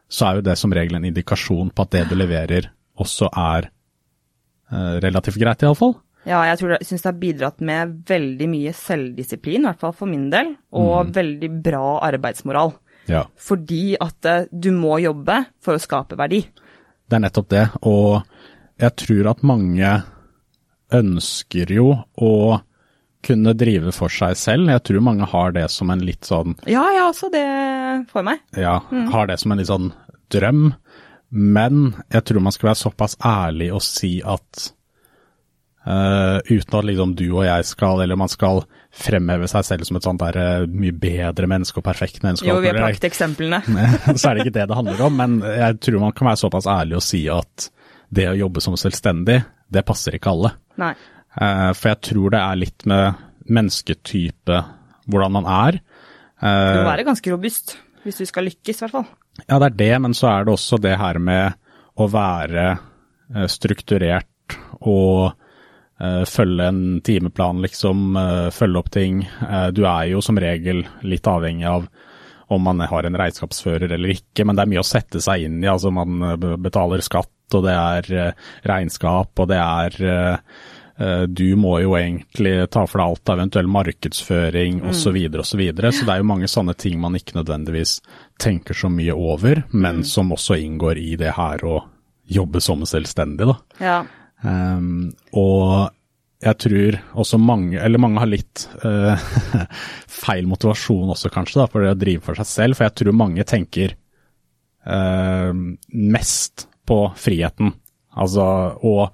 så 0.09 0.29
er 0.29 0.39
jo 0.39 0.47
det 0.47 0.57
som 0.59 0.73
regel 0.73 0.97
en 0.97 1.07
indikasjon 1.07 1.71
på 1.75 1.85
at 1.85 1.93
det 1.93 2.03
du 2.09 2.17
leverer 2.17 2.71
også 2.97 3.29
er 3.29 3.69
eh, 3.69 4.95
relativt 5.03 5.37
greit, 5.41 5.61
iallfall. 5.61 5.93
Ja, 6.27 6.41
jeg 6.49 6.59
tror 6.59 6.73
syns 6.83 7.03
det 7.03 7.11
har 7.11 7.19
bidratt 7.21 7.61
med 7.63 7.93
veldig 8.09 8.47
mye 8.51 8.73
selvdisiplin, 8.75 9.63
i 9.63 9.69
hvert 9.69 9.83
fall 9.83 9.95
for 9.95 10.09
min 10.09 10.27
del, 10.33 10.55
og 10.75 11.07
mm. 11.07 11.13
veldig 11.15 11.51
bra 11.63 11.85
arbeidsmoral. 12.09 12.73
Ja. 13.07 13.23
Fordi 13.39 13.95
at 14.03 14.27
eh, 14.27 14.49
du 14.51 14.71
må 14.75 14.97
jobbe 15.03 15.43
for 15.63 15.77
å 15.77 15.83
skape 15.83 16.17
verdi. 16.19 16.41
Det 17.07 17.15
er 17.15 17.23
nettopp 17.23 17.51
det, 17.53 17.65
og 17.87 18.25
jeg 18.81 18.95
tror 18.99 19.31
at 19.31 19.45
mange 19.47 19.93
ønsker 20.93 21.71
jo 21.73 21.91
å 22.15 22.33
kunne 23.27 23.53
drive 23.57 23.91
for 23.95 24.13
seg 24.13 24.37
selv. 24.39 24.71
Jeg 24.71 24.83
tror 24.87 25.03
mange 25.03 25.27
har 25.27 25.53
det 25.55 25.65
som 25.73 25.91
en 25.91 26.03
litt 26.05 26.27
sånn 26.27 26.55
Ja, 26.63 26.85
jeg 26.93 27.01
har 27.01 27.11
også 27.11 27.31
det 27.33 27.47
for 28.11 28.25
meg. 28.27 28.43
Ja, 28.55 28.79
mm. 28.91 29.09
har 29.13 29.29
det 29.29 29.39
som 29.41 29.53
en 29.53 29.61
litt 29.61 29.71
sånn 29.71 29.91
drøm. 30.33 30.71
Men 31.29 31.91
jeg 32.13 32.23
tror 32.27 32.43
man 32.43 32.55
skal 32.55 32.71
være 32.71 32.83
såpass 32.85 33.17
ærlig 33.25 33.71
og 33.75 33.83
si 33.83 34.17
at 34.23 34.69
uh, 35.83 36.39
uten 36.47 36.77
at 36.79 36.87
liksom 36.87 37.15
du 37.19 37.25
og 37.33 37.43
jeg 37.47 37.65
skal, 37.67 38.03
eller 38.03 38.19
man 38.19 38.31
skal 38.31 38.63
fremheve 38.95 39.49
seg 39.51 39.65
selv 39.67 39.89
som 39.89 39.99
et 39.99 40.07
sånt 40.07 40.23
der 40.23 40.39
uh, 40.39 40.69
mye 40.71 40.95
bedre 40.95 41.49
menneske 41.51 41.81
og 41.81 41.87
perfekt 41.87 42.23
menneske. 42.23 42.47
Jo, 42.47 42.61
vi 42.63 42.71
har 42.71 42.79
plukket 42.79 43.09
eksemplene. 43.09 43.59
så 44.19 44.29
er 44.29 44.37
det 44.37 44.47
ikke 44.47 44.55
det 44.61 44.69
det 44.71 44.79
handler 44.79 45.03
om, 45.09 45.19
men 45.19 45.41
jeg 45.43 45.81
tror 45.83 46.05
man 46.05 46.15
kan 46.15 46.31
være 46.31 46.43
såpass 46.45 46.69
ærlig 46.77 47.01
og 47.01 47.05
si 47.05 47.25
at 47.31 47.67
det 48.07 48.29
å 48.31 48.37
jobbe 48.39 48.63
som 48.63 48.77
selvstendig, 48.79 49.41
det 49.67 49.83
passer 49.83 50.15
ikke 50.15 50.31
alle. 50.31 50.53
Nei. 50.81 50.93
Uh, 51.37 51.71
for 51.77 51.91
jeg 51.91 52.01
tror 52.09 52.33
det 52.33 52.41
er 52.41 52.61
litt 52.63 52.87
med 52.89 53.23
mennesketype, 53.47 54.61
hvordan 55.07 55.35
man 55.37 55.49
er. 55.49 55.79
Du 56.37 56.79
må 56.81 56.85
være 56.85 57.07
ganske 57.07 57.31
robust 57.33 57.77
hvis 58.03 58.19
du 58.21 58.27
skal 58.29 58.45
lykkes, 58.47 58.77
i 58.77 58.83
hvert 58.85 58.93
fall. 58.93 59.07
Ja, 59.47 59.57
det 59.59 59.71
er 59.71 59.77
det, 59.79 59.93
men 60.03 60.13
så 60.15 60.29
er 60.29 60.45
det 60.45 60.53
også 60.53 60.79
det 60.79 60.93
her 60.99 61.17
med 61.19 61.57
å 61.97 62.07
være 62.11 62.65
eh, 62.69 63.47
strukturert 63.51 64.57
og 64.79 65.33
følge 66.29 66.67
en 66.69 66.81
timeplan, 67.01 67.57
liksom. 67.63 68.17
Følge 68.53 68.77
opp 68.77 68.91
ting. 68.93 69.23
Du 69.73 69.79
er 69.89 70.11
jo 70.11 70.19
som 70.21 70.37
regel 70.37 70.83
litt 71.01 71.25
avhengig 71.25 71.65
av 71.65 71.87
om 72.53 72.61
man 72.61 72.83
har 72.85 73.07
en 73.07 73.17
regnskapsfører 73.17 73.91
eller 73.95 74.13
ikke, 74.13 74.45
men 74.45 74.55
det 74.55 74.63
er 74.63 74.71
mye 74.71 74.83
å 74.83 74.87
sette 74.87 75.17
seg 75.23 75.47
inn 75.47 75.57
i. 75.63 75.71
Altså 75.71 75.89
man 75.91 76.21
betaler 76.61 77.01
skatt, 77.01 77.33
og 77.55 77.63
det 77.63 77.75
er 77.77 78.33
regnskap, 78.67 79.31
og 79.39 79.47
det 79.51 79.61
er 79.61 80.41
Eh, 80.97 81.21
du 81.21 81.55
må 81.55 81.75
jo 81.83 81.93
egentlig 81.97 82.55
ta 82.73 82.83
for 82.89 82.99
deg 82.99 83.11
alt 83.11 83.29
av 83.29 83.37
eventuell 83.37 83.67
markedsføring 83.69 84.79
osv. 84.81 84.89
osv. 84.89 85.01
Så, 85.01 85.11
videre, 85.13 85.43
og 85.43 85.49
så, 85.49 85.59
videre. 85.59 85.91
så 85.93 86.07
det 86.07 86.15
er 86.15 86.23
jo 86.23 86.31
mange 86.31 86.49
sånne 86.49 86.73
ting 86.77 86.97
man 87.01 87.17
ikke 87.17 87.37
nødvendigvis 87.37 87.99
tenker 88.41 88.77
så 88.77 88.89
mye 88.89 89.13
over, 89.13 89.61
men 89.71 90.01
mm. 90.01 90.07
som 90.09 90.33
også 90.33 90.57
inngår 90.57 91.01
i 91.01 91.11
det 91.19 91.35
her 91.37 91.65
å 91.67 91.83
jobbe 92.27 92.61
som 92.63 92.81
selvstendig. 92.89 93.45
da. 93.47 93.57
Ja. 93.79 93.99
Um, 94.41 95.13
og 95.37 95.93
jeg 96.43 96.59
tror 96.61 96.97
også 97.23 97.39
mange, 97.41 97.77
eller 97.81 98.01
mange 98.01 98.21
har 98.21 98.29
litt 98.29 98.65
uh, 98.83 99.17
feil 100.25 100.49
motivasjon 100.49 101.13
også 101.13 101.31
kanskje, 101.33 101.61
da, 101.61 101.69
for 101.69 101.85
det 101.85 101.93
å 101.93 102.01
drive 102.01 102.25
for 102.25 102.41
seg 102.41 102.49
selv. 102.49 102.79
For 102.79 102.89
jeg 102.89 102.97
tror 102.99 103.21
mange 103.21 103.45
tenker 103.47 103.93
uh, 104.89 105.53
mest 105.93 106.67
på 106.87 107.01
friheten. 107.19 107.73
Altså, 108.17 108.47
og 108.81 109.13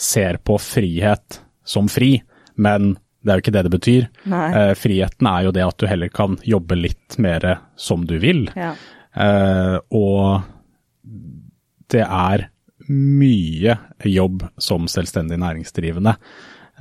ser 0.00 0.40
på 0.42 0.56
frihet 0.60 1.40
som 1.66 1.88
fri, 1.92 2.16
men 2.60 2.94
det 3.20 3.32
er 3.32 3.36
jo 3.36 3.44
ikke 3.44 3.52
det 3.52 3.64
det 3.66 3.74
betyr. 3.74 4.06
Eh, 4.32 4.72
friheten 4.78 5.28
er 5.28 5.44
jo 5.44 5.52
det 5.52 5.66
at 5.66 5.76
du 5.80 5.86
heller 5.90 6.08
kan 6.12 6.38
jobbe 6.46 6.78
litt 6.78 7.18
mer 7.20 7.44
som 7.76 8.06
du 8.08 8.16
vil. 8.22 8.46
Ja. 8.56 8.72
Eh, 9.12 9.76
og 9.92 10.48
det 11.92 12.06
er 12.06 12.46
mye 12.90 13.76
jobb 14.08 14.46
som 14.58 14.88
selvstendig 14.90 15.38
næringsdrivende. 15.40 16.16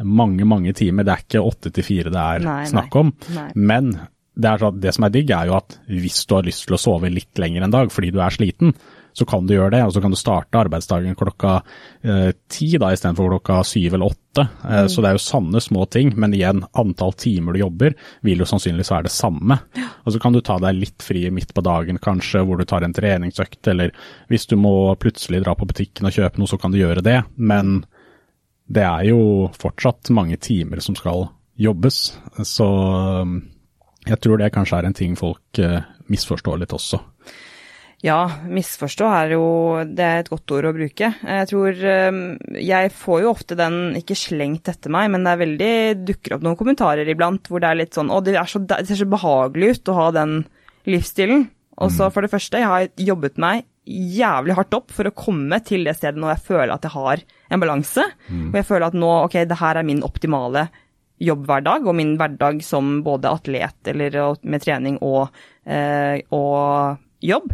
Mange, 0.08 0.46
mange 0.48 0.72
timer. 0.74 1.04
Det 1.04 1.14
er 1.14 1.26
ikke 1.26 1.44
åtte 1.44 1.74
til 1.76 1.86
fire 1.86 2.14
det 2.14 2.24
er 2.24 2.46
nei, 2.46 2.62
snakk 2.72 2.96
om. 3.02 3.12
Nei. 3.36 3.50
Men 3.60 3.92
det, 4.40 4.54
så, 4.62 4.72
det, 4.72 4.94
som 4.96 5.06
er 5.06 5.14
digg, 5.14 5.34
er 5.36 5.50
jo 5.50 5.58
at 5.60 5.76
hvis 5.92 6.24
du 6.24 6.38
har 6.38 6.48
lyst 6.48 6.70
til 6.70 6.78
å 6.78 6.82
sove 6.82 7.12
litt 7.12 7.42
lenger 7.42 7.68
en 7.68 7.76
dag 7.76 7.92
fordi 7.92 8.14
du 8.16 8.22
er 8.24 8.34
sliten, 8.34 8.72
så 9.14 9.26
kan 9.26 9.48
du 9.48 9.54
gjøre 9.56 9.74
det. 9.76 9.82
Og 9.86 9.94
så 9.96 10.02
kan 10.04 10.14
du 10.14 10.20
starte 10.20 10.60
arbeidsdagen 10.60 11.18
klokka 11.20 11.60
eh, 12.02 12.32
ti 12.52 12.72
da, 12.80 12.92
istedenfor 12.94 13.32
klokka 13.34 13.62
syv 13.68 13.98
eller 13.98 14.12
åtte. 14.12 14.46
Eh, 14.64 14.84
mm. 14.86 14.90
Så 14.92 15.04
det 15.04 15.12
er 15.12 15.18
jo 15.18 15.24
sanne 15.24 15.62
små 15.64 15.86
ting, 15.92 16.14
men 16.20 16.36
igjen, 16.38 16.64
antall 16.80 17.16
timer 17.20 17.56
du 17.56 17.64
jobber 17.64 17.96
vil 18.26 18.44
jo 18.44 18.50
sannsynligvis 18.50 18.94
være 18.94 19.10
det 19.10 19.16
samme. 19.16 19.60
Ja. 19.80 19.90
Og 20.06 20.16
så 20.16 20.24
kan 20.24 20.36
du 20.36 20.42
ta 20.46 20.60
deg 20.62 20.80
litt 20.80 21.06
fri 21.06 21.26
midt 21.34 21.54
på 21.56 21.66
dagen 21.66 22.02
kanskje, 22.02 22.44
hvor 22.48 22.60
du 22.60 22.68
tar 22.70 22.86
en 22.86 22.96
treningsøkt, 22.96 23.62
eller 23.72 23.94
hvis 24.32 24.50
du 24.50 24.58
må 24.60 24.94
plutselig 25.02 25.44
dra 25.46 25.56
på 25.58 25.68
butikken 25.70 26.10
og 26.10 26.16
kjøpe 26.16 26.42
noe, 26.42 26.50
så 26.50 26.60
kan 26.62 26.74
du 26.74 26.82
gjøre 26.82 27.06
det. 27.06 27.22
Men 27.36 27.82
det 28.70 28.86
er 28.86 29.10
jo 29.10 29.22
fortsatt 29.58 30.12
mange 30.14 30.38
timer 30.42 30.82
som 30.86 30.98
skal 30.98 31.28
jobbes, 31.60 32.04
så 32.48 32.68
jeg 34.08 34.20
tror 34.24 34.40
det 34.40 34.54
kanskje 34.56 34.80
er 34.80 34.88
en 34.88 34.96
ting 34.96 35.16
folk 35.20 35.60
eh, 35.62 35.82
misforstår 36.12 36.62
litt 36.62 36.76
også. 36.76 37.02
Ja, 38.00 38.20
misforstå 38.48 39.08
er 39.12 39.34
jo 39.36 39.46
Det 39.84 40.04
er 40.06 40.22
et 40.22 40.30
godt 40.32 40.52
ord 40.56 40.70
å 40.70 40.76
bruke. 40.76 41.10
Jeg 41.20 41.48
tror 41.50 41.82
eh, 41.84 42.20
Jeg 42.64 42.94
får 42.96 43.24
jo 43.26 43.34
ofte 43.34 43.58
den 43.60 43.98
ikke 44.00 44.16
slengt 44.16 44.72
etter 44.72 44.94
meg, 44.94 45.10
men 45.12 45.26
det 45.26 45.34
er 45.34 45.42
veldig 45.44 45.74
dukker 46.08 46.38
opp 46.38 46.46
noen 46.46 46.60
kommentarer 46.60 47.12
iblant 47.12 47.50
hvor 47.52 47.64
det 47.64 47.72
er 47.72 47.82
litt 47.82 47.98
sånn 47.98 48.12
Å, 48.14 48.22
det, 48.24 48.38
så, 48.48 48.64
det 48.64 48.86
ser 48.88 49.02
så 49.02 49.10
behagelig 49.10 49.74
ut 49.74 49.92
å 49.92 49.98
ha 50.00 50.08
den 50.16 50.38
livsstilen. 50.90 51.50
Og 51.80 51.92
så 51.92 52.08
mm. 52.08 52.14
for 52.16 52.24
det 52.24 52.32
første, 52.32 52.60
jeg 52.60 52.72
har 52.72 52.88
jobbet 53.10 53.40
meg 53.40 53.68
jævlig 53.90 54.56
hardt 54.58 54.76
opp 54.78 54.94
for 54.94 55.10
å 55.10 55.16
komme 55.16 55.60
til 55.66 55.88
det 55.88 55.96
stedet 55.98 56.20
når 56.22 56.36
jeg 56.36 56.46
føler 56.52 56.74
at 56.76 56.86
jeg 56.86 56.94
har 56.94 57.24
en 57.50 57.64
balanse. 57.64 58.06
Mm. 58.28 58.50
Og 58.52 58.58
jeg 58.60 58.68
føler 58.68 58.88
at 58.90 58.98
nå, 59.00 59.12
ok, 59.26 59.38
det 59.50 59.60
her 59.60 59.80
er 59.80 59.88
min 59.88 60.04
optimale 60.06 60.68
jobbhverdag 61.20 61.88
og 61.88 61.98
min 61.98 62.16
hverdag 62.20 62.62
som 62.64 63.00
både 63.04 63.32
atlet 63.36 63.92
eller 63.92 64.20
med 64.48 64.64
trening 64.64 65.00
og, 65.04 65.36
eh, 65.68 66.22
og 66.36 67.00
jobb. 67.26 67.52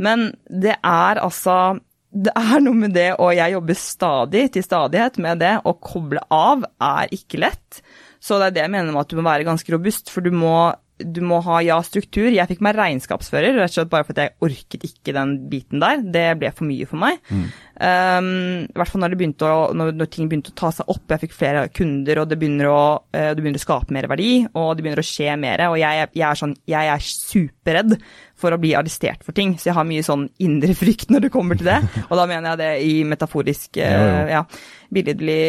Men 0.00 0.30
det 0.48 0.78
er 0.80 1.20
altså 1.20 1.78
det 2.10 2.32
er 2.34 2.58
noe 2.58 2.74
med 2.74 2.94
det, 2.96 3.12
og 3.22 3.36
jeg 3.36 3.54
jobber 3.54 3.76
stadig 3.78 4.40
til 4.54 4.64
stadighet 4.66 5.18
med 5.22 5.38
det. 5.44 5.52
Å 5.62 5.76
koble 5.78 6.22
av 6.34 6.64
er 6.82 7.12
ikke 7.14 7.38
lett. 7.44 7.82
Så 8.18 8.40
det 8.40 8.48
er 8.48 8.56
det 8.56 8.64
jeg 8.64 8.72
mener 8.74 8.90
med 8.90 9.04
at 9.04 9.12
du 9.12 9.20
må 9.20 9.26
være 9.28 9.46
ganske 9.46 9.70
robust, 9.70 10.10
for 10.10 10.26
du 10.26 10.34
må 10.34 10.72
du 11.04 11.20
må 11.24 11.40
ha 11.46 11.60
ja, 11.64 11.78
struktur. 11.84 12.28
Jeg 12.32 12.48
fikk 12.50 12.62
meg 12.64 12.76
regnskapsfører 12.78 13.56
rett 13.56 13.72
og 13.72 13.76
slett 13.76 13.92
bare 13.92 14.06
fordi 14.08 14.26
jeg 14.26 14.36
orket 14.46 14.86
ikke 14.88 15.14
den 15.16 15.34
biten 15.50 15.82
der. 15.82 16.04
Det 16.04 16.26
ble 16.40 16.52
for 16.54 16.68
mye 16.68 16.88
for 16.88 17.00
meg. 17.02 17.20
Mm. 17.30 17.44
Um, 17.80 18.30
I 18.68 18.76
hvert 18.76 18.92
fall 18.92 19.04
når, 19.04 19.16
å, 19.46 19.52
når, 19.72 19.92
når, 19.96 20.10
ting 20.12 20.28
begynte 20.30 20.52
å 20.52 20.58
ta 20.58 20.72
seg 20.76 20.90
opp. 20.92 21.06
Jeg 21.08 21.24
fikk 21.24 21.36
flere 21.36 21.66
kunder, 21.72 22.22
og 22.22 22.30
det 22.30 22.38
begynner 22.40 22.70
å, 22.70 22.80
uh, 23.16 23.30
det 23.32 23.40
begynner 23.40 23.60
å 23.60 23.64
skape 23.64 23.96
mer 23.96 24.08
verdi, 24.10 24.32
og 24.52 24.72
det 24.76 24.84
begynner 24.84 25.02
å 25.02 25.06
skje 25.10 25.36
mer. 25.40 25.64
Og 25.70 25.78
jeg, 25.80 26.08
jeg, 26.12 26.26
er 26.28 26.40
sånn, 26.42 26.56
jeg 26.70 26.94
er 26.94 27.06
superredd 27.06 27.96
for 28.40 28.56
å 28.56 28.60
bli 28.60 28.72
arrestert 28.78 29.24
for 29.24 29.36
ting, 29.36 29.56
så 29.60 29.70
jeg 29.70 29.76
har 29.76 29.88
mye 29.88 30.04
sånn 30.04 30.28
indre 30.44 30.76
frykt 30.78 31.12
når 31.12 31.26
det 31.26 31.34
kommer 31.34 31.60
til 31.60 31.70
det. 31.72 31.80
Og 32.10 32.16
da 32.20 32.26
mener 32.30 32.52
jeg 32.52 32.62
det 32.62 32.72
i 32.88 32.96
metaforisk, 33.08 33.80
uh, 33.80 34.24
ja, 34.36 34.44
billedlig, 34.92 35.44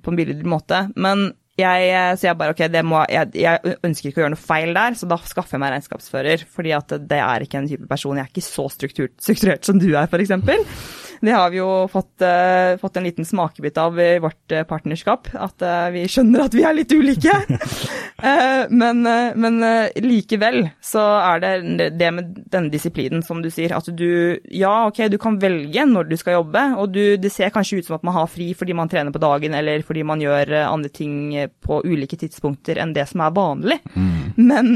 på 0.00 0.12
en 0.12 0.20
billedlig 0.22 0.48
måte. 0.48 0.86
Men 0.96 1.30
jeg, 1.56 1.88
eh, 1.88 2.10
så 2.18 2.28
jeg 2.28 2.36
bare 2.36 2.52
ok, 2.52 2.62
må, 2.84 3.00
jeg, 3.08 3.32
jeg, 3.40 3.76
ønsker 3.86 4.10
ikke 4.10 4.20
å 4.20 4.24
gjøre 4.24 4.34
noe 4.34 4.42
feil 4.42 4.74
der, 4.76 4.96
så 4.98 5.08
da 5.08 5.16
skaffer 5.24 5.56
jeg 5.56 5.62
meg 5.62 5.72
regnskapsfører. 5.72 6.44
Fordi 6.52 6.74
at 6.76 6.96
det 7.08 7.20
er 7.24 7.46
ikke 7.46 7.62
en 7.62 7.70
type 7.70 7.88
person. 7.88 8.18
Jeg 8.18 8.28
er 8.28 8.32
ikke 8.34 8.44
så 8.44 8.66
strukturert, 8.72 9.16
strukturert 9.24 9.68
som 9.68 9.80
du 9.80 9.88
er, 9.94 10.04
f.eks. 10.10 10.34
Det 11.20 11.32
har 11.32 11.50
vi 11.50 11.60
jo 11.60 11.68
fått, 11.90 12.22
uh, 12.22 12.76
fått, 12.80 12.96
en 12.96 13.06
liten 13.06 13.24
smakebit 13.24 13.78
av 13.78 13.98
i 14.00 14.18
vårt 14.22 14.52
uh, 14.52 14.62
partnerskap. 14.68 15.30
At 15.34 15.62
uh, 15.64 15.88
vi 15.94 16.06
skjønner 16.10 16.46
at 16.46 16.56
vi 16.56 16.64
er 16.66 16.76
litt 16.76 16.92
ulike. 16.92 17.34
men, 18.80 19.02
men 19.36 19.56
likevel 20.00 20.62
så 20.84 21.02
er 21.20 21.42
det 21.42 21.88
det 22.00 22.10
med 22.16 22.38
denne 22.52 22.72
disiplinen, 22.72 23.22
som 23.26 23.42
du 23.44 23.50
sier. 23.52 23.74
At 23.76 23.90
du 23.92 24.38
Ja, 24.50 24.86
ok, 24.88 25.04
du 25.12 25.18
kan 25.20 25.38
velge 25.42 25.84
når 25.88 26.08
du 26.10 26.16
skal 26.18 26.38
jobbe, 26.38 26.62
og 26.80 26.94
du, 26.94 27.02
det 27.20 27.32
ser 27.32 27.52
kanskje 27.54 27.80
ut 27.80 27.88
som 27.88 27.98
at 27.98 28.06
man 28.06 28.16
har 28.16 28.30
fri 28.30 28.48
fordi 28.56 28.76
man 28.76 28.90
trener 28.90 29.14
på 29.14 29.22
dagen, 29.22 29.54
eller 29.56 29.84
fordi 29.86 30.04
man 30.06 30.22
gjør 30.22 30.54
andre 30.64 30.90
ting 30.92 31.34
på 31.64 31.82
ulike 31.84 32.18
tidspunkter 32.20 32.80
enn 32.80 32.94
det 32.96 33.06
som 33.10 33.22
er 33.24 33.36
vanlig. 33.36 33.78
Mm. 33.94 34.34
Men 34.40 34.72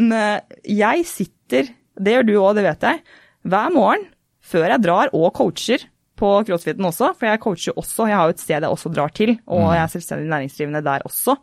jeg 0.68 1.08
sitter, 1.08 1.72
det 1.96 2.16
gjør 2.16 2.28
du 2.28 2.34
òg, 2.36 2.54
det 2.60 2.68
vet 2.68 2.88
jeg, 2.90 3.04
hver 3.48 3.72
morgen 3.74 4.08
før 4.50 4.74
jeg 4.74 4.84
drar 4.84 5.12
og 5.16 5.32
coacher 5.36 5.86
på 6.20 6.32
crossfiten 6.48 6.86
også, 6.86 7.12
for 7.18 7.30
jeg 7.30 7.42
coacher 7.42 7.78
også. 7.80 8.08
Jeg 8.10 8.18
har 8.20 8.28
jo 8.28 8.36
et 8.36 8.42
sted 8.42 8.58
jeg 8.60 8.70
også 8.70 8.92
drar 8.92 9.14
til, 9.16 9.38
og 9.48 9.64
mm. 9.64 9.70
jeg 9.74 9.82
er 9.82 9.94
selvstendig 9.94 10.32
næringsdrivende 10.34 10.84
der 10.86 11.06
også. 11.08 11.36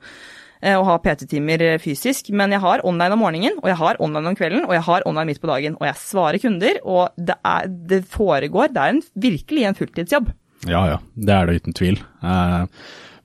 Eh, 0.62 0.74
og 0.74 0.88
har 0.88 1.02
PT-timer 1.04 1.64
eh, 1.66 1.78
fysisk. 1.82 2.32
Men 2.34 2.56
jeg 2.56 2.64
har 2.64 2.84
online 2.88 3.14
om 3.14 3.22
morgenen, 3.22 3.60
og 3.62 3.70
jeg 3.70 3.80
har 3.82 4.02
online 4.04 4.34
om 4.34 4.38
kvelden, 4.38 4.66
og 4.66 4.74
jeg 4.74 4.86
har 4.88 5.06
online 5.10 5.30
midt 5.32 5.42
på 5.44 5.52
dagen. 5.52 5.78
Og 5.80 5.88
jeg 5.90 6.02
svarer 6.02 6.42
kunder, 6.42 6.82
og 6.84 7.14
det, 7.18 7.38
er, 7.46 7.70
det 7.92 8.04
foregår. 8.10 8.74
Det 8.74 8.84
er 8.84 8.96
en, 8.96 9.04
virkelig 9.28 9.68
en 9.68 9.78
fulltidsjobb. 9.78 10.34
Ja, 10.68 10.84
ja. 10.90 11.00
Det 11.14 11.34
er 11.34 11.48
det 11.48 11.62
uten 11.62 11.78
tvil. 11.78 12.02
Eh, 12.26 12.66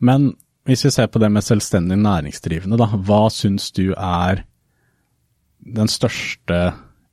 men 0.05 0.32
hvis 0.68 0.84
vi 0.86 0.92
ser 0.94 1.09
på 1.11 1.22
det 1.22 1.32
med 1.32 1.44
selvstendig 1.46 1.98
næringsdrivende, 1.98 2.78
da. 2.80 2.90
Hva 2.92 3.24
syns 3.32 3.70
du 3.74 3.90
er 3.96 4.44
den 5.62 5.90
største 5.90 6.72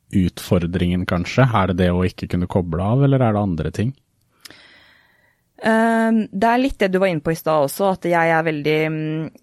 utfordringen, 0.09 1.05
kanskje? 1.09 1.45
Er 1.45 1.71
det 1.71 1.79
det 1.83 1.89
å 1.93 2.03
ikke 2.05 2.27
kunne 2.31 2.49
koble 2.49 2.83
av, 2.83 3.05
eller 3.05 3.21
er 3.23 3.35
det 3.35 3.45
andre 3.45 3.71
ting? 3.73 3.93
Ehm, 5.67 6.19
det 6.31 6.47
er 6.47 6.61
litt 6.61 6.79
det 6.79 6.91
du 6.93 6.99
var 7.01 7.11
inne 7.11 7.23
på 7.23 7.33
i 7.33 7.37
stad 7.37 7.65
også, 7.67 7.91
at 7.97 8.07
jeg 8.07 8.33
er, 8.33 8.43
veldig, 8.47 8.77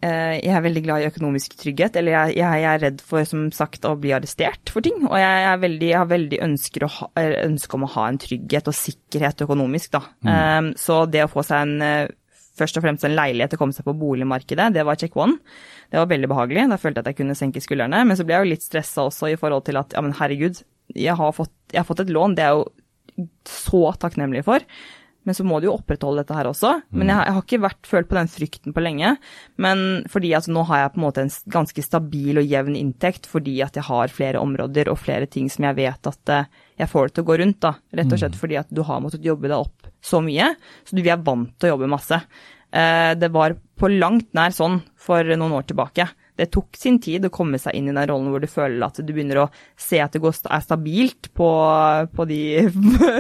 eh, 0.01 0.35
jeg 0.41 0.53
er 0.57 0.65
veldig 0.65 0.83
glad 0.87 1.05
i 1.05 1.09
økonomisk 1.11 1.57
trygghet. 1.61 1.99
Eller 2.01 2.17
jeg, 2.17 2.37
jeg, 2.41 2.67
er 2.71 2.83
redd 2.87 3.03
for, 3.05 3.27
som 3.29 3.47
sagt, 3.55 3.89
å 3.89 3.97
bli 4.01 4.15
arrestert 4.17 4.73
for 4.73 4.85
ting. 4.87 5.03
Og 5.09 5.17
jeg, 5.21 5.63
veldig, 5.65 5.91
jeg 5.93 6.01
har 6.01 6.13
veldig 6.13 6.43
ønsker, 6.49 6.87
ha, 6.99 7.11
ønske 7.47 7.79
om 7.79 7.87
å 7.87 7.93
ha 7.97 8.07
en 8.11 8.21
trygghet 8.23 8.71
og 8.73 8.79
sikkerhet 8.79 9.45
økonomisk, 9.47 9.93
da. 9.97 10.05
Mm. 10.27 10.31
Um, 10.37 10.71
så 10.81 11.03
det 11.11 11.27
å 11.27 11.33
få 11.33 11.45
seg 11.47 11.67
en 11.67 11.85
eh, 11.85 12.15
først 12.57 12.79
og 12.79 12.87
fremst 12.87 13.05
en 13.05 13.17
leilighet 13.17 13.53
å 13.53 13.61
komme 13.61 13.77
seg 13.77 13.85
på 13.85 13.97
boligmarkedet. 14.01 14.71
Det 14.73 14.85
var 14.89 14.97
check 15.01 15.17
one. 15.19 15.37
Det 15.93 16.01
var 16.01 16.09
veldig 16.11 16.31
behagelig. 16.33 16.69
Da 16.73 16.81
følte 16.81 17.03
jeg 17.03 17.05
at 17.05 17.13
jeg 17.13 17.21
kunne 17.21 17.37
senke 17.39 17.63
skuldrene. 17.63 18.01
Men 18.09 18.17
så 18.19 18.25
ble 18.25 18.39
jeg 18.39 18.47
jo 18.47 18.53
litt 18.55 18.65
stressa 18.65 19.05
også 19.11 19.29
i 19.33 19.37
forhold 19.41 19.67
til 19.69 19.77
at 19.81 19.93
ja, 19.93 20.03
men 20.05 20.17
herregud, 20.17 20.63
jeg 20.97 21.19
har, 21.19 21.37
fått, 21.37 21.53
jeg 21.73 21.83
har 21.83 21.89
fått 21.89 22.07
et 22.07 22.13
lån. 22.15 22.37
Det 22.39 22.47
er 22.47 22.55
jeg 22.55 22.63
jo 22.63 23.29
så 23.49 23.83
takknemlig 24.01 24.45
for. 24.47 24.65
Men 25.27 25.35
så 25.35 25.45
må 25.47 25.59
du 25.59 25.67
jo 25.67 25.75
opprettholde 25.75 26.23
dette 26.23 26.37
her 26.37 26.47
også. 26.47 26.73
Men 26.95 27.11
jeg, 27.11 27.19
jeg 27.27 27.35
har 27.37 27.45
ikke 27.45 27.63
vært, 27.65 27.89
følt 27.91 28.09
på 28.11 28.19
den 28.19 28.31
frykten 28.31 28.75
på 28.77 28.85
lenge. 28.85 29.17
Men 29.63 29.81
fordi 30.13 30.31
at 30.39 30.47
nå 30.51 30.63
har 30.69 30.85
jeg 30.85 30.93
på 30.95 31.01
en 31.01 31.07
måte 31.07 31.25
en 31.25 31.33
ganske 31.57 31.83
stabil 31.85 32.39
og 32.39 32.47
jevn 32.47 32.79
inntekt 32.79 33.27
fordi 33.31 33.57
at 33.67 33.79
jeg 33.79 33.89
har 33.89 34.15
flere 34.15 34.43
områder 34.43 34.93
og 34.93 35.01
flere 35.03 35.27
ting 35.31 35.51
som 35.53 35.67
jeg 35.67 35.79
vet 35.81 36.11
at 36.13 36.33
eh, 36.33 36.51
jeg 36.79 36.93
får 36.93 37.09
det 37.09 37.17
til 37.17 37.27
å 37.27 37.31
gå 37.31 37.39
rundt. 37.43 37.61
da. 37.65 37.75
Rett 37.99 38.13
og 38.15 38.23
slett 38.23 38.39
fordi 38.39 38.61
at 38.61 38.71
du 38.71 38.85
har 38.87 39.03
måttet 39.03 39.27
jobbe 39.27 39.51
deg 39.51 39.59
opp 39.59 39.91
så 40.05 40.23
mye. 40.23 40.53
Så 40.87 40.99
du, 40.99 41.03
er 41.03 41.25
vant 41.27 41.51
til 41.59 41.71
å 41.71 41.75
jobbe 41.75 41.91
masse. 41.91 42.21
Eh, 42.71 43.13
det 43.19 43.33
var 43.35 43.59
på 43.77 43.91
langt 43.91 44.31
nær 44.37 44.55
sånn 44.55 44.79
for 45.01 45.27
noen 45.35 45.59
år 45.59 45.67
tilbake 45.67 46.07
det 46.37 46.51
tok 46.53 46.77
sin 46.77 46.99
tid 47.01 47.25
å 47.25 47.33
komme 47.33 47.59
seg 47.61 47.77
inn 47.79 47.89
i 47.89 47.95
den 47.95 48.09
rollen 48.11 48.29
hvor 48.33 48.43
du 48.43 48.49
føler 48.51 48.85
at 48.85 48.99
du 49.01 49.13
begynner 49.15 49.41
å 49.41 49.47
se 49.81 50.01
at 50.05 50.13
det 50.13 50.21
er 50.29 50.65
stabilt 50.65 51.31
på, 51.37 51.49
på, 52.13 52.27
de, 52.29 52.41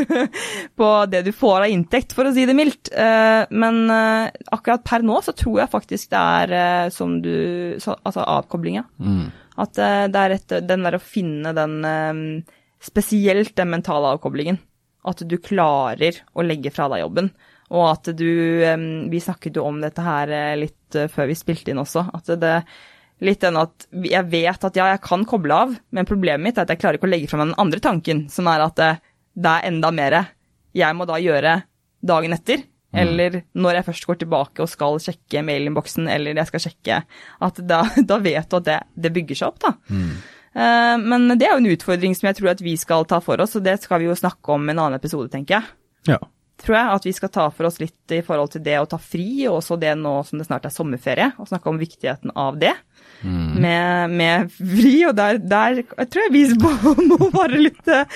på 0.80 0.90
det 1.08 1.22
du 1.26 1.32
får 1.32 1.64
av 1.64 1.72
inntekt, 1.72 2.12
for 2.16 2.28
å 2.28 2.34
si 2.36 2.44
det 2.48 2.56
mildt. 2.56 2.92
Eh, 2.92 3.48
men 3.56 3.80
eh, 3.92 4.28
akkurat 4.52 4.84
per 4.84 5.06
nå 5.06 5.18
så 5.24 5.32
tror 5.36 5.62
jeg 5.62 5.72
faktisk 5.72 6.12
det 6.12 6.22
er 6.42 6.56
eh, 6.60 6.92
som 6.94 7.18
du 7.24 7.34
Altså 7.76 8.22
avkoblinga. 8.22 8.82
Mm. 9.02 9.26
At 9.62 9.78
det 10.12 10.20
er 10.20 10.34
et, 10.34 10.54
den 10.68 10.84
der 10.84 10.96
å 10.98 11.02
finne 11.02 11.52
den 11.56 12.44
Spesielt 12.82 13.54
den 13.56 13.70
mentale 13.72 14.12
avkoblingen. 14.14 14.58
At 15.08 15.22
du 15.26 15.36
klarer 15.42 16.20
å 16.36 16.44
legge 16.44 16.72
fra 16.74 16.88
deg 16.92 17.02
jobben. 17.02 17.30
Og 17.72 17.84
at 17.88 18.10
du 18.16 18.28
Vi 19.10 19.22
snakket 19.22 19.58
jo 19.58 19.64
om 19.66 19.80
dette 19.82 20.04
her 20.04 20.32
litt 20.60 20.98
før 21.12 21.30
vi 21.30 21.38
spilte 21.38 21.72
inn 21.72 21.82
også. 21.82 22.04
At 22.16 22.30
det, 22.40 22.54
litt 23.24 23.40
den 23.40 23.56
at 23.60 23.86
jeg 24.04 24.28
vet 24.28 24.64
at 24.68 24.76
ja, 24.76 24.90
jeg 24.92 25.02
kan 25.04 25.24
koble 25.28 25.56
av, 25.56 25.74
men 25.94 26.08
problemet 26.08 26.44
mitt 26.44 26.58
er 26.58 26.66
at 26.66 26.72
jeg 26.74 26.82
klarer 26.82 26.98
ikke 26.98 27.08
å 27.08 27.12
legge 27.12 27.30
fra 27.30 27.40
meg 27.40 27.50
den 27.50 27.60
andre 27.62 27.82
tanken, 27.84 28.26
som 28.32 28.48
er 28.52 28.64
at 28.66 28.76
det, 28.80 28.90
det 29.36 29.52
er 29.52 29.68
enda 29.70 29.92
mer 29.94 30.18
jeg 30.76 30.96
må 30.96 31.06
da 31.08 31.16
gjøre 31.22 31.60
dagen 32.04 32.36
etter. 32.36 32.64
Mm. 32.92 33.00
Eller 33.02 33.38
når 33.56 33.78
jeg 33.78 33.86
først 33.88 34.06
går 34.08 34.20
tilbake 34.20 34.62
og 34.64 34.70
skal 34.70 35.00
sjekke 35.02 35.42
mailinnboksen, 35.44 36.08
eller 36.12 36.38
jeg 36.38 36.50
skal 36.50 36.64
sjekke 36.68 37.00
at 37.48 37.60
da, 37.64 37.82
da 38.10 38.20
vet 38.22 38.50
du 38.50 38.58
at 38.60 38.68
det, 38.68 38.78
det, 38.94 39.12
bygger 39.16 39.40
seg 39.40 39.52
opp, 39.52 39.60
da. 39.64 39.74
Mm. 39.88 40.14
Uh, 40.56 40.94
men 41.02 41.28
det 41.36 41.48
er 41.48 41.56
jo 41.56 41.64
en 41.64 41.74
utfordring 41.74 42.14
som 42.16 42.30
jeg 42.30 42.38
tror 42.38 42.54
at 42.54 42.62
vi 42.64 42.76
skal 42.80 43.04
ta 43.08 43.20
for 43.24 43.40
oss, 43.44 43.58
og 43.58 43.64
det 43.66 43.76
skal 43.82 44.00
vi 44.00 44.08
jo 44.08 44.16
snakke 44.16 44.54
om 44.54 44.68
i 44.68 44.72
en 44.72 44.80
annen 44.80 45.00
episode, 45.00 45.28
tenker 45.32 45.58
jeg. 45.58 45.76
Ja. 46.14 46.20
Tror 46.56 46.76
jeg 46.78 46.92
at 46.96 47.06
vi 47.06 47.12
skal 47.12 47.30
ta 47.32 47.46
for 47.52 47.68
oss 47.68 47.76
litt 47.82 48.12
i 48.16 48.22
forhold 48.24 48.54
til 48.54 48.62
det 48.64 48.78
å 48.80 48.86
ta 48.88 48.96
fri, 49.00 49.44
og 49.44 49.58
også 49.58 49.76
det 49.80 49.92
nå 50.00 50.14
som 50.24 50.40
det 50.40 50.46
snart 50.48 50.64
er 50.64 50.72
sommerferie, 50.72 51.28
og 51.36 51.50
snakke 51.50 51.68
om 51.68 51.80
viktigheten 51.80 52.32
av 52.32 52.56
det 52.60 52.72
mm. 53.20 53.50
med, 53.60 54.14
med, 54.16 54.54
fri, 54.56 54.94
og 55.08 55.12
der, 55.18 55.40
der 55.42 55.82
jeg 55.82 56.08
tror 56.12 56.24
jeg 56.24 56.32
vi 56.32 56.44
må 57.10 57.28
bare 57.34 57.60
litt 57.60 57.90
uh, 57.92 58.06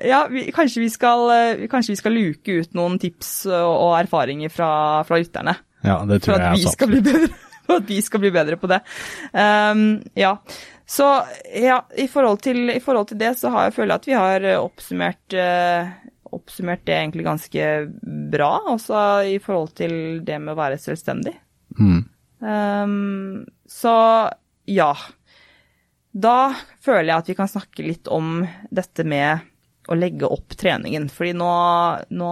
Ja, 0.00 0.22
vi, 0.32 0.46
kanskje, 0.56 0.86
vi 0.86 0.88
skal, 0.92 1.26
uh, 1.28 1.66
kanskje 1.72 1.92
vi 1.92 1.98
skal 2.00 2.16
luke 2.16 2.56
ut 2.62 2.78
noen 2.78 2.96
tips 3.02 3.34
og, 3.52 3.92
erfaringer 4.00 4.52
fra, 4.52 4.70
fra, 5.08 5.20
lytterne. 5.20 5.58
Ja, 5.84 6.00
det 6.08 6.22
tror 6.24 6.38
jeg 6.38 6.46
er 6.46 6.64
sant. 6.64 6.96
Bedre, 6.96 7.28
for 7.66 7.82
at 7.82 7.92
vi 7.92 8.00
skal 8.04 8.24
bli 8.24 8.32
bedre 8.32 8.56
på 8.60 8.72
det. 8.72 8.80
Um, 9.36 9.84
ja. 10.16 10.38
Så 10.88 11.04
ja, 11.52 11.80
i 11.98 12.06
forhold, 12.08 12.40
til, 12.46 12.68
i 12.70 12.80
forhold, 12.80 13.10
til, 13.10 13.20
det 13.20 13.34
så 13.40 13.50
har 13.52 13.68
jeg 13.68 13.76
følt 13.80 13.96
at 13.96 14.04
vi 14.06 14.14
har 14.16 14.44
oppsummert 14.60 15.34
uh, 15.34 15.96
oppsummert 16.36 16.84
det 16.88 16.96
egentlig 16.96 17.26
ganske 17.26 17.66
bra, 18.32 18.52
også 18.72 19.02
i 19.32 19.38
forhold 19.42 19.74
til 19.78 19.96
det 20.26 20.38
med 20.42 20.54
å 20.54 20.60
være 20.60 20.80
selvstendig. 20.80 21.34
Mm. 21.78 22.00
Um, 22.40 23.44
så 23.68 23.94
ja. 24.70 24.90
Da 26.16 26.36
føler 26.84 27.10
jeg 27.10 27.18
at 27.18 27.30
vi 27.30 27.36
kan 27.38 27.50
snakke 27.50 27.84
litt 27.84 28.08
om 28.12 28.40
dette 28.72 29.04
med 29.04 29.44
å 29.86 29.96
legge 29.98 30.28
opp 30.28 30.56
treningen. 30.58 31.08
Fordi 31.12 31.34
nå, 31.36 31.50
nå 32.10 32.30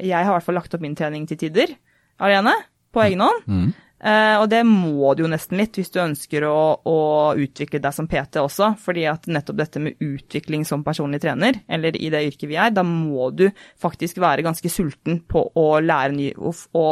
Jeg 0.00 0.16
har 0.16 0.30
i 0.30 0.34
hvert 0.34 0.46
fall 0.46 0.58
lagt 0.58 0.74
opp 0.74 0.82
min 0.84 0.96
trening 0.98 1.26
til 1.28 1.40
tider 1.44 1.76
alene, 2.22 2.54
på 2.96 3.02
egen 3.04 3.20
hånd. 3.20 3.42
Mm. 3.44 3.68
Uh, 4.06 4.38
og 4.38 4.46
det 4.52 4.60
må 4.68 5.10
du 5.16 5.24
jo 5.24 5.30
nesten 5.32 5.58
litt 5.58 5.74
hvis 5.80 5.90
du 5.90 5.98
ønsker 5.98 6.44
å, 6.46 6.78
å, 6.86 6.98
utvikle 7.42 7.80
deg 7.82 7.94
som 7.94 8.06
PT 8.06 8.38
også. 8.38 8.74
fordi 8.78 9.06
at 9.10 9.26
nettopp 9.26 9.58
dette 9.58 9.82
med 9.82 9.98
utvikling 10.04 10.62
som 10.68 10.84
personlig 10.86 11.24
trener, 11.24 11.58
eller 11.66 11.98
i 11.98 12.10
det 12.14 12.22
yrket 12.28 12.50
vi 12.52 12.58
er, 12.60 12.70
da 12.70 12.84
må 12.86 13.32
du 13.34 13.48
faktisk 13.82 14.20
være 14.22 14.46
ganske 14.46 14.70
sulten 14.70 15.24
på 15.26 15.48
å 15.58 15.68
lære 15.82 16.14
ny, 16.14 16.30
og, 16.38 16.62
å 16.78 16.86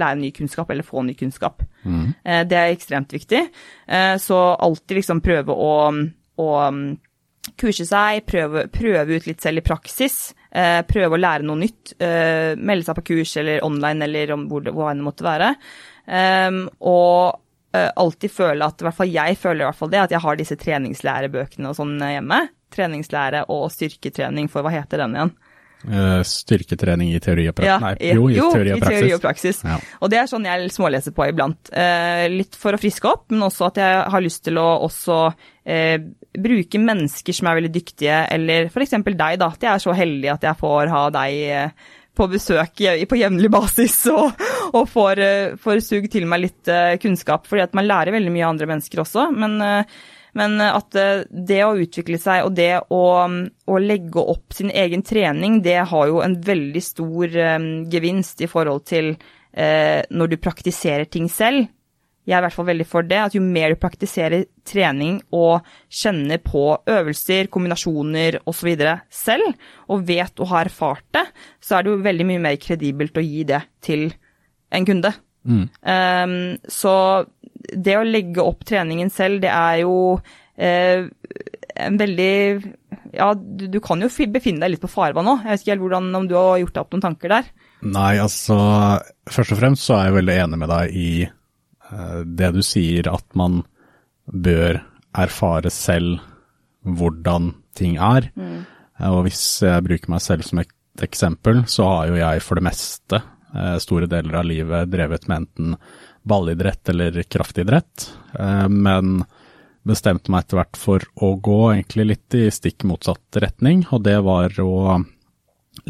lære 0.00 0.22
ny 0.22 0.32
kunnskap 0.34 0.72
eller 0.72 0.86
få 0.86 1.04
ny 1.04 1.14
kunnskap. 1.18 1.62
Mm. 1.84 2.14
Det 2.48 2.56
er 2.58 2.72
ekstremt 2.72 3.12
viktig. 3.14 3.44
Eh, 3.86 4.16
så 4.18 4.38
alltid 4.56 4.98
liksom 4.98 5.20
prøve 5.22 5.54
å, 5.54 5.74
å 5.92 6.48
mm, 6.74 6.82
kurse 7.60 7.86
seg, 7.86 8.24
prøve, 8.26 8.66
prøve, 8.74 9.20
ut 9.20 9.28
litt 9.28 9.44
selv 9.44 9.62
i 9.62 9.66
praksis. 9.68 10.32
Eh, 10.50 10.80
prøve 10.88 11.14
å 11.14 11.20
lære 11.20 11.46
noe 11.46 11.60
nytt. 11.60 11.94
Melde 12.00 12.88
seg 12.88 12.98
på 12.98 13.06
kurs 13.12 13.36
eller 13.38 13.62
online 13.66 14.08
eller 14.08 14.34
hvor 14.48 14.64
det, 14.64 14.74
hvor 14.74 14.90
det 14.90 15.06
måtte 15.06 15.28
være. 15.28 15.54
Og 16.04 17.40
alltid 17.74 18.30
føle 18.30 18.66
at, 18.68 18.78
i 18.78 18.86
hvert 18.86 18.96
fall 18.98 19.10
jeg 19.10 19.38
føler 19.40 19.64
i 19.64 19.66
hvert 19.66 19.78
fall 19.78 19.90
det, 19.90 20.02
at 20.04 20.12
jeg 20.14 20.22
har 20.22 20.36
disse 20.38 20.56
treningslærebøkene 20.60 21.70
og 21.70 21.78
sånn 21.78 21.96
hjemme. 21.98 22.38
Treningslære 22.74 23.46
og 23.50 23.64
styrketrening 23.72 24.50
for 24.52 24.62
hva 24.62 24.74
heter 24.76 25.02
den 25.02 25.16
igjen? 25.16 25.32
Uh, 25.84 26.22
styrketrening 26.24 27.10
i 27.12 27.18
teori 27.20 27.44
og 27.50 27.56
praksis? 27.58 27.68
Ja, 27.68 27.76
Nei, 27.82 27.92
jo, 28.16 28.28
i, 28.30 28.36
jo, 28.38 28.46
teori 28.54 28.72
og. 28.72 28.78
I 28.78 28.88
teori 28.88 29.10
og 29.12 29.20
praksis. 29.20 29.58
Ja. 29.66 29.76
Og 30.00 30.12
det 30.12 30.20
er 30.20 30.30
sånn 30.30 30.46
jeg 30.48 30.70
småleser 30.72 31.12
på 31.16 31.26
iblant. 31.28 31.72
Uh, 31.74 32.24
litt 32.32 32.56
for 32.56 32.76
å 32.76 32.80
friske 32.80 33.10
opp, 33.10 33.26
men 33.34 33.44
også 33.44 33.68
at 33.68 33.80
jeg 33.82 33.98
har 34.14 34.24
lyst 34.24 34.44
til 34.48 34.60
å 34.60 34.68
også 34.86 35.18
uh, 35.28 35.98
bruke 36.46 36.80
mennesker 36.80 37.36
som 37.36 37.50
er 37.50 37.60
veldig 37.60 37.72
dyktige, 37.74 38.22
eller 38.32 38.70
f.eks. 38.70 38.96
deg, 39.04 39.36
da. 39.42 39.50
At 39.50 39.68
jeg 39.68 39.72
er 39.74 39.84
så 39.84 39.96
heldig 39.98 40.32
at 40.32 40.48
jeg 40.48 40.60
får 40.62 40.94
ha 40.94 41.04
deg 41.18 41.76
på 42.14 42.28
besøk 42.30 42.82
på 43.10 43.20
jevnlig 43.20 43.50
basis 43.52 44.00
og, 44.14 44.40
og 44.72 44.88
får, 44.90 45.22
får 45.60 45.84
sugd 45.84 46.10
til 46.14 46.26
meg 46.30 46.46
litt 46.46 46.74
kunnskap. 47.02 47.48
fordi 47.50 47.66
at 47.66 47.74
man 47.76 47.88
lærer 47.88 48.14
veldig 48.14 48.34
mye 48.34 48.44
av 48.46 48.54
andre 48.54 48.70
mennesker 48.74 49.02
også. 49.04 49.30
men 49.34 49.58
men 50.34 50.60
eh, 50.60 50.74
at 50.74 50.98
eh, 50.98 51.22
det 51.30 51.60
å 51.64 51.76
utvikle 51.78 52.18
seg 52.20 52.46
og 52.46 52.56
det 52.58 52.72
å, 52.92 53.04
å 53.26 53.80
legge 53.82 54.26
opp 54.34 54.54
sin 54.56 54.72
egen 54.74 55.04
trening, 55.06 55.60
det 55.64 55.80
har 55.90 56.10
jo 56.10 56.20
en 56.24 56.36
veldig 56.44 56.82
stor 56.82 57.38
gevinst 57.90 58.44
i 58.44 58.50
forhold 58.50 58.86
til 58.90 59.14
når 59.54 60.32
du 60.32 60.34
praktiserer 60.42 61.06
ting 61.06 61.28
selv. 61.30 61.68
Jeg 62.24 62.36
er 62.36 62.40
i 62.40 62.44
hvert 62.46 62.56
fall 62.56 62.68
veldig 62.70 62.86
for 62.88 63.04
det, 63.04 63.20
at 63.20 63.34
jo 63.36 63.42
mer 63.44 63.74
du 63.74 63.80
praktiserer 63.80 64.46
trening 64.64 65.18
og 65.36 65.66
kjenner 65.92 66.40
på 66.40 66.64
øvelser, 66.88 67.50
kombinasjoner 67.52 68.40
osv. 68.48 68.70
selv, 69.12 69.50
og 69.92 70.06
vet 70.08 70.40
og 70.40 70.50
har 70.54 70.70
erfart 70.70 71.04
det, 71.12 71.26
så 71.60 71.76
er 71.76 71.84
det 71.84 71.92
jo 71.92 72.04
veldig 72.06 72.28
mye 72.30 72.44
mer 72.46 72.56
kredibelt 72.60 73.20
å 73.20 73.24
gi 73.24 73.44
det 73.48 73.60
til 73.84 74.08
en 74.74 74.88
kunde. 74.88 75.12
Mm. 75.44 75.66
Um, 75.84 76.38
så 76.72 76.94
det 77.72 77.98
å 77.98 78.06
legge 78.06 78.44
opp 78.44 78.64
treningen 78.64 79.12
selv, 79.12 79.42
det 79.44 79.52
er 79.52 79.82
jo 79.82 80.16
eh, 80.56 81.06
en 81.74 82.00
veldig 82.00 82.34
Ja, 83.14 83.30
du, 83.34 83.66
du, 83.70 83.78
kan 83.84 84.02
jo 84.02 84.08
befinne 84.08 84.64
deg 84.64 84.74
litt 84.74 84.82
på 84.82 84.90
farvann 84.90 85.26
nå. 85.28 85.36
Jeg 85.42 85.50
vet 85.50 85.64
ikke 85.64 85.74
helt 85.74 85.84
hvordan, 85.86 86.10
om 86.18 86.28
du 86.28 86.36
har 86.38 86.58
gjort 86.62 86.74
deg 86.74 86.82
opp 86.82 86.94
noen 86.96 87.04
tanker 87.04 87.34
der? 87.36 87.48
Nei, 87.84 88.12
altså 88.22 88.56
først 89.30 89.54
og 89.54 89.60
fremst 89.60 89.86
så 89.86 89.98
er 89.98 90.08
jeg 90.08 90.18
veldig 90.18 90.36
enig 90.46 90.60
med 90.62 90.72
deg 90.72 90.96
i 90.98 91.08
det 92.24 92.48
du 92.56 92.62
sier, 92.64 93.06
at 93.10 93.26
man 93.38 93.62
bør 94.26 94.80
erfare 95.14 95.70
selv 95.70 96.22
hvordan 96.84 97.52
ting 97.76 97.96
er. 97.96 98.30
Mm. 98.34 98.64
Og 99.10 99.20
hvis 99.26 99.44
jeg 99.64 99.84
bruker 99.86 100.12
meg 100.12 100.22
selv 100.22 100.46
som 100.46 100.60
et 100.62 101.04
eksempel, 101.04 101.64
så 101.70 101.86
har 101.88 102.10
jo 102.10 102.18
jeg 102.20 102.42
for 102.44 102.58
det 102.58 102.66
meste 102.68 103.20
eh, 103.20 103.78
store 103.82 104.08
deler 104.10 104.38
av 104.40 104.46
livet 104.46 104.90
drevet 104.92 105.26
med 105.30 105.44
enten 105.44 105.78
ballidrett 106.24 106.88
eller 106.92 107.18
kraftidrett, 107.28 108.10
eh, 108.38 108.68
men 108.68 109.24
bestemte 109.84 110.32
meg 110.32 110.44
etter 110.44 110.60
hvert 110.62 110.78
for 110.80 111.04
å 111.20 111.34
gå 111.44 111.58
egentlig 111.74 112.06
litt 112.12 112.36
i 112.38 112.46
stikk 112.54 112.86
motsatt 112.88 113.42
retning, 113.42 113.84
og 113.92 114.06
det 114.06 114.16
var 114.24 114.54
å 114.62 115.02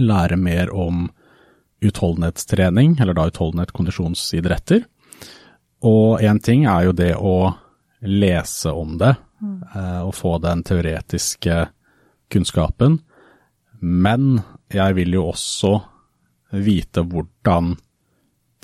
lære 0.00 0.38
mer 0.40 0.72
om 0.74 1.06
utholdenhetstrening, 1.84 2.96
eller 2.98 3.14
da 3.14 3.28
utholdenhet 3.28 3.74
kondisjonsidretter. 3.76 4.86
Og 5.84 6.22
én 6.24 6.40
ting 6.40 6.64
er 6.64 6.88
jo 6.88 6.96
det 6.96 7.12
å 7.16 7.52
lese 8.04 8.72
om 8.72 8.96
det, 9.00 9.14
mm. 9.40 9.58
og 10.04 10.14
få 10.16 10.38
den 10.40 10.62
teoretiske 10.64 11.66
kunnskapen, 12.32 12.98
men 13.80 14.38
jeg 14.72 14.96
vil 14.96 15.16
jo 15.18 15.26
også 15.32 15.74
vite 16.64 17.04
hvordan 17.04 17.74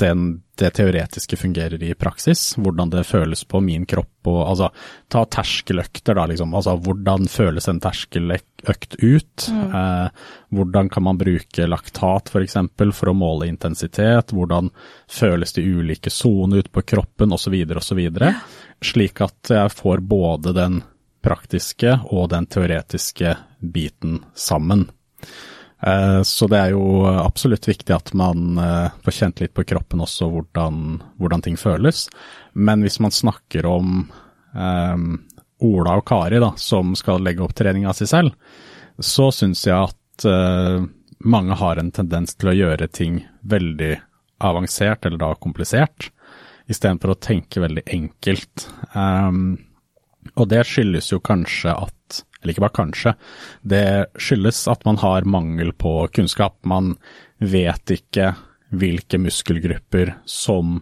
den 0.00 0.28
det 0.60 0.70
teoretiske 0.76 1.38
fungerer 1.40 1.82
i 1.82 1.94
praksis. 1.94 2.54
Hvordan 2.60 2.90
det 2.92 3.06
føles 3.08 3.44
på 3.48 3.62
min 3.64 3.86
kropp 3.88 4.28
og 4.28 4.40
altså 4.44 4.68
ta 5.08 5.24
terskeløkter, 5.24 6.14
da 6.18 6.26
liksom. 6.28 6.52
Altså 6.54 6.76
hvordan 6.76 7.28
føles 7.32 7.68
en 7.70 7.80
terskeløkt 7.80 8.98
ut? 9.00 9.48
Mm. 9.48 9.74
Eh, 9.80 10.28
hvordan 10.52 10.92
kan 10.92 11.06
man 11.08 11.20
bruke 11.20 11.66
laktat 11.66 12.28
f.eks. 12.28 12.34
For, 12.34 12.44
eksempel, 12.44 12.92
for 12.96 13.12
å 13.12 13.16
måle 13.16 13.48
intensitet? 13.48 14.34
Hvordan 14.36 14.68
føles 15.08 15.56
de 15.56 15.64
ulike 15.64 16.12
sonene 16.12 16.60
ut 16.60 16.72
på 16.72 16.84
kroppen 16.92 17.32
osv. 17.32 17.56
osv. 17.80 18.02
Slik 18.84 19.24
at 19.24 19.54
jeg 19.56 19.76
får 19.76 20.04
både 20.04 20.56
den 20.56 20.82
praktiske 21.24 21.98
og 22.12 22.30
den 22.32 22.48
teoretiske 22.48 23.36
biten 23.60 24.20
sammen. 24.34 24.88
Eh, 25.80 26.22
så 26.22 26.46
det 26.46 26.58
er 26.58 26.74
jo 26.74 27.06
absolutt 27.08 27.68
viktig 27.68 27.94
at 27.94 28.12
man 28.16 28.58
eh, 28.60 28.92
får 29.04 29.16
kjent 29.16 29.40
litt 29.44 29.54
på 29.56 29.64
kroppen 29.64 30.02
også 30.04 30.28
hvordan, 30.32 31.00
hvordan 31.20 31.44
ting 31.46 31.56
føles. 31.60 32.06
Men 32.52 32.84
hvis 32.84 33.00
man 33.00 33.14
snakker 33.14 33.68
om 33.70 34.02
um, 34.52 35.10
Ola 35.64 35.96
og 36.00 36.06
Kari 36.08 36.40
da, 36.42 36.52
som 36.60 36.92
skal 36.98 37.24
legge 37.24 37.44
opp 37.44 37.54
treninga 37.56 37.94
si 37.96 38.08
selv, 38.08 38.34
så 39.00 39.30
syns 39.32 39.62
jeg 39.64 39.76
at 39.76 40.26
uh, 40.28 40.82
mange 41.24 41.56
har 41.56 41.80
en 41.80 41.92
tendens 41.94 42.34
til 42.36 42.50
å 42.50 42.56
gjøre 42.56 42.88
ting 42.92 43.22
veldig 43.48 43.94
avansert, 44.44 45.06
eller 45.06 45.20
da 45.20 45.30
komplisert, 45.40 46.10
istedenfor 46.70 47.14
å 47.14 47.20
tenke 47.20 47.62
veldig 47.62 47.84
enkelt. 47.92 48.66
Um, 48.92 49.56
og 50.34 50.50
det 50.52 50.64
skyldes 50.68 51.12
jo 51.12 51.20
kanskje 51.24 51.72
at 51.72 51.94
eller 52.40 52.54
ikke 52.54 52.64
bare 52.64 52.78
kanskje, 52.80 53.14
det 53.62 53.86
skyldes 54.16 54.64
at 54.72 54.84
man 54.88 55.00
har 55.02 55.28
mangel 55.28 55.74
på 55.76 56.08
kunnskap. 56.16 56.56
Man 56.64 56.94
vet 57.38 57.92
ikke 57.96 58.34
hvilke 58.70 59.18
muskelgrupper 59.20 60.14
som 60.24 60.78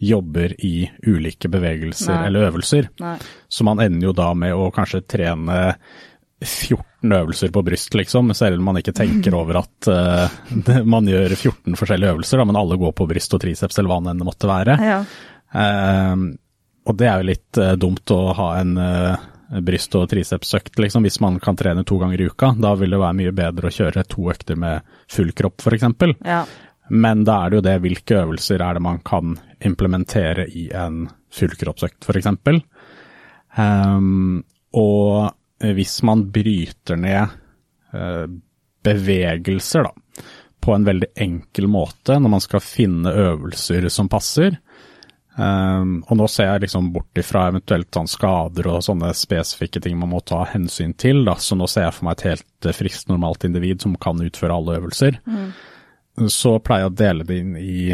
jobber 0.00 0.54
i 0.64 0.90
ulike 1.06 1.48
bevegelser 1.52 2.14
Nei. 2.14 2.26
eller 2.28 2.46
øvelser. 2.48 2.88
Nei. 3.02 3.16
Så 3.48 3.66
man 3.68 3.82
ender 3.84 4.08
jo 4.08 4.14
da 4.16 4.30
med 4.34 4.54
å 4.56 4.70
kanskje 4.72 5.02
trene 5.04 5.58
14 6.40 7.12
øvelser 7.12 7.52
på 7.52 7.62
bryst, 7.62 7.94
liksom, 7.94 8.32
selv 8.34 8.60
om 8.60 8.70
man 8.70 8.80
ikke 8.80 8.96
tenker 8.96 9.34
over 9.40 9.60
at 9.60 9.90
uh, 9.92 10.84
man 10.88 11.08
gjør 11.08 11.34
14 11.36 11.76
forskjellige 11.76 12.14
øvelser, 12.14 12.40
da, 12.40 12.46
men 12.48 12.60
alle 12.60 12.80
går 12.80 12.94
på 12.96 13.08
bryst 13.10 13.36
og 13.36 13.42
triceps 13.44 13.76
eller 13.76 13.92
hva 13.92 14.00
det 14.06 14.14
enn 14.14 14.24
måtte 14.24 14.48
være. 14.48 14.78
Ja. 14.88 15.02
Uh, 15.52 16.30
og 16.88 16.96
det 16.96 17.10
er 17.10 17.20
jo 17.20 17.28
litt 17.34 17.60
uh, 17.60 17.74
dumt 17.80 18.16
å 18.16 18.22
ha 18.38 18.48
en 18.62 18.72
bryst- 19.50 19.94
og 19.98 20.08
tricepsøkt, 20.10 20.78
liksom, 20.78 21.04
hvis 21.06 21.20
man 21.20 21.38
kan 21.42 21.58
trene 21.58 21.84
to 21.84 21.98
ganger 21.98 22.20
i 22.20 22.28
uka. 22.30 22.52
Da 22.58 22.74
vil 22.78 22.94
det 22.94 23.00
være 23.02 23.18
mye 23.18 23.32
bedre 23.34 23.70
å 23.70 23.74
kjøre 23.74 24.06
to 24.08 24.28
økter 24.30 24.58
med 24.60 24.86
full 25.10 25.32
kropp, 25.36 25.64
f.eks. 25.64 25.88
Ja. 26.24 26.44
Men 26.90 27.24
da 27.26 27.44
er 27.44 27.50
det 27.50 27.60
jo 27.60 27.66
det 27.66 27.76
hvilke 27.84 28.20
øvelser 28.24 28.62
er 28.66 28.76
det 28.76 28.82
man 28.82 29.00
kan 29.06 29.36
implementere 29.62 30.46
i 30.48 30.68
en 30.74 31.04
fullkroppsøkt, 31.34 32.02
f.eks. 32.06 32.30
Um, 32.30 32.62
ehm, 33.62 34.40
og 34.78 35.70
hvis 35.76 36.00
man 36.06 36.24
bryter 36.32 36.98
ned 36.98 37.34
uh, 37.94 38.26
bevegelser 38.82 39.86
da, 39.86 40.24
på 40.60 40.74
en 40.74 40.86
veldig 40.86 41.10
enkel 41.20 41.68
måte 41.70 42.18
når 42.20 42.32
man 42.34 42.42
skal 42.44 42.62
finne 42.64 43.12
øvelser 43.12 43.86
som 43.92 44.10
passer, 44.12 44.58
Um, 45.38 46.00
og 46.10 46.18
nå 46.18 46.26
ser 46.28 46.48
jeg 46.48 46.64
liksom 46.64 46.88
bort 46.90 47.18
ifra 47.20 47.44
eventuelt 47.52 47.94
sånn 47.94 48.08
skader 48.10 48.66
og 48.66 48.82
sånne 48.82 49.12
spesifikke 49.14 49.78
ting 49.80 49.94
man 50.00 50.10
må 50.10 50.18
ta 50.26 50.42
hensyn 50.50 50.90
til, 50.98 51.22
da. 51.28 51.36
så 51.38 51.54
nå 51.56 51.68
ser 51.70 51.86
jeg 51.86 51.94
for 51.96 52.08
meg 52.08 52.18
et 52.18 52.24
helt 52.32 52.66
uh, 52.66 52.74
friskt, 52.74 53.06
normalt 53.08 53.46
individ 53.46 53.84
som 53.84 53.94
kan 54.02 54.18
utføre 54.24 54.56
alle 54.56 54.80
øvelser. 54.80 55.20
Mm. 55.30 55.52
Så 56.34 56.56
pleier 56.66 56.88
jeg 56.88 56.90
å 56.90 56.98
dele 56.98 57.26
det 57.28 57.38
inn 57.40 57.54
i 57.60 57.84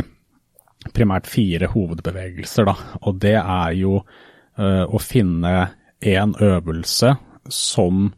primært 0.97 1.29
fire 1.29 1.69
hovedbevegelser, 1.75 2.71
da. 2.71 2.77
Og 3.05 3.21
det 3.21 3.37
er 3.43 3.77
jo 3.77 3.99
uh, 4.01 4.85
å 4.89 5.03
finne 5.03 5.53
én 6.01 6.33
øvelse 6.41 7.13
som 7.53 8.09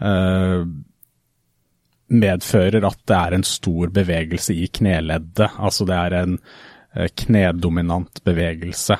uh, 0.00 0.62
medfører 2.06 2.86
at 2.86 3.02
det 3.10 3.18
er 3.18 3.36
en 3.36 3.46
stor 3.46 3.90
bevegelse 3.90 4.54
i 4.54 4.70
kneleddet. 4.70 5.58
Altså 5.58 5.88
det 5.88 5.98
er 5.98 6.18
en 6.22 6.38
Eh, 6.38 6.75
knedominant 7.16 8.22
bevegelse. 8.24 8.96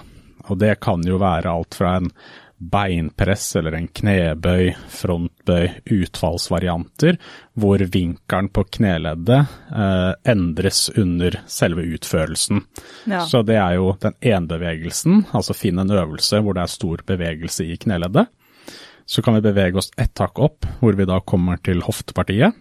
Og 0.47 0.59
det 0.61 0.77
kan 0.85 1.03
jo 1.07 1.19
være 1.21 1.51
alt 1.51 1.79
fra 1.79 1.97
en 2.01 2.11
beinpress 2.57 3.57
eller 3.57 3.75
en 3.77 3.89
knebøy, 3.89 4.71
frontbøy, 4.89 5.67
utfallsvarianter, 5.93 7.19
hvor 7.53 7.83
vinkelen 7.93 8.49
på 8.49 8.65
kneleddet 8.79 9.43
eh, 9.77 10.13
endres 10.33 10.87
under 10.97 11.37
selve 11.51 11.85
utførelsen. 11.97 12.63
Ja. 13.05 13.27
Så 13.29 13.43
det 13.47 13.59
er 13.61 13.77
jo 13.77 13.93
den 14.01 14.17
ene 14.21 14.49
bevegelsen, 14.49 15.27
altså 15.37 15.57
finn 15.57 15.83
en 15.83 15.93
øvelse 15.93 16.41
hvor 16.41 16.57
det 16.57 16.65
er 16.65 16.77
stor 16.79 17.05
bevegelse 17.07 17.69
i 17.69 17.77
kneleddet. 17.83 18.31
Så 19.07 19.23
kan 19.23 19.37
vi 19.37 19.45
bevege 19.45 19.79
oss 19.79 19.93
ett 20.01 20.17
hakk 20.19 20.41
opp, 20.43 20.67
hvor 20.81 20.97
vi 20.99 21.07
da 21.07 21.21
kommer 21.23 21.61
til 21.63 21.85
hoftepartiet, 21.87 22.57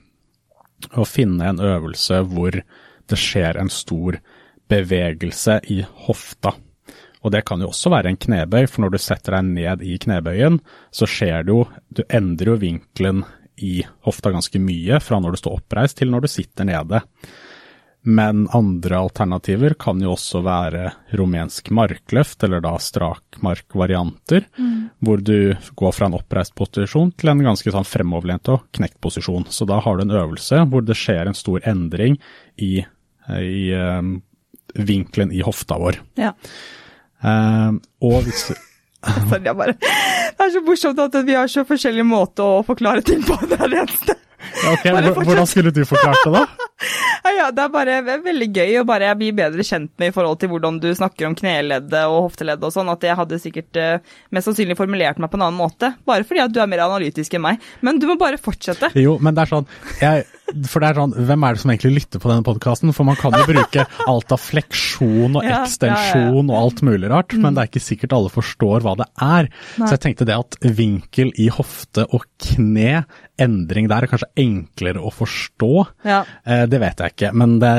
og 0.91 1.07
finne 1.07 1.47
en 1.49 1.63
øvelse 1.63 2.19
hvor 2.29 2.59
det 3.05 3.17
skjer 3.21 3.57
en 3.61 3.71
stor 3.71 4.19
bevegelse 4.19 4.34
bevegelse 4.71 5.59
i 5.73 5.81
hofta. 6.07 6.53
Og 7.25 7.33
det 7.33 7.41
kan 7.47 7.61
jo 7.61 7.71
også 7.71 7.89
være 7.89 8.11
en 8.11 8.21
knebøy, 8.21 8.67
for 8.69 8.85
når 8.85 8.93
du 8.93 8.99
setter 9.01 9.39
deg 9.39 9.49
ned 9.55 9.81
i 9.85 9.97
knebøyen, 10.01 10.59
så 10.93 11.09
skjer 11.09 11.47
det 11.47 11.55
jo 11.55 11.65
Du 11.89 12.03
endrer 12.05 12.53
jo 12.53 12.61
vinkelen 12.61 13.23
i 13.63 13.79
hofta 14.05 14.33
ganske 14.35 14.59
mye 14.59 14.99
fra 14.99 15.17
når 15.23 15.33
du 15.33 15.41
står 15.41 15.59
oppreist 15.61 15.97
til 16.01 16.11
når 16.11 16.25
du 16.25 16.31
sitter 16.31 16.67
nede. 16.67 17.01
Men 18.05 18.43
andre 18.53 18.99
alternativer 18.99 19.73
kan 19.81 19.97
jo 20.03 20.11
også 20.13 20.43
være 20.45 20.91
rumensk 21.17 21.71
markløft, 21.73 22.43
eller 22.45 22.61
da 22.61 22.75
strakmarkvarianter, 22.77 24.45
mm. 24.59 24.75
hvor 25.01 25.23
du 25.25 25.55
går 25.79 25.95
fra 25.95 26.11
en 26.11 26.17
oppreist 26.19 26.53
posisjon 26.53 27.15
til 27.17 27.31
en 27.31 27.41
ganske 27.47 27.73
sånn 27.73 27.87
fremoverlent 27.89 28.51
og 28.53 28.67
knekt 28.77 28.99
posisjon. 29.01 29.47
Så 29.49 29.65
da 29.65 29.79
har 29.81 29.97
du 29.97 30.05
en 30.05 30.13
øvelse 30.19 30.61
hvor 30.69 30.85
det 30.85 30.99
skjer 30.99 31.25
en 31.31 31.39
stor 31.39 31.65
endring 31.65 32.19
i, 32.61 32.75
i 33.33 33.65
um, 33.73 34.19
vinkelen 34.75 35.31
i 35.31 35.41
hofta 35.45 35.79
vår. 35.81 35.99
Ja. 36.19 36.33
Uh, 37.23 37.77
og 38.03 38.25
hvis 38.27 38.49
Sorry, 39.29 39.45
jeg 39.45 39.55
bare 39.55 39.73
Det 39.77 40.43
er 40.43 40.51
så 40.53 40.61
morsomt 40.65 40.99
at 41.01 41.15
vi 41.25 41.35
har 41.37 41.49
så 41.49 41.63
forskjellige 41.65 42.05
måter 42.05 42.59
å 42.59 42.61
forklare 42.65 43.05
ting 43.05 43.23
på. 43.25 43.37
Det 43.49 43.59
er 43.59 43.71
det 43.71 43.81
eneste. 43.85 44.19
Ok, 44.45 44.83
Hvordan 45.25 45.47
skulle 45.49 45.71
du 45.73 45.81
forklart 45.87 46.21
det, 46.25 46.31
da? 46.35 46.67
ja, 47.39 47.47
Det 47.55 47.63
er 47.63 47.71
bare 47.73 47.95
veldig 48.05 48.47
gøy 48.53 48.79
å 48.81 48.85
bare 48.87 49.09
bli 49.17 49.31
bedre 49.35 49.65
kjent 49.65 49.89
med 50.01 50.11
i 50.11 50.15
forhold 50.15 50.39
til 50.41 50.51
hvordan 50.51 50.77
du 50.83 50.89
snakker 50.95 51.27
om 51.29 51.37
kneleddet 51.37 52.05
og 52.05 52.27
hofteleddet 52.27 52.67
og 52.67 52.75
sånn, 52.75 52.91
at 52.93 53.03
jeg 53.07 53.17
hadde 53.17 53.41
sikkert 53.41 53.81
uh, 53.81 54.15
mest 54.35 54.49
sannsynlig 54.49 54.77
formulert 54.77 55.21
meg 55.21 55.31
på 55.31 55.39
en 55.39 55.47
annen 55.47 55.59
måte. 55.59 55.95
Bare 56.07 56.27
fordi 56.27 56.43
at 56.45 56.53
du 56.53 56.61
er 56.61 56.69
mer 56.71 56.85
analytisk 56.85 57.37
enn 57.37 57.45
meg. 57.47 57.63
Men 57.85 58.01
du 58.01 58.07
må 58.11 58.19
bare 58.21 58.41
fortsette. 58.41 58.91
Jo, 58.99 59.17
men 59.17 59.37
det 59.37 59.45
er 59.45 59.53
sånn 59.55 59.69
jeg, 60.01 60.27
For 60.69 60.83
det 60.83 60.91
er 60.91 60.99
sånn, 60.99 61.15
hvem 61.27 61.45
er 61.47 61.55
det 61.55 61.61
som 61.63 61.71
egentlig 61.73 61.93
lytter 61.95 62.21
på 62.21 62.29
denne 62.29 62.45
podkasten? 62.45 62.93
For 62.95 63.07
man 63.07 63.17
kan 63.19 63.33
jo 63.33 63.45
bruke 63.49 63.85
alt 64.05 64.33
av 64.35 64.41
fleksjon 64.43 65.39
og 65.39 65.47
ekstensjon 65.57 66.51
og 66.51 66.57
alt 66.59 66.83
mulig 66.85 67.09
rart, 67.11 67.33
men 67.39 67.55
det 67.57 67.63
er 67.63 67.71
ikke 67.71 67.83
sikkert 67.83 68.15
alle 68.17 68.33
forstår 68.33 68.85
hva 68.85 68.95
det 69.01 69.09
er. 69.25 69.49
Så 69.77 69.95
jeg 69.95 70.03
tenkte 70.05 70.27
det 70.29 70.37
at 70.37 70.59
vinkel 70.77 71.33
i 71.41 71.49
hofte 71.53 72.05
og 72.13 72.27
kne 72.41 73.05
endring 73.41 73.89
der 73.91 74.05
er 74.05 74.11
kanskje 74.11 74.29
enklere 74.39 75.01
å 75.03 75.11
forstå. 75.11 75.71
Ja. 76.07 76.21
Eh, 76.47 76.63
det 76.71 76.79
vet 76.79 77.01
jeg 77.03 77.15
ikke, 77.15 77.31
men 77.35 77.57
det 77.59 77.73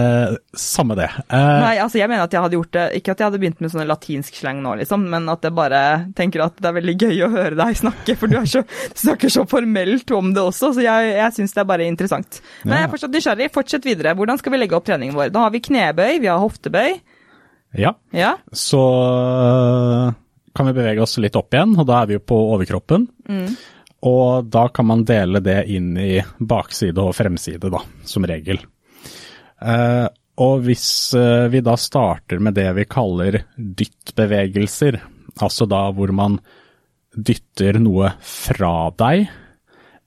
samme 0.59 0.97
det. 0.99 1.09
Eh, 1.31 1.61
Nei, 1.63 1.77
altså 1.81 2.01
jeg 2.01 2.11
mener 2.11 2.27
at 2.27 2.35
jeg 2.37 2.45
hadde 2.45 2.59
gjort 2.59 2.75
det, 2.77 2.85
ikke 2.99 3.15
at 3.15 3.23
jeg 3.23 3.31
hadde 3.31 3.41
begynt 3.41 3.63
med 3.65 3.73
sånne 3.73 3.89
latinsk 3.89 4.37
slang 4.43 4.61
nå, 4.65 4.75
liksom, 4.83 5.07
men 5.13 5.31
at 5.33 5.47
jeg 5.47 5.57
bare 5.57 5.81
tenker 6.19 6.45
at 6.45 6.61
det 6.61 6.71
er 6.71 6.77
veldig 6.77 6.97
gøy 7.07 7.25
å 7.25 7.31
høre 7.33 7.57
deg 7.59 7.81
snakke, 7.81 8.19
for 8.21 8.33
du, 8.33 8.39
så, 8.49 8.65
du 8.67 9.01
snakker 9.07 9.33
så 9.33 9.47
formelt 9.49 10.13
om 10.17 10.35
det 10.37 10.45
også, 10.45 10.75
så 10.77 10.85
jeg, 10.85 11.15
jeg 11.17 11.37
syns 11.39 11.57
det 11.57 11.65
er 11.65 11.71
bare 11.73 11.89
interessant. 11.89 12.41
Men 12.65 12.79
jeg 12.79 12.87
er 12.87 12.93
fortsatt 12.93 13.15
nysgjerrig. 13.15 13.53
Fortsett 13.55 13.87
videre. 13.87 14.15
Hvordan 14.19 14.41
skal 14.41 14.55
vi 14.55 14.61
legge 14.63 14.79
opp 14.79 14.87
treningen 14.89 15.17
vår? 15.17 15.31
Da 15.35 15.47
har 15.47 15.55
vi 15.55 15.63
knebøy, 15.67 16.19
vi 16.23 16.31
har 16.31 16.43
hoftebøy. 16.43 16.99
Ja, 17.77 17.93
ja. 18.15 18.37
så 18.57 18.83
eh, 19.05 20.13
kan 20.57 20.69
vi 20.71 20.77
bevege 20.77 21.03
oss 21.05 21.19
litt 21.21 21.37
opp 21.37 21.53
igjen, 21.53 21.75
og 21.77 21.89
da 21.89 22.01
er 22.01 22.11
vi 22.11 22.17
jo 22.17 22.23
på 22.25 22.39
overkroppen. 22.55 23.09
Mm. 23.29 23.49
Og 24.07 24.49
da 24.53 24.67
kan 24.73 24.89
man 24.89 25.05
dele 25.09 25.43
det 25.45 25.65
inn 25.73 25.97
i 26.01 26.21
bakside 26.39 27.03
og 27.03 27.17
fremside, 27.19 27.69
da, 27.73 27.83
som 28.09 28.25
regel. 28.29 28.63
Eh, 29.61 30.07
og 30.45 30.67
hvis 30.67 30.89
eh, 31.17 31.49
vi 31.53 31.63
da 31.65 31.77
starter 31.81 32.41
med 32.45 32.57
det 32.59 32.69
vi 32.77 32.87
kaller 32.89 33.43
dyttbevegelser, 33.57 35.01
altså 35.41 35.69
da 35.69 35.87
hvor 35.97 36.13
man 36.17 36.39
dytter 37.17 37.81
noe 37.81 38.13
fra 38.21 38.91
deg, 38.97 39.27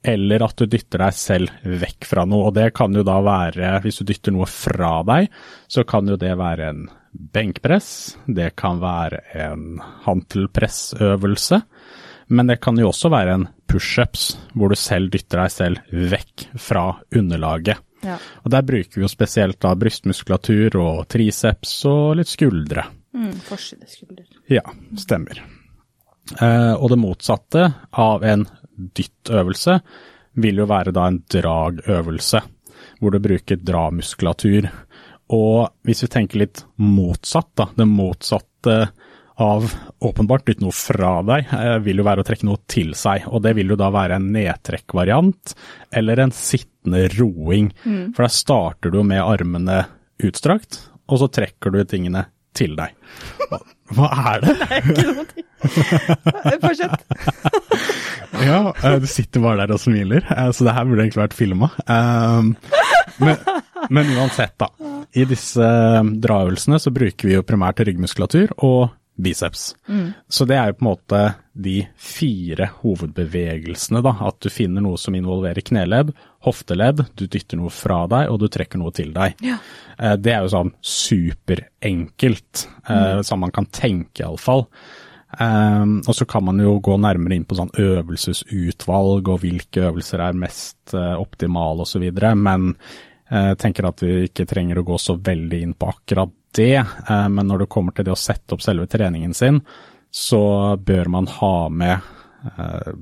eller 0.02 0.44
at 0.46 0.56
du 0.56 0.66
dytter 0.70 1.02
deg 1.04 1.16
selv 1.16 1.66
vekk 1.82 2.08
fra 2.08 2.24
noe. 2.28 2.48
Og 2.48 2.56
det 2.56 2.70
kan 2.76 2.94
jo 2.96 3.04
da 3.06 3.18
være, 3.24 3.74
hvis 3.84 4.00
du 4.00 4.08
dytter 4.08 4.34
noe 4.34 4.48
fra 4.48 5.00
deg, 5.06 5.28
så 5.68 5.84
kan 5.88 6.08
jo 6.08 6.18
det 6.20 6.32
være 6.40 6.70
en 6.72 6.86
benkpress, 7.10 8.16
det 8.30 8.52
kan 8.60 8.78
være 8.82 9.24
en 9.42 9.80
hantelpressøvelse, 10.06 11.58
men 12.30 12.52
det 12.52 12.60
kan 12.62 12.78
jo 12.78 12.92
også 12.92 13.10
være 13.10 13.34
en 13.34 13.46
pushups, 13.70 14.36
hvor 14.54 14.70
du 14.70 14.78
selv 14.78 15.10
dytter 15.10 15.42
deg 15.42 15.54
selv 15.54 15.94
vekk 16.12 16.46
fra 16.62 16.84
underlaget. 17.18 17.82
Ja. 18.06 18.16
Og 18.44 18.52
der 18.54 18.64
bruker 18.64 19.00
vi 19.00 19.04
jo 19.04 19.10
spesielt 19.10 19.58
da 19.60 19.74
brystmuskulatur 19.76 20.78
og 20.80 21.02
triceps 21.10 21.74
og 21.90 22.20
litt 22.20 22.30
skuldre. 22.30 22.86
Mm, 23.12 23.34
Forsideskulder. 23.44 24.28
Ja, 24.48 24.62
stemmer. 24.96 25.42
Eh, 26.38 26.74
og 26.78 26.92
det 26.92 27.00
motsatte 27.02 27.66
av 27.90 28.24
en 28.24 28.46
dyttøvelse 28.96 29.80
vil 30.40 30.62
jo 30.62 30.68
være 30.70 30.94
da 30.94 31.08
en 31.10 31.20
dragøvelse, 31.30 32.40
hvor 33.00 33.14
du 33.14 33.20
bruker 33.22 33.60
dramuskulatur. 33.60 34.68
Og 35.36 35.70
hvis 35.86 36.04
vi 36.04 36.10
tenker 36.10 36.42
litt 36.42 36.64
motsatt, 36.82 37.50
da, 37.58 37.68
det 37.76 37.86
motsatte 37.90 38.76
av 39.40 39.66
åpenbart 40.04 40.44
dytte 40.44 40.64
noe 40.64 40.76
fra 40.76 41.14
deg, 41.24 41.52
eh, 41.56 41.78
vil 41.80 42.02
jo 42.02 42.04
være 42.04 42.22
å 42.24 42.26
trekke 42.28 42.46
noe 42.48 42.60
til 42.68 42.92
seg. 42.98 43.24
Og 43.30 43.40
det 43.44 43.54
vil 43.56 43.72
jo 43.72 43.78
da 43.80 43.88
være 43.94 44.18
en 44.18 44.28
nedtrekkvariant 44.34 45.54
eller 45.96 46.20
en 46.20 46.34
sittende 46.34 47.06
roing. 47.14 47.70
Mm. 47.84 48.12
For 48.16 48.26
da 48.26 48.30
starter 48.34 48.92
du 48.92 49.00
med 49.06 49.24
armene 49.24 49.84
utstrakt, 50.20 50.82
og 51.08 51.22
så 51.22 51.30
trekker 51.32 51.72
du 51.72 51.80
tingene 51.88 52.26
til 52.56 52.76
deg. 52.76 52.92
Hva, 53.96 54.10
er 54.32 54.44
det? 54.44 54.56
Nei, 54.60 54.80
ikke 54.80 55.06
noe. 55.08 55.46
Fortsett. 56.62 57.02
ja, 58.48 58.60
eh, 58.70 58.96
du 59.02 59.08
sitter 59.10 59.44
bare 59.44 59.64
der 59.64 59.74
og 59.76 59.82
smiler, 59.82 60.24
eh, 60.30 60.50
så 60.54 60.66
det 60.66 60.76
her 60.76 60.86
burde 60.88 61.04
egentlig 61.04 61.24
vært 61.24 61.36
filma. 61.36 61.72
Men, 63.20 63.42
men 63.90 64.14
uansett, 64.16 64.54
da. 64.60 64.70
I 65.18 65.26
disse 65.28 65.66
draøvelsene 66.22 66.78
så 66.80 66.92
bruker 66.94 67.28
vi 67.28 67.34
jo 67.34 67.44
primært 67.46 67.82
ryggmuskulatur 67.84 68.54
og 68.62 68.92
biceps. 69.22 69.70
Mm. 69.88 70.12
Så 70.28 70.46
det 70.48 70.56
er 70.58 70.70
jo 70.70 70.78
på 70.78 70.84
en 70.84 70.90
måte 70.90 71.22
de 71.60 71.76
fire 72.00 72.70
hovedbevegelsene, 72.80 74.02
da. 74.04 74.14
At 74.28 74.40
du 74.44 74.50
finner 74.52 74.84
noe 74.84 75.00
som 75.00 75.16
involverer 75.18 75.64
kneledd, 75.66 76.14
hofteledd, 76.46 77.04
du 77.18 77.26
dytter 77.26 77.60
noe 77.60 77.72
fra 77.74 78.04
deg, 78.10 78.30
og 78.32 78.40
du 78.40 78.48
trekker 78.52 78.80
noe 78.80 78.94
til 78.96 79.12
deg. 79.16 79.36
Ja. 79.44 79.60
Eh, 79.98 80.16
det 80.20 80.34
er 80.34 80.46
jo 80.46 80.54
sånn 80.54 80.74
superenkelt, 80.80 82.66
eh, 82.86 82.96
mm. 83.20 83.28
som 83.28 83.44
man 83.44 83.54
kan 83.54 83.68
tenke 83.74 84.24
iallfall. 84.24 84.66
Um, 85.38 86.00
og 86.10 86.14
så 86.18 86.26
kan 86.26 86.42
man 86.42 86.58
jo 86.58 86.72
gå 86.82 86.96
nærmere 86.98 87.36
inn 87.38 87.44
på 87.46 87.54
sånn 87.54 87.70
øvelsesutvalg 87.78 89.28
og 89.30 89.44
hvilke 89.44 89.84
øvelser 89.86 90.24
er 90.24 90.34
mest 90.34 90.94
uh, 90.96 91.14
optimale 91.22 91.86
osv., 91.86 92.02
men 92.34 92.72
jeg 93.30 93.54
uh, 93.54 93.56
tenker 93.60 93.86
at 93.86 94.02
vi 94.02 94.24
ikke 94.26 94.46
trenger 94.50 94.80
å 94.80 94.86
gå 94.86 94.98
så 94.98 95.14
veldig 95.14 95.62
inn 95.62 95.74
på 95.78 95.90
akkurat 95.92 96.32
det, 96.54 96.76
eh, 97.08 97.28
men 97.28 97.46
når 97.46 97.58
det 97.58 97.70
kommer 97.70 97.94
til 97.94 98.08
det 98.08 98.14
å 98.14 98.18
sette 98.18 98.56
opp 98.56 98.64
selve 98.64 98.88
treningen 98.90 99.34
sin, 99.34 99.60
så 100.10 100.76
bør 100.76 101.10
man 101.14 101.28
ha 101.30 101.54
med 101.70 101.94
eh, 102.58 102.92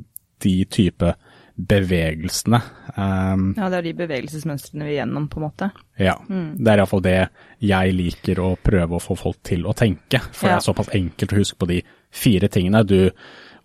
de 0.44 0.54
type 0.68 1.14
bevegelsene. 1.58 2.60
Ja, 2.94 3.66
det 3.66 3.78
er 3.80 3.86
de 3.88 3.92
bevegelsesmønstrene 3.98 4.86
vi 4.86 4.92
er 4.92 5.00
gjennom, 5.00 5.24
på 5.32 5.40
en 5.40 5.46
måte. 5.48 5.70
Ja, 5.98 6.14
mm. 6.22 6.52
det 6.60 6.70
er 6.70 6.82
iallfall 6.82 7.02
det 7.02 7.16
jeg 7.66 7.96
liker 7.96 8.42
å 8.44 8.52
prøve 8.62 8.94
å 8.94 9.02
få 9.02 9.16
folk 9.18 9.40
til 9.48 9.66
å 9.66 9.74
tenke. 9.74 10.20
For 10.28 10.46
ja. 10.46 10.52
det 10.52 10.60
er 10.60 10.66
såpass 10.68 10.92
enkelt 10.94 11.34
å 11.34 11.40
huske 11.40 11.58
på 11.58 11.70
de 11.72 11.80
fire 12.14 12.52
tingene. 12.52 12.84
Du, 12.86 13.10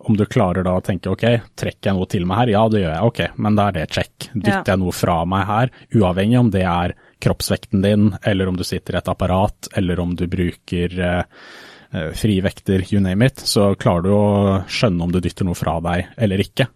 om 0.04 0.16
du 0.16 0.24
klarer 0.28 0.66
da 0.66 0.76
å 0.76 0.84
tenke 0.84 1.12
ok, 1.12 1.24
trekker 1.56 1.90
jeg 1.90 1.96
noe 1.96 2.08
til 2.10 2.26
meg 2.28 2.42
her? 2.42 2.54
Ja, 2.54 2.62
det 2.72 2.82
gjør 2.82 2.92
jeg. 2.92 3.10
Ok, 3.10 3.20
men 3.40 3.58
da 3.58 3.68
er 3.68 3.78
det 3.78 3.90
check. 3.94 4.30
Dytter 4.34 4.74
jeg 4.74 4.82
noe 4.82 4.94
fra 4.94 5.20
meg 5.28 5.46
her, 5.48 5.74
uavhengig 5.96 6.40
om 6.40 6.50
det 6.54 6.64
er 6.68 6.96
kroppsvekten 7.24 7.84
din, 7.84 8.10
eller 8.22 8.50
om 8.50 8.56
du 8.56 8.64
sitter 8.64 8.96
i 8.96 9.00
et 9.00 9.08
apparat, 9.08 9.70
eller 9.74 10.00
om 10.00 10.12
du 10.16 10.26
bruker 10.28 10.98
eh, 11.00 11.22
eh, 11.94 12.10
frivekter, 12.20 12.84
you 12.92 13.00
name 13.00 13.26
it, 13.26 13.40
så 13.40 13.70
klarer 13.80 14.04
du 14.04 14.12
å 14.12 14.60
skjønne 14.68 15.06
om 15.06 15.14
du 15.14 15.20
dytter 15.24 15.48
noe 15.48 15.56
fra 15.56 15.78
deg 15.84 16.10
eller 16.20 16.44
ikke. 16.44 16.68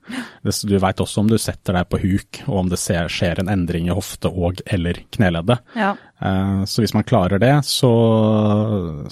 Du 0.65 0.77
veit 0.81 1.05
også 1.05 1.21
om 1.21 1.29
du 1.29 1.37
setter 1.43 1.77
deg 1.77 1.89
på 1.93 2.01
huk, 2.01 2.43
og 2.47 2.63
om 2.63 2.73
det 2.73 2.81
skjer 2.81 3.43
en 3.43 3.53
endring 3.53 3.91
i 3.91 3.97
hofte 3.97 4.33
og 4.33 4.63
eller 4.65 5.03
kneleddet. 5.13 5.61
Ja. 5.77 5.95
Eh, 6.25 6.61
så 6.65 6.85
hvis 6.85 6.97
man 6.97 7.09
klarer 7.09 7.43
det, 7.43 7.59
så, 7.69 7.93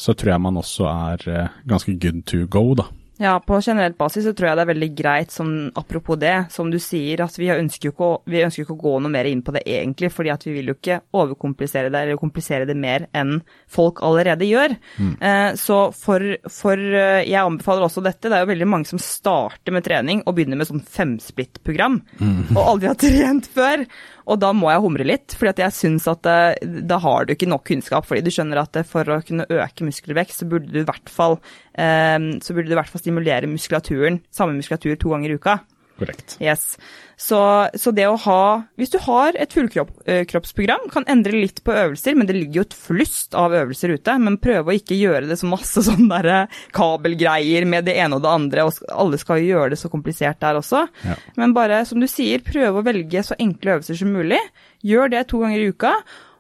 så 0.01 0.17
tror 0.17 0.37
jeg 0.37 0.47
man 0.49 0.63
også 0.63 0.89
er 0.89 1.51
ganske 1.69 1.99
good 2.01 2.25
to 2.33 2.47
go, 2.49 2.71
da. 2.81 2.89
Ja, 3.19 3.39
på 3.41 3.61
generelt 3.65 3.97
basis 3.99 4.27
så 4.27 4.33
tror 4.37 4.51
jeg 4.51 4.59
det 4.59 4.65
er 4.67 4.71
veldig 4.71 4.89
greit, 4.97 5.33
som, 5.33 5.53
apropos 5.79 6.19
det, 6.21 6.35
som 6.53 6.69
du 6.73 6.77
sier, 6.83 7.23
at 7.25 7.39
vi 7.39 7.49
ønsker, 7.53 7.93
ikke 7.95 8.11
vi 8.29 8.43
ønsker 8.45 8.65
ikke 8.65 8.77
å 8.77 8.83
gå 8.83 8.93
noe 9.01 9.13
mer 9.13 9.29
inn 9.31 9.41
på 9.45 9.55
det 9.57 9.63
egentlig, 9.65 10.11
fordi 10.13 10.33
at 10.35 10.45
vi 10.45 10.53
vil 10.59 10.69
jo 10.73 10.77
ikke 10.77 10.99
overkomplisere 11.17 11.89
det 11.93 12.03
eller 12.03 12.21
komplisere 12.21 12.69
det 12.69 12.77
mer 12.77 13.07
enn 13.17 13.39
folk 13.73 14.03
allerede 14.05 14.49
gjør. 14.49 14.77
Mm. 15.01 15.15
Eh, 15.17 15.49
så 15.61 15.79
for, 15.97 16.25
for, 16.53 16.77
eh, 16.77 17.25
Jeg 17.27 17.41
anbefaler 17.41 17.87
også 17.87 18.05
dette. 18.05 18.29
Det 18.29 18.37
er 18.37 18.45
jo 18.45 18.53
veldig 18.53 18.69
mange 18.69 18.91
som 18.91 19.01
starter 19.01 19.73
med 19.73 19.87
trening 19.87 20.21
og 20.27 20.37
begynner 20.37 20.61
med 20.61 20.69
sånn 20.69 20.85
femsplitt-program, 20.85 22.03
mm. 22.21 22.53
og 22.53 22.63
aldri 22.67 22.93
har 22.93 23.01
trent 23.01 23.49
før. 23.57 23.87
Og 24.27 24.41
da 24.43 24.51
må 24.57 24.71
jeg 24.73 24.83
humre 24.83 25.07
litt, 25.07 25.37
fordi 25.39 25.63
jeg 25.63 25.75
syns 25.77 26.09
at 26.11 26.27
eh, 26.27 26.67
da 26.87 26.99
har 27.03 27.27
du 27.27 27.35
ikke 27.35 27.49
nok 27.51 27.67
kunnskap. 27.69 28.07
fordi 28.09 28.25
du 28.27 28.33
skjønner 28.35 28.63
at 28.63 28.81
for 28.89 29.07
å 29.07 29.21
kunne 29.27 29.47
øke 29.47 29.87
muskelvekst, 29.87 30.43
så 30.43 30.51
burde 30.51 30.73
du 30.73 30.81
i 30.83 30.89
hvert 30.89 31.13
fall, 31.13 31.39
eh, 31.79 32.19
så 32.43 32.57
burde 32.57 32.67
du 32.67 32.75
i 32.75 32.81
hvert 32.81 32.91
fall 32.91 33.05
stimulere 33.05 33.51
muskulaturen, 33.51 34.21
samme 34.35 34.59
muskulatur 34.59 34.99
to 34.99 35.15
ganger 35.15 35.35
i 35.35 35.39
uka. 35.39 35.61
Korrekt. 35.97 36.37
Yes. 36.41 36.77
Så, 37.17 37.39
så, 37.75 37.91
det 37.97 38.05
å 38.05 38.19
ha 38.27 38.41
Hvis 38.77 38.91
du 38.93 38.99
har 39.01 39.37
et 39.41 39.55
fullkroppsprogram, 39.57 40.83
eh, 40.85 40.93
kan 40.93 41.07
endre 41.09 41.41
litt 41.41 41.63
på 41.65 41.73
øvelser, 41.73 42.13
men 42.19 42.29
det 42.29 42.37
ligger 42.37 42.61
jo 42.61 42.65
et 42.67 42.77
flust 42.77 43.37
av 43.39 43.55
øvelser 43.57 43.95
ute. 43.97 44.17
Men 44.21 44.37
prøve 44.43 44.73
å 44.73 44.77
ikke 44.77 44.99
gjøre 44.99 45.25
det 45.31 45.39
så 45.41 45.49
masse 45.49 45.85
sånne 45.89 46.21
der 46.21 46.31
eh, 46.35 46.61
kabelgreier 46.77 47.65
med 47.69 47.89
det 47.89 47.97
ene 48.03 48.19
og 48.19 48.27
det 48.27 48.35
andre, 48.35 48.69
og 48.69 48.93
alle 48.93 49.21
skal 49.23 49.41
jo 49.41 49.55
gjøre 49.55 49.73
det 49.73 49.81
så 49.81 49.93
komplisert 49.93 50.43
der 50.45 50.61
også. 50.61 50.85
Ja. 51.09 51.17
Men 51.41 51.57
bare, 51.57 51.81
som 51.89 52.03
du 52.03 52.09
sier, 52.11 52.45
prøve 52.45 52.83
å 52.83 52.87
velge 52.87 53.25
så 53.25 53.39
enkle 53.41 53.79
øvelser 53.79 54.03
som 54.03 54.13
mulig. 54.13 54.43
Gjør 54.87 55.15
det 55.17 55.27
to 55.31 55.41
ganger 55.41 55.63
i 55.63 55.73
uka, 55.73 55.97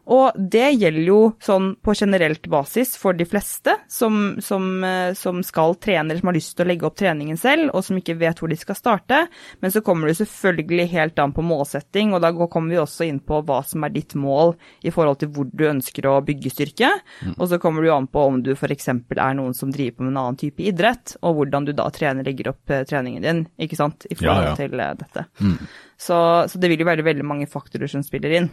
og 0.06 0.36
det 0.38 0.68
gjelder 0.78 1.08
jo 1.08 1.20
sånn 1.42 1.72
på 1.82 1.94
generelt 1.98 2.44
basis 2.50 2.94
for 3.00 3.16
de 3.18 3.26
fleste 3.26 3.74
som, 3.90 4.36
som, 4.42 4.68
eh, 4.86 5.10
som, 5.18 5.40
skal 5.42 5.74
trene 5.82 6.12
eller 6.12 6.22
som 6.22 6.30
har 6.30 6.36
lyst 6.36 6.54
til 6.54 6.66
å 6.66 6.68
legge 6.70 6.86
opp 6.86 6.98
treningen 7.00 7.38
selv, 7.40 7.72
og 7.74 7.82
som 7.82 7.98
ikke 7.98 8.14
vet 8.20 8.38
hvor 8.38 8.52
de 8.52 8.58
skal 8.60 8.78
starte. 8.78 9.24
Men 9.64 9.74
så 9.74 9.82
kommer 9.86 10.06
det 10.06 10.18
selvfølgelig 10.20 10.86
helt 10.92 11.18
an 11.22 11.34
på 11.34 11.44
målsetting, 11.46 12.14
og 12.14 12.22
da 12.22 12.30
kommer 12.46 12.74
vi 12.74 12.80
også 12.82 13.08
inn 13.08 13.18
på 13.18 13.40
hva 13.46 13.58
som 13.66 13.86
er 13.86 13.94
ditt 13.96 14.14
mål 14.14 14.54
i 14.86 14.92
forhold 14.94 15.18
til 15.22 15.32
hvor 15.34 15.50
du 15.50 15.66
ønsker 15.72 16.06
å 16.06 16.20
bygge 16.26 16.54
styrke. 16.54 16.92
Mm. 17.26 17.34
Og 17.34 17.50
så 17.50 17.58
kommer 17.62 17.82
det 17.82 17.90
jo 17.90 17.96
an 17.96 18.10
på 18.10 18.28
om 18.30 18.38
du 18.46 18.52
f.eks. 18.54 18.88
er 18.92 19.34
noen 19.40 19.58
som 19.58 19.74
driver 19.74 19.98
på 19.98 20.06
med 20.06 20.14
en 20.14 20.22
annen 20.22 20.38
type 20.38 20.62
idrett, 20.62 21.16
og 21.26 21.40
hvordan 21.40 21.66
du 21.66 21.74
da 21.74 21.88
trener, 21.90 22.26
legger 22.26 22.52
opp 22.52 22.70
eh, 22.70 22.86
treningen 22.86 23.26
din, 23.26 23.42
ikke 23.58 23.78
sant, 23.78 24.06
i 24.06 24.14
forhold 24.14 24.52
ja, 24.52 24.54
ja. 24.54 24.60
til 24.62 24.86
eh, 24.86 24.94
dette. 25.02 25.26
Mm. 25.42 25.58
Så, 25.98 26.16
så 26.52 26.60
det 26.62 26.70
vil 26.70 26.84
jo 26.84 26.88
være 26.88 27.06
veldig 27.06 27.26
mange 27.26 27.50
faktorer 27.50 27.90
som 27.90 28.06
spiller 28.06 28.38
inn. 28.38 28.50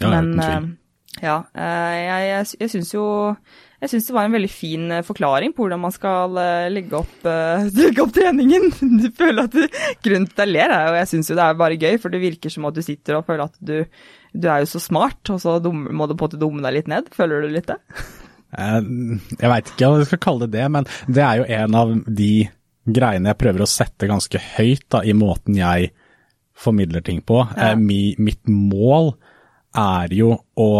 Ja, 0.00 0.10
Men 0.10 0.34
uh, 0.38 0.68
ja, 1.22 1.38
eh, 1.54 1.96
jeg, 1.98 2.28
jeg, 2.28 2.52
jeg 2.62 2.70
syns 2.74 2.92
jo 2.94 3.06
jeg 3.78 3.90
syns 3.92 4.08
det 4.08 4.14
var 4.14 4.26
en 4.26 4.34
veldig 4.34 4.50
fin 4.50 4.92
eh, 4.94 5.04
forklaring 5.06 5.52
på 5.54 5.64
hvordan 5.64 5.80
man 5.82 5.94
skal 5.94 6.34
legge 6.74 6.98
opp, 6.98 7.26
legge 7.78 8.02
opp 8.02 8.14
treningen. 8.14 8.68
Du 8.98 9.08
føler 9.14 9.46
at 9.46 9.54
du, 9.54 9.64
Grunnen 10.04 10.26
til 10.26 10.34
at 10.34 10.44
jeg 10.44 10.52
ler, 10.52 10.74
er 10.74 10.88
jo 10.88 10.98
jeg 10.98 11.10
syns 11.12 11.30
jo 11.30 11.38
det 11.38 11.44
er 11.46 11.60
bare 11.62 11.78
gøy, 11.78 11.98
for 12.02 12.14
det 12.14 12.22
virker 12.22 12.54
som 12.54 12.66
at 12.66 12.78
du 12.78 12.82
sitter 12.82 13.18
og 13.18 13.26
føler 13.28 13.46
at 13.46 13.58
du, 13.62 13.76
du 14.34 14.48
er 14.50 14.64
jo 14.64 14.70
så 14.74 14.82
smart, 14.82 15.22
og 15.30 15.38
så 15.42 15.58
dum, 15.62 15.86
må 15.94 16.10
du 16.10 16.16
på 16.16 16.26
en 16.26 16.26
måte 16.26 16.42
dumme 16.42 16.64
deg 16.66 16.80
litt 16.80 16.90
ned. 16.90 17.10
Føler 17.14 17.46
du 17.46 17.54
litt 17.54 17.70
det? 17.70 17.78
Jeg 18.48 19.50
veit 19.52 19.72
ikke 19.74 19.88
om 19.90 19.98
jeg 20.00 20.08
skal 20.08 20.22
kalle 20.24 20.46
det 20.48 20.58
det, 20.58 20.68
men 20.72 20.86
det 21.06 21.24
er 21.24 21.40
jo 21.40 21.48
en 21.58 21.78
av 21.78 21.94
de 22.06 22.32
greiene 22.88 23.32
jeg 23.32 23.40
prøver 23.42 23.64
å 23.64 23.70
sette 23.70 24.08
ganske 24.08 24.40
høyt 24.56 24.86
da, 24.92 25.02
i 25.04 25.14
måten 25.16 25.58
jeg 25.58 25.92
formidler 26.58 27.04
ting 27.04 27.20
på. 27.22 27.42
Ja. 27.54 27.74
Mitt 27.78 28.48
mål 28.48 29.12
er 29.76 30.14
jo 30.16 30.32
å 30.56 30.72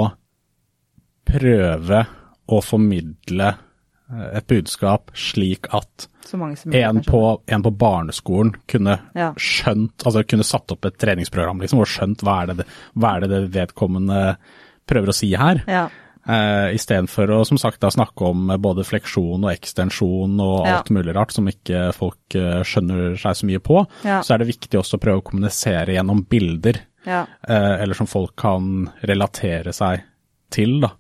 prøve 1.29 2.05
å 2.49 2.61
formidle 2.65 3.51
eh, 3.53 4.31
et 4.39 4.49
budskap 4.49 5.13
slik 5.19 5.69
at 5.77 6.09
en 6.29 7.03
på, 7.05 7.23
en 7.47 7.63
på, 7.65 7.71
barneskolen 7.71 8.53
kunne 8.69 8.99
ja. 9.17 9.31
skjønt, 9.37 10.05
altså 10.05 10.25
kunne 10.29 10.47
satt 10.47 10.75
opp 10.75 10.89
et 10.89 10.99
treningsprogram 11.01 11.63
liksom, 11.65 11.81
og 11.81 11.89
skjønt 11.89 12.25
hva 12.25 12.43
er, 12.43 12.53
det, 12.53 12.69
hva 12.97 13.15
er 13.17 13.25
det, 13.25 13.31
det 13.33 13.55
vedkommende 13.55 14.21
prøver 14.89 15.13
å 15.13 15.17
si 15.17 15.31
her. 15.37 15.63
Ja. 15.69 15.87
Uh, 16.29 16.75
Istedenfor 16.77 17.31
å 17.33 17.39
som 17.49 17.57
sagt 17.61 17.81
da 17.81 17.89
snakke 17.93 18.27
om 18.29 18.51
både 18.61 18.85
fleksjon 18.85 19.47
og 19.47 19.49
ekstensjon 19.49 20.35
og 20.45 20.67
ja. 20.67 20.75
alt 20.77 20.91
mulig 20.93 21.15
rart 21.17 21.33
som 21.33 21.49
ikke 21.49 21.87
folk 21.97 22.37
uh, 22.37 22.61
skjønner 22.69 23.17
seg 23.21 23.39
så 23.39 23.49
mye 23.49 23.63
på, 23.65 23.81
ja. 24.05 24.21
så 24.21 24.35
er 24.35 24.43
det 24.43 24.51
viktig 24.51 24.77
også 24.77 24.99
å 24.99 25.03
prøve 25.03 25.23
å 25.23 25.25
kommunisere 25.31 25.97
gjennom 25.97 26.27
bilder. 26.29 26.83
Ja. 27.07 27.25
Uh, 27.49 27.77
eller 27.83 27.99
som 27.99 28.11
folk 28.11 28.35
kan 28.41 28.89
relatere 29.07 29.75
seg 29.77 30.07
til, 30.53 30.81
da. 30.83 30.95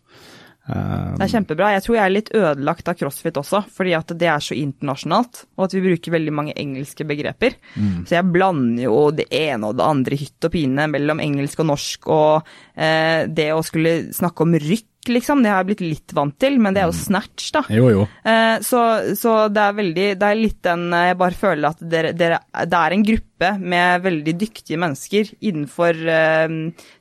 Det 0.68 1.24
er 1.24 1.30
kjempebra. 1.32 1.70
Jeg 1.72 1.84
tror 1.86 1.96
jeg 1.96 2.04
er 2.04 2.12
litt 2.12 2.30
ødelagt 2.36 2.90
av 2.90 2.96
crossfit 2.98 3.38
også, 3.40 3.62
fordi 3.72 3.94
at 3.96 4.12
det 4.20 4.28
er 4.28 4.42
så 4.44 4.56
internasjonalt, 4.58 5.46
og 5.56 5.64
at 5.64 5.76
vi 5.76 5.80
bruker 5.86 6.12
veldig 6.12 6.34
mange 6.34 6.54
engelske 6.60 7.06
begreper. 7.08 7.56
Mm. 7.72 8.04
Så 8.04 8.18
jeg 8.18 8.28
blander 8.34 8.84
jo 8.84 8.98
det 9.16 9.30
ene 9.32 9.70
og 9.70 9.78
det 9.78 9.86
andre 9.86 10.18
hytt 10.20 10.44
og 10.44 10.52
pine 10.52 10.84
mellom 10.92 11.22
engelsk 11.24 11.64
og 11.64 11.70
norsk, 11.70 12.10
og 12.12 12.52
eh, 12.76 13.24
det 13.32 13.48
å 13.54 13.64
skulle 13.64 13.94
snakke 14.12 14.44
om 14.44 14.58
rykk 14.60 14.97
liksom. 15.12 15.42
Det 15.44 15.52
har 15.52 15.62
jeg 15.62 15.70
blitt 15.70 15.84
litt 15.84 16.14
vant 16.16 16.36
til, 16.40 16.58
men 16.62 16.76
det 16.76 16.82
er 16.82 16.90
jo 16.90 16.96
mm. 16.96 17.00
snatch, 17.00 17.48
da. 17.56 17.64
Jo, 17.72 17.88
jo. 17.94 18.04
Eh, 18.22 18.58
så, 18.66 18.82
så, 19.18 19.38
det 19.52 19.64
er 19.64 19.78
veldig 19.78 20.06
Det 20.20 20.28
er 20.28 20.38
litt 20.38 20.60
den 20.64 20.86
Jeg 20.92 21.16
bare 21.20 21.38
føler 21.38 21.70
at 21.70 21.82
dere, 21.94 22.12
dere, 22.16 22.42
det 22.68 22.82
er 22.82 22.94
en 22.94 23.08
gruppe 23.08 23.54
med 23.58 24.04
veldig 24.04 24.36
dyktige 24.40 24.80
mennesker 24.80 25.34
innenfor 25.38 26.04
eh, 26.14 26.54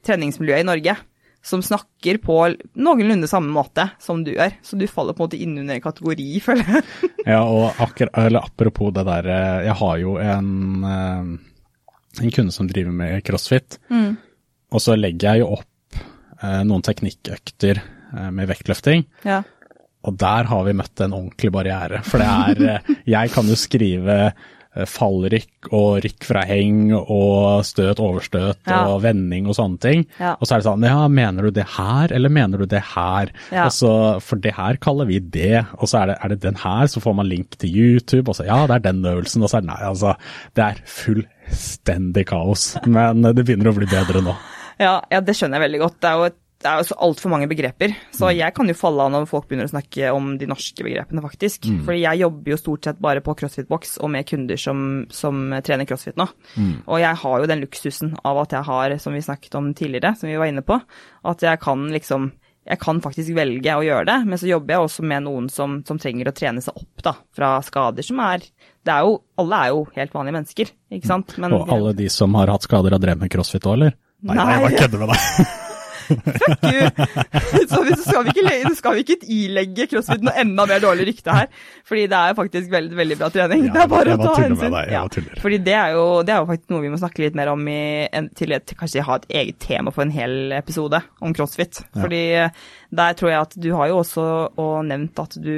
treningsmiljøet 0.05 0.65
i 0.65 0.71
Norge 0.71 0.97
som 1.47 1.63
snakker 1.63 2.17
på 2.17 2.37
noenlunde 2.75 3.27
samme 3.29 3.51
måte 3.55 3.87
som 4.03 4.23
du 4.25 4.33
gjør. 4.33 4.57
Så 4.61 4.79
du 4.79 4.87
faller 4.91 5.15
på 5.15 5.23
en 5.23 5.29
måte 5.29 5.39
inn 5.39 5.55
under 5.61 5.79
kategori, 5.83 6.27
føler 6.47 6.73
jeg. 6.75 7.11
ja, 7.23 7.41
og 7.43 7.81
akkurat, 7.83 8.39
apropos 8.41 8.93
det 8.95 9.05
der, 9.07 9.31
eh, 9.31 9.59
jeg 9.69 9.77
har 9.81 9.97
jo 10.03 10.17
en, 10.21 10.51
eh, 10.91 12.23
en 12.23 12.35
kunde 12.35 12.55
som 12.55 12.69
driver 12.69 12.95
med 12.95 13.23
crossfit, 13.27 13.79
mm. 13.89 14.11
og 14.73 14.83
så 14.83 14.97
legger 14.99 15.37
jeg 15.37 15.45
jo 15.45 15.53
opp 15.59 16.01
eh, 16.41 16.63
noen 16.67 16.83
teknikkøkter 16.85 17.83
med 18.33 18.49
vektløfting. 18.49 19.07
Ja. 19.27 19.41
Og 20.07 20.15
der 20.21 20.47
har 20.47 20.61
vi 20.67 20.75
møtt 20.77 21.01
en 21.03 21.15
ordentlig 21.17 21.51
barriere. 21.51 22.03
For 22.05 22.21
det 22.21 22.27
er 22.27 22.93
Jeg 23.17 23.33
kan 23.33 23.49
jo 23.49 23.57
skrive 23.59 24.17
Eh, 24.77 24.85
fallrykk 24.89 25.69
og 25.75 26.01
rykk 26.05 26.25
fra 26.27 26.43
heng 26.47 26.91
og 26.97 27.63
støt, 27.65 28.01
overstøt 28.03 28.69
ja. 28.69 28.83
og 28.91 29.01
vending 29.05 29.49
og 29.49 29.57
sånne 29.57 29.81
ting. 29.83 30.05
Ja. 30.19 30.35
Og 30.37 30.47
så 30.47 30.55
er 30.55 30.61
det 30.61 30.67
sånn 30.67 30.85
ja, 30.87 30.99
mener 31.11 31.47
du 31.47 31.55
det 31.55 31.67
her, 31.77 32.13
eller 32.13 32.33
mener 32.33 32.61
du 32.61 32.67
det 32.69 32.83
her? 32.93 33.31
Ja. 33.53 33.67
Så, 33.73 33.91
for 34.23 34.41
det 34.43 34.53
her 34.57 34.79
kaller 34.83 35.09
vi 35.09 35.19
det, 35.19 35.65
og 35.79 35.89
så 35.89 36.03
er 36.03 36.11
det, 36.11 36.19
er 36.21 36.33
det, 36.33 36.41
den 36.45 36.59
her, 36.61 36.91
så 36.91 37.03
får 37.03 37.17
man 37.17 37.29
link 37.29 37.57
til 37.61 37.73
YouTube, 37.73 38.27
og 38.29 38.37
så 38.37 38.47
ja, 38.47 38.59
det 38.69 38.79
er 38.79 38.85
den 38.89 39.05
øvelsen, 39.05 39.45
og 39.45 39.51
så 39.51 39.59
er 39.59 39.65
det 39.65 39.71
nei, 39.71 39.81
altså. 39.87 40.13
Det 40.57 40.65
er 40.67 40.83
fullstendig 40.97 42.27
kaos. 42.29 42.69
Men 42.85 43.25
det 43.25 43.45
begynner 43.45 43.71
å 43.71 43.77
bli 43.77 43.89
bedre 43.89 44.23
nå. 44.25 44.35
Ja, 44.77 44.99
ja, 45.09 45.23
det 45.25 45.33
skjønner 45.33 45.57
jeg 45.57 45.71
veldig 45.71 45.81
godt. 45.87 46.01
Det 46.03 46.09
er 46.09 46.19
jo 46.19 46.29
et 46.29 46.41
det 46.57 46.69
er 46.69 46.79
jo 46.81 46.87
så 46.89 46.95
altfor 47.05 47.29
mange 47.29 47.47
begreper. 47.49 47.93
Så 48.09 48.25
mm. 48.25 48.31
jeg 48.39 48.53
kan 48.57 48.71
jo 48.71 48.75
falle 48.77 49.05
av 49.05 49.11
når 49.13 49.27
folk 49.29 49.45
begynner 49.45 49.69
å 49.69 49.73
snakke 49.75 50.09
om 50.15 50.31
de 50.41 50.47
norske 50.49 50.85
begrepene, 50.85 51.21
faktisk. 51.21 51.67
Mm. 51.69 51.83
Fordi 51.85 51.99
jeg 52.01 52.21
jobber 52.23 52.53
jo 52.53 52.57
stort 52.61 52.89
sett 52.89 53.03
bare 53.03 53.21
på 53.25 53.35
CrossFit-boks 53.37 53.99
og 54.01 54.11
med 54.15 54.25
kunder 54.29 54.61
som, 54.61 54.87
som 55.13 55.43
trener 55.65 55.89
CrossFit 55.89 56.17
nå. 56.17 56.25
Mm. 56.55 56.73
Og 56.87 57.03
jeg 57.03 57.21
har 57.21 57.43
jo 57.43 57.51
den 57.51 57.61
luksusen 57.61 58.15
av 58.25 58.41
at 58.41 58.57
jeg 58.57 58.69
har, 58.71 58.97
som 59.03 59.13
vi 59.13 59.21
snakket 59.27 59.59
om 59.59 59.69
tidligere, 59.77 60.15
som 60.17 60.31
vi 60.31 60.39
var 60.41 60.49
inne 60.49 60.65
på, 60.65 60.79
at 61.29 61.45
jeg 61.45 61.61
kan 61.61 61.87
liksom 61.93 62.31
jeg 62.67 62.81
kan 62.83 62.97
faktisk 62.99 63.31
velge 63.37 63.75
å 63.79 63.83
gjøre 63.85 64.07
det, 64.09 64.15
men 64.27 64.39
så 64.41 64.49
jobber 64.49 64.73
jeg 64.73 64.87
også 64.89 65.03
med 65.07 65.23
noen 65.23 65.45
som, 65.47 65.77
som 65.87 65.99
trenger 66.03 66.27
å 66.27 66.33
trene 66.35 66.59
seg 66.59 66.75
opp 66.75 67.03
da, 67.05 67.13
fra 67.31 67.53
skader 67.63 68.03
som 68.03 68.19
er 68.25 68.43
det 68.43 68.91
er 68.91 69.07
jo, 69.07 69.13
Alle 69.39 69.61
er 69.61 69.71
jo 69.71 69.85
helt 69.95 70.11
vanlige 70.15 70.35
mennesker, 70.35 70.73
ikke 70.97 71.07
sant. 71.07 71.37
Men, 71.39 71.55
og 71.55 71.71
alle 71.71 71.93
de 71.95 72.09
som 72.11 72.35
har 72.39 72.51
hatt 72.51 72.67
skader, 72.67 72.95
har 72.95 73.03
drevet 73.03 73.23
med 73.23 73.31
crossfit 73.31 73.63
òg, 73.63 73.79
eller? 73.79 73.95
Nei, 74.27 74.35
nei, 74.35 74.49
jeg 74.51 74.65
bare 74.65 74.83
kødder 74.83 75.05
med 75.05 75.15
deg. 75.15 75.55
Fuck 76.07 76.65
you! 76.71 76.87
Så 77.71 77.81
skal 78.01 78.25
vi, 78.25 78.33
ikke, 78.33 78.73
skal 78.77 78.95
vi 78.97 79.03
ikke 79.03 79.17
ilegge 79.33 79.87
crossfit 79.91 80.23
noe 80.25 80.33
enda 80.39 80.65
mer 80.69 80.81
dårlig 80.83 81.09
rykte 81.11 81.35
her. 81.35 81.51
Fordi 81.87 82.05
det 82.11 82.21
er 82.21 82.37
faktisk 82.37 82.71
veldig 82.73 82.97
veldig 82.99 83.19
bra 83.19 83.29
trening. 83.33 83.67
Ja, 83.67 83.73
det 83.75 83.83
er 83.83 83.91
bare 83.91 84.15
å 84.15 84.21
ta 84.23 84.33
hensyn. 84.41 84.77
Ja, 84.91 85.03
fordi 85.43 85.61
det 85.65 85.75
er, 85.77 85.93
jo, 85.97 86.07
det 86.27 86.35
er, 86.35 86.41
jo, 86.41 86.49
faktisk 86.51 86.73
noe 86.73 86.85
vi 86.85 86.93
må 86.93 87.01
snakke 87.01 87.25
litt 87.25 87.37
mer 87.39 87.53
om 87.53 87.67
i, 87.71 87.81
til 88.39 88.55
et, 88.57 88.75
kanskje 88.79 89.05
ha 89.07 89.19
et 89.21 89.29
eget 89.43 89.61
tema 89.63 89.93
for 89.93 90.05
en 90.05 90.15
hel 90.15 90.55
episode 90.57 91.01
om 91.21 91.35
crossfit. 91.37 91.83
Fordi 91.97 92.23
ja. 92.33 92.49
der 93.03 93.17
tror 93.19 93.33
jeg 93.33 93.45
at 93.45 93.55
du 93.67 93.71
har 93.77 93.91
jo 93.91 94.01
også 94.03 94.27
nevnt 94.87 95.23
at 95.23 95.39
du 95.41 95.55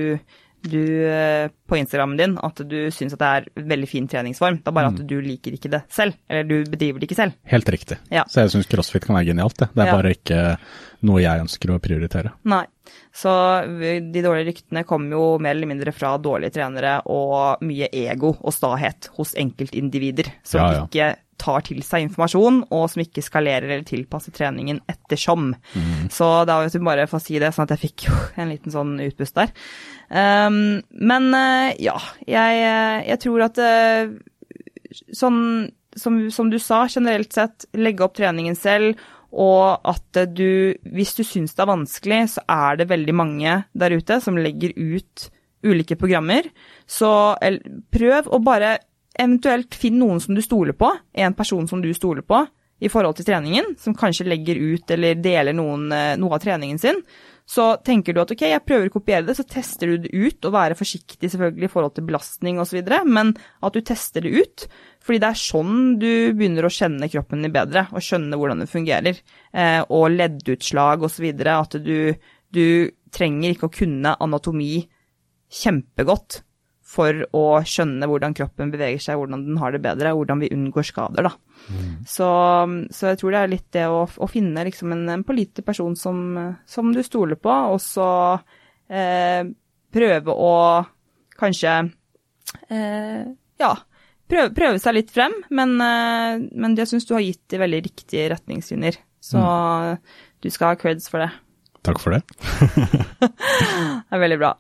du 0.62 0.84
eh, 1.08 1.50
på 1.70 1.78
Instagrammen 1.78 2.18
din 2.20 2.36
at 2.44 2.62
du 2.68 2.78
syns 2.94 3.16
at 3.16 3.22
det 3.22 3.30
er 3.30 3.68
veldig 3.72 3.90
fin 3.90 4.10
treningsform. 4.10 4.60
Det 4.64 4.72
er 4.72 4.76
bare 4.76 4.92
at 4.92 5.00
mm. 5.00 5.08
du 5.10 5.16
liker 5.24 5.56
ikke 5.56 5.72
det 5.72 5.84
selv, 5.94 6.18
eller 6.28 6.48
du 6.50 6.72
bedriver 6.72 7.00
det 7.00 7.10
ikke 7.10 7.20
selv. 7.20 7.38
Helt 7.52 7.72
riktig. 7.76 8.00
Ja. 8.14 8.26
Så 8.30 8.44
jeg 8.44 8.54
syns 8.56 8.70
crossfit 8.72 9.08
kan 9.08 9.18
være 9.20 9.32
genialt, 9.32 9.58
det. 9.62 9.70
Det 9.76 9.86
er 9.86 9.92
ja. 9.92 9.96
bare 9.96 10.14
ikke 10.18 10.44
noe 11.08 11.24
jeg 11.24 11.46
ønsker 11.46 11.72
å 11.72 11.80
prioritere. 11.84 12.34
Nei. 12.50 12.66
Så 13.16 13.32
de 13.70 14.22
dårlige 14.24 14.50
ryktene 14.50 14.84
kommer 14.88 15.16
jo 15.16 15.24
mer 15.42 15.56
eller 15.56 15.70
mindre 15.70 15.94
fra 15.96 16.16
dårlige 16.22 16.58
trenere 16.58 17.00
og 17.10 17.64
mye 17.66 17.90
ego 17.96 18.34
og 18.36 18.54
stahet 18.56 19.12
hos 19.18 19.36
enkeltindivider 19.40 20.32
som 20.44 20.64
ja, 20.64 20.86
ikke 20.86 21.12
tar 21.40 21.64
til 21.68 21.82
seg 21.86 22.06
informasjon, 22.06 22.62
og 22.76 22.86
som 22.92 23.04
ikke 23.04 23.24
skalerer 23.26 23.70
eller 23.70 23.86
tilpasser 23.88 24.36
treningen 24.36 24.82
ettersom. 24.92 25.54
Mm. 25.74 26.10
Så 26.14 26.28
da 26.50 26.60
vil 26.60 26.72
jeg 26.74 26.86
bare 26.86 27.08
få 27.10 27.22
si 27.24 27.40
det, 27.42 27.54
sånn 27.56 27.68
at 27.68 27.76
jeg 27.78 27.84
fikk 27.88 28.08
jo 28.10 28.18
en 28.40 28.54
liten 28.54 28.76
sånn 28.76 28.98
utpust 29.08 29.40
der. 29.40 29.54
Um, 30.10 30.80
men 30.90 31.30
uh, 31.36 31.70
ja, 31.80 31.98
jeg, 32.26 32.64
jeg, 33.06 33.22
tror 33.26 33.46
at 33.46 33.62
uh, 33.62 34.12
sånn 35.14 35.42
som, 36.00 36.20
som, 36.32 36.52
du 36.52 36.60
sa, 36.62 36.84
generelt 36.90 37.34
sett, 37.36 37.66
legge 37.78 38.06
opp 38.06 38.18
treningen 38.18 38.58
selv, 38.58 39.00
og 39.30 39.86
at 39.86 40.22
du, 40.34 40.78
hvis 40.90 41.14
du 41.18 41.24
syns 41.28 41.54
det 41.54 41.64
er 41.64 41.70
vanskelig, 41.70 42.22
så 42.34 42.46
er 42.50 42.80
det 42.80 42.90
veldig 42.90 43.16
mange 43.18 43.60
der 43.78 43.94
ute 43.94 44.18
som 44.24 44.40
legger 44.40 44.74
ut 44.74 45.30
ulike 45.66 45.98
programmer. 46.00 46.48
Så 46.90 47.10
prøv 47.94 48.30
å 48.32 48.40
bare 48.42 48.78
eventuelt 49.20 49.76
finn 49.76 50.00
noen 50.00 50.22
som 50.24 50.38
du 50.38 50.42
stoler 50.46 50.78
på, 50.78 50.92
en 51.14 51.36
person 51.38 51.68
som 51.68 51.84
du 51.84 51.92
stoler 51.96 52.26
på 52.26 52.46
i 52.80 52.90
forhold 52.92 53.18
til 53.18 53.28
treningen, 53.28 53.74
som 53.80 53.96
kanskje 53.98 54.28
legger 54.30 54.60
ut 54.60 54.92
eller 54.96 55.20
deler 55.20 55.56
noen, 55.56 55.90
eh, 55.92 56.16
noe 56.20 56.38
av 56.38 56.44
treningen 56.44 56.80
sin. 56.80 57.02
Så 57.50 57.66
tenker 57.84 58.14
du 58.14 58.22
at 58.22 58.32
ok, 58.32 58.44
jeg 58.46 58.64
prøver 58.64 58.88
å 58.88 58.94
kopiere 58.94 59.26
det, 59.26 59.36
så 59.36 59.44
tester 59.44 59.90
du 59.90 60.06
det 60.06 60.12
ut, 60.14 60.46
og 60.46 60.54
være 60.54 60.78
forsiktig 60.78 61.32
selvfølgelig 61.34 61.66
i 61.66 61.72
forhold 61.74 61.96
til 61.96 62.06
belastning 62.06 62.60
osv., 62.62 62.78
men 63.10 63.34
at 63.36 63.74
du 63.74 63.82
tester 63.82 64.22
det 64.22 64.32
ut. 64.38 64.68
Fordi 65.02 65.20
det 65.24 65.32
er 65.32 65.42
sånn 65.42 65.80
du 66.00 66.12
begynner 66.38 66.68
å 66.68 66.72
kjenne 66.72 67.10
kroppen 67.10 67.42
din 67.42 67.56
bedre, 67.56 67.88
og 67.90 68.06
skjønne 68.06 68.38
hvordan 68.38 68.62
den 68.62 68.70
fungerer. 68.70 69.18
Eh, 69.52 69.82
og 69.90 70.14
leddutslag 70.14 71.04
osv. 71.04 71.26
At 71.50 71.80
du, 71.82 72.14
du 72.54 72.68
trenger 73.12 73.56
ikke 73.56 73.68
å 73.68 73.78
kunne 73.82 74.14
anatomi 74.22 74.86
kjempegodt 75.50 76.44
for 76.90 77.22
å 77.38 77.44
skjønne 77.68 78.08
hvordan 78.10 78.34
kroppen 78.38 78.72
beveger 78.74 79.02
seg, 79.04 79.20
hvordan 79.20 79.44
den 79.46 79.60
har 79.62 79.76
det 79.76 79.82
bedre, 79.84 80.16
hvordan 80.18 80.42
vi 80.42 80.50
unngår 80.56 80.88
skader, 80.88 81.28
da. 81.28 81.34
Mm. 81.70 81.92
Så, 82.10 82.30
så, 82.96 83.12
jeg 83.12 83.20
tror 83.22 83.36
det 83.36 83.42
er 83.42 83.52
litt 83.52 83.68
det 83.76 83.86
å, 83.92 84.00
å 84.10 84.30
finne 84.32 84.64
liksom 84.66 84.96
en, 84.96 85.04
en 85.14 85.26
pålitelig 85.28 85.68
person 85.68 85.94
som, 86.00 86.24
som, 86.70 86.90
du 86.96 87.04
stoler 87.06 87.38
på, 87.38 87.54
og 87.76 87.78
så 87.84 88.08
eh, 88.90 89.44
prøve 89.94 90.34
å 90.34 90.56
kanskje 91.40 91.76
eh, 92.74 93.22
ja, 93.62 93.72
prøve, 94.32 94.50
prøve, 94.58 94.82
seg 94.82 94.98
litt 94.98 95.14
frem, 95.14 95.36
men, 95.54 95.78
eh, 95.86 96.42
men 96.50 96.78
jeg 96.80 96.90
syns 96.90 97.06
du 97.06 97.14
har 97.20 97.26
gitt 97.28 97.46
de 97.54 97.62
veldig 97.62 97.84
riktige 97.86 98.32
retningslinjer. 98.34 98.98
Så 99.30 99.38
mm. 99.38 100.02
du 100.42 100.50
skal 100.50 100.74
ha 100.74 100.80
creds 100.80 101.12
for 101.12 101.22
det. 101.22 101.30
Takk 101.86 102.02
for 102.02 102.18
det. 102.18 102.24
det 103.22 104.16
er 104.16 104.22
veldig 104.26 104.40
bra. 104.42 104.56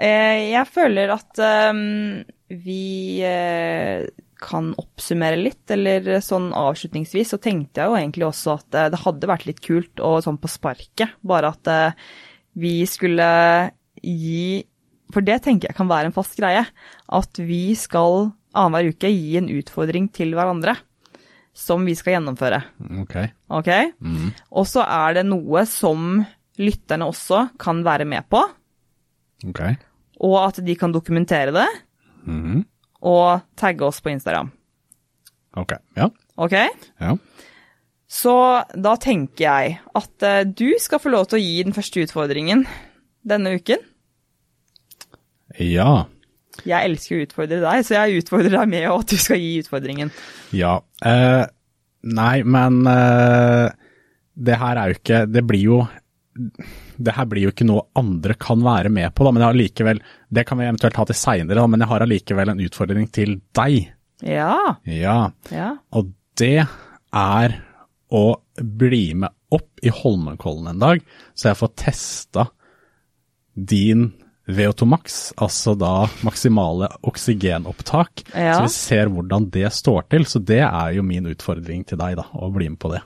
Eh, 0.00 0.48
jeg 0.54 0.64
føler 0.72 1.12
at 1.12 1.40
um, 1.70 2.22
vi 2.48 3.20
uh, 3.20 4.06
kan 4.40 4.70
oppsummere 4.80 5.36
litt, 5.36 5.62
eller 5.74 6.22
sånn 6.24 6.48
avslutningsvis, 6.56 7.34
så 7.34 7.40
tenkte 7.42 7.82
jeg 7.82 7.92
jo 7.92 7.98
egentlig 7.98 8.26
også 8.30 8.56
at 8.56 8.78
det 8.94 9.02
hadde 9.02 9.28
vært 9.28 9.44
litt 9.50 9.60
kult 9.64 10.00
og 10.00 10.22
sånn 10.24 10.40
på 10.40 10.48
sparket, 10.48 11.18
bare 11.20 11.52
at 11.52 11.70
vi 12.56 12.80
skulle 12.88 13.26
gi 14.00 14.64
For 15.12 15.26
det 15.26 15.40
tenker 15.44 15.68
jeg 15.68 15.76
kan 15.76 15.90
være 15.90 16.08
en 16.08 16.14
fast 16.14 16.36
greie. 16.38 16.62
At 17.10 17.38
vi 17.42 17.74
skal 17.76 18.30
annenhver 18.54 18.94
uke 18.94 19.10
gi 19.10 19.34
en 19.40 19.50
utfordring 19.50 20.06
til 20.14 20.36
hverandre 20.38 20.76
som 21.52 21.82
vi 21.84 21.96
skal 21.98 22.14
gjennomføre. 22.16 22.60
Ok. 23.02 23.16
Ok? 23.58 23.70
Mm. 23.98 24.30
Og 24.54 24.68
så 24.70 24.86
er 24.86 25.18
det 25.18 25.26
noe 25.26 25.66
som 25.68 26.22
lytterne 26.62 27.10
også 27.10 27.48
kan 27.60 27.82
være 27.86 28.06
med 28.08 28.30
på. 28.30 28.44
Ok 29.50 29.62
og 30.20 30.36
at 30.42 30.60
de 30.64 30.76
kan 30.78 30.92
dokumentere 30.92 31.54
det. 31.56 31.68
Mm. 32.28 32.64
Og 33.08 33.40
tagge 33.56 33.86
oss 33.86 34.02
på 34.04 34.12
Instagram. 34.12 34.50
Ok. 35.58 35.74
Ja. 35.96 36.10
Ok? 36.40 36.56
Ja. 37.00 37.16
Så 38.10 38.34
da 38.74 38.96
tenker 39.00 39.44
jeg 39.44 39.78
at 39.96 40.26
uh, 40.26 40.42
du 40.44 40.74
skal 40.82 41.00
få 41.02 41.12
lov 41.14 41.30
til 41.30 41.38
å 41.38 41.44
gi 41.44 41.60
den 41.66 41.76
første 41.76 42.02
utfordringen 42.04 42.66
denne 43.26 43.54
uken. 43.58 43.82
Ja. 45.60 46.06
Jeg 46.66 46.90
elsker 46.90 47.16
å 47.16 47.24
utfordre 47.24 47.60
deg, 47.62 47.84
så 47.86 47.96
jeg 47.96 48.22
utfordrer 48.22 48.52
deg 48.54 48.70
med 48.70 48.88
at 48.90 49.12
du 49.12 49.16
skal 49.20 49.40
gi 49.40 49.60
utfordringen. 49.62 50.12
Ja. 50.56 50.78
Eh, 51.06 51.44
nei, 52.16 52.34
men 52.44 52.80
eh, 52.90 53.70
det 54.34 54.58
her 54.60 54.80
er 54.80 54.90
jo 54.90 54.98
ikke 54.98 55.20
Det 55.28 55.42
blir 55.48 55.62
jo 55.64 55.78
det 57.00 57.14
her 57.16 57.28
blir 57.30 57.48
jo 57.48 57.54
ikke 57.54 57.66
noe 57.68 57.86
andre 57.98 58.36
kan 58.40 58.62
være 58.64 58.92
med 58.92 59.14
på, 59.14 59.24
da, 59.24 59.32
men 59.32 59.42
jeg 59.42 59.48
har 59.48 59.58
likevel, 59.58 60.02
det 60.28 60.44
kan 60.48 60.60
vi 60.60 60.68
eventuelt 60.68 61.00
ha 61.00 61.06
til 61.08 61.18
seinere, 61.18 61.66
men 61.70 61.82
jeg 61.84 61.92
har 61.92 62.04
allikevel 62.04 62.52
en 62.52 62.62
utfordring 62.66 63.10
til 63.14 63.38
deg. 63.56 63.90
Ja. 64.26 64.76
ja. 64.84 65.18
ja. 65.54 65.72
Og 65.96 66.12
det 66.40 66.58
er 66.60 67.58
å 68.10 68.24
bli 68.60 69.04
med 69.18 69.32
opp 69.54 69.82
i 69.82 69.92
Holmenkollen 69.94 70.74
en 70.74 70.82
dag, 70.82 71.04
så 71.34 71.50
jeg 71.50 71.60
får 71.60 71.76
testa 71.80 72.50
din 73.54 74.10
VO2 74.50 74.86
max, 74.88 75.18
altså 75.38 75.76
da 75.78 76.08
maksimale 76.26 76.88
oksygenopptak, 77.06 78.24
ja. 78.34 78.56
så 78.56 78.64
vi 78.66 78.72
ser 78.74 79.10
hvordan 79.12 79.46
det 79.54 79.68
står 79.74 80.08
til. 80.10 80.26
Så 80.26 80.42
det 80.42 80.62
er 80.66 80.96
jo 80.96 81.06
min 81.06 81.28
utfordring 81.30 81.84
til 81.86 82.00
deg, 82.00 82.18
da, 82.18 82.26
å 82.34 82.50
bli 82.54 82.70
med 82.72 82.80
på 82.82 82.90
det. 82.92 83.02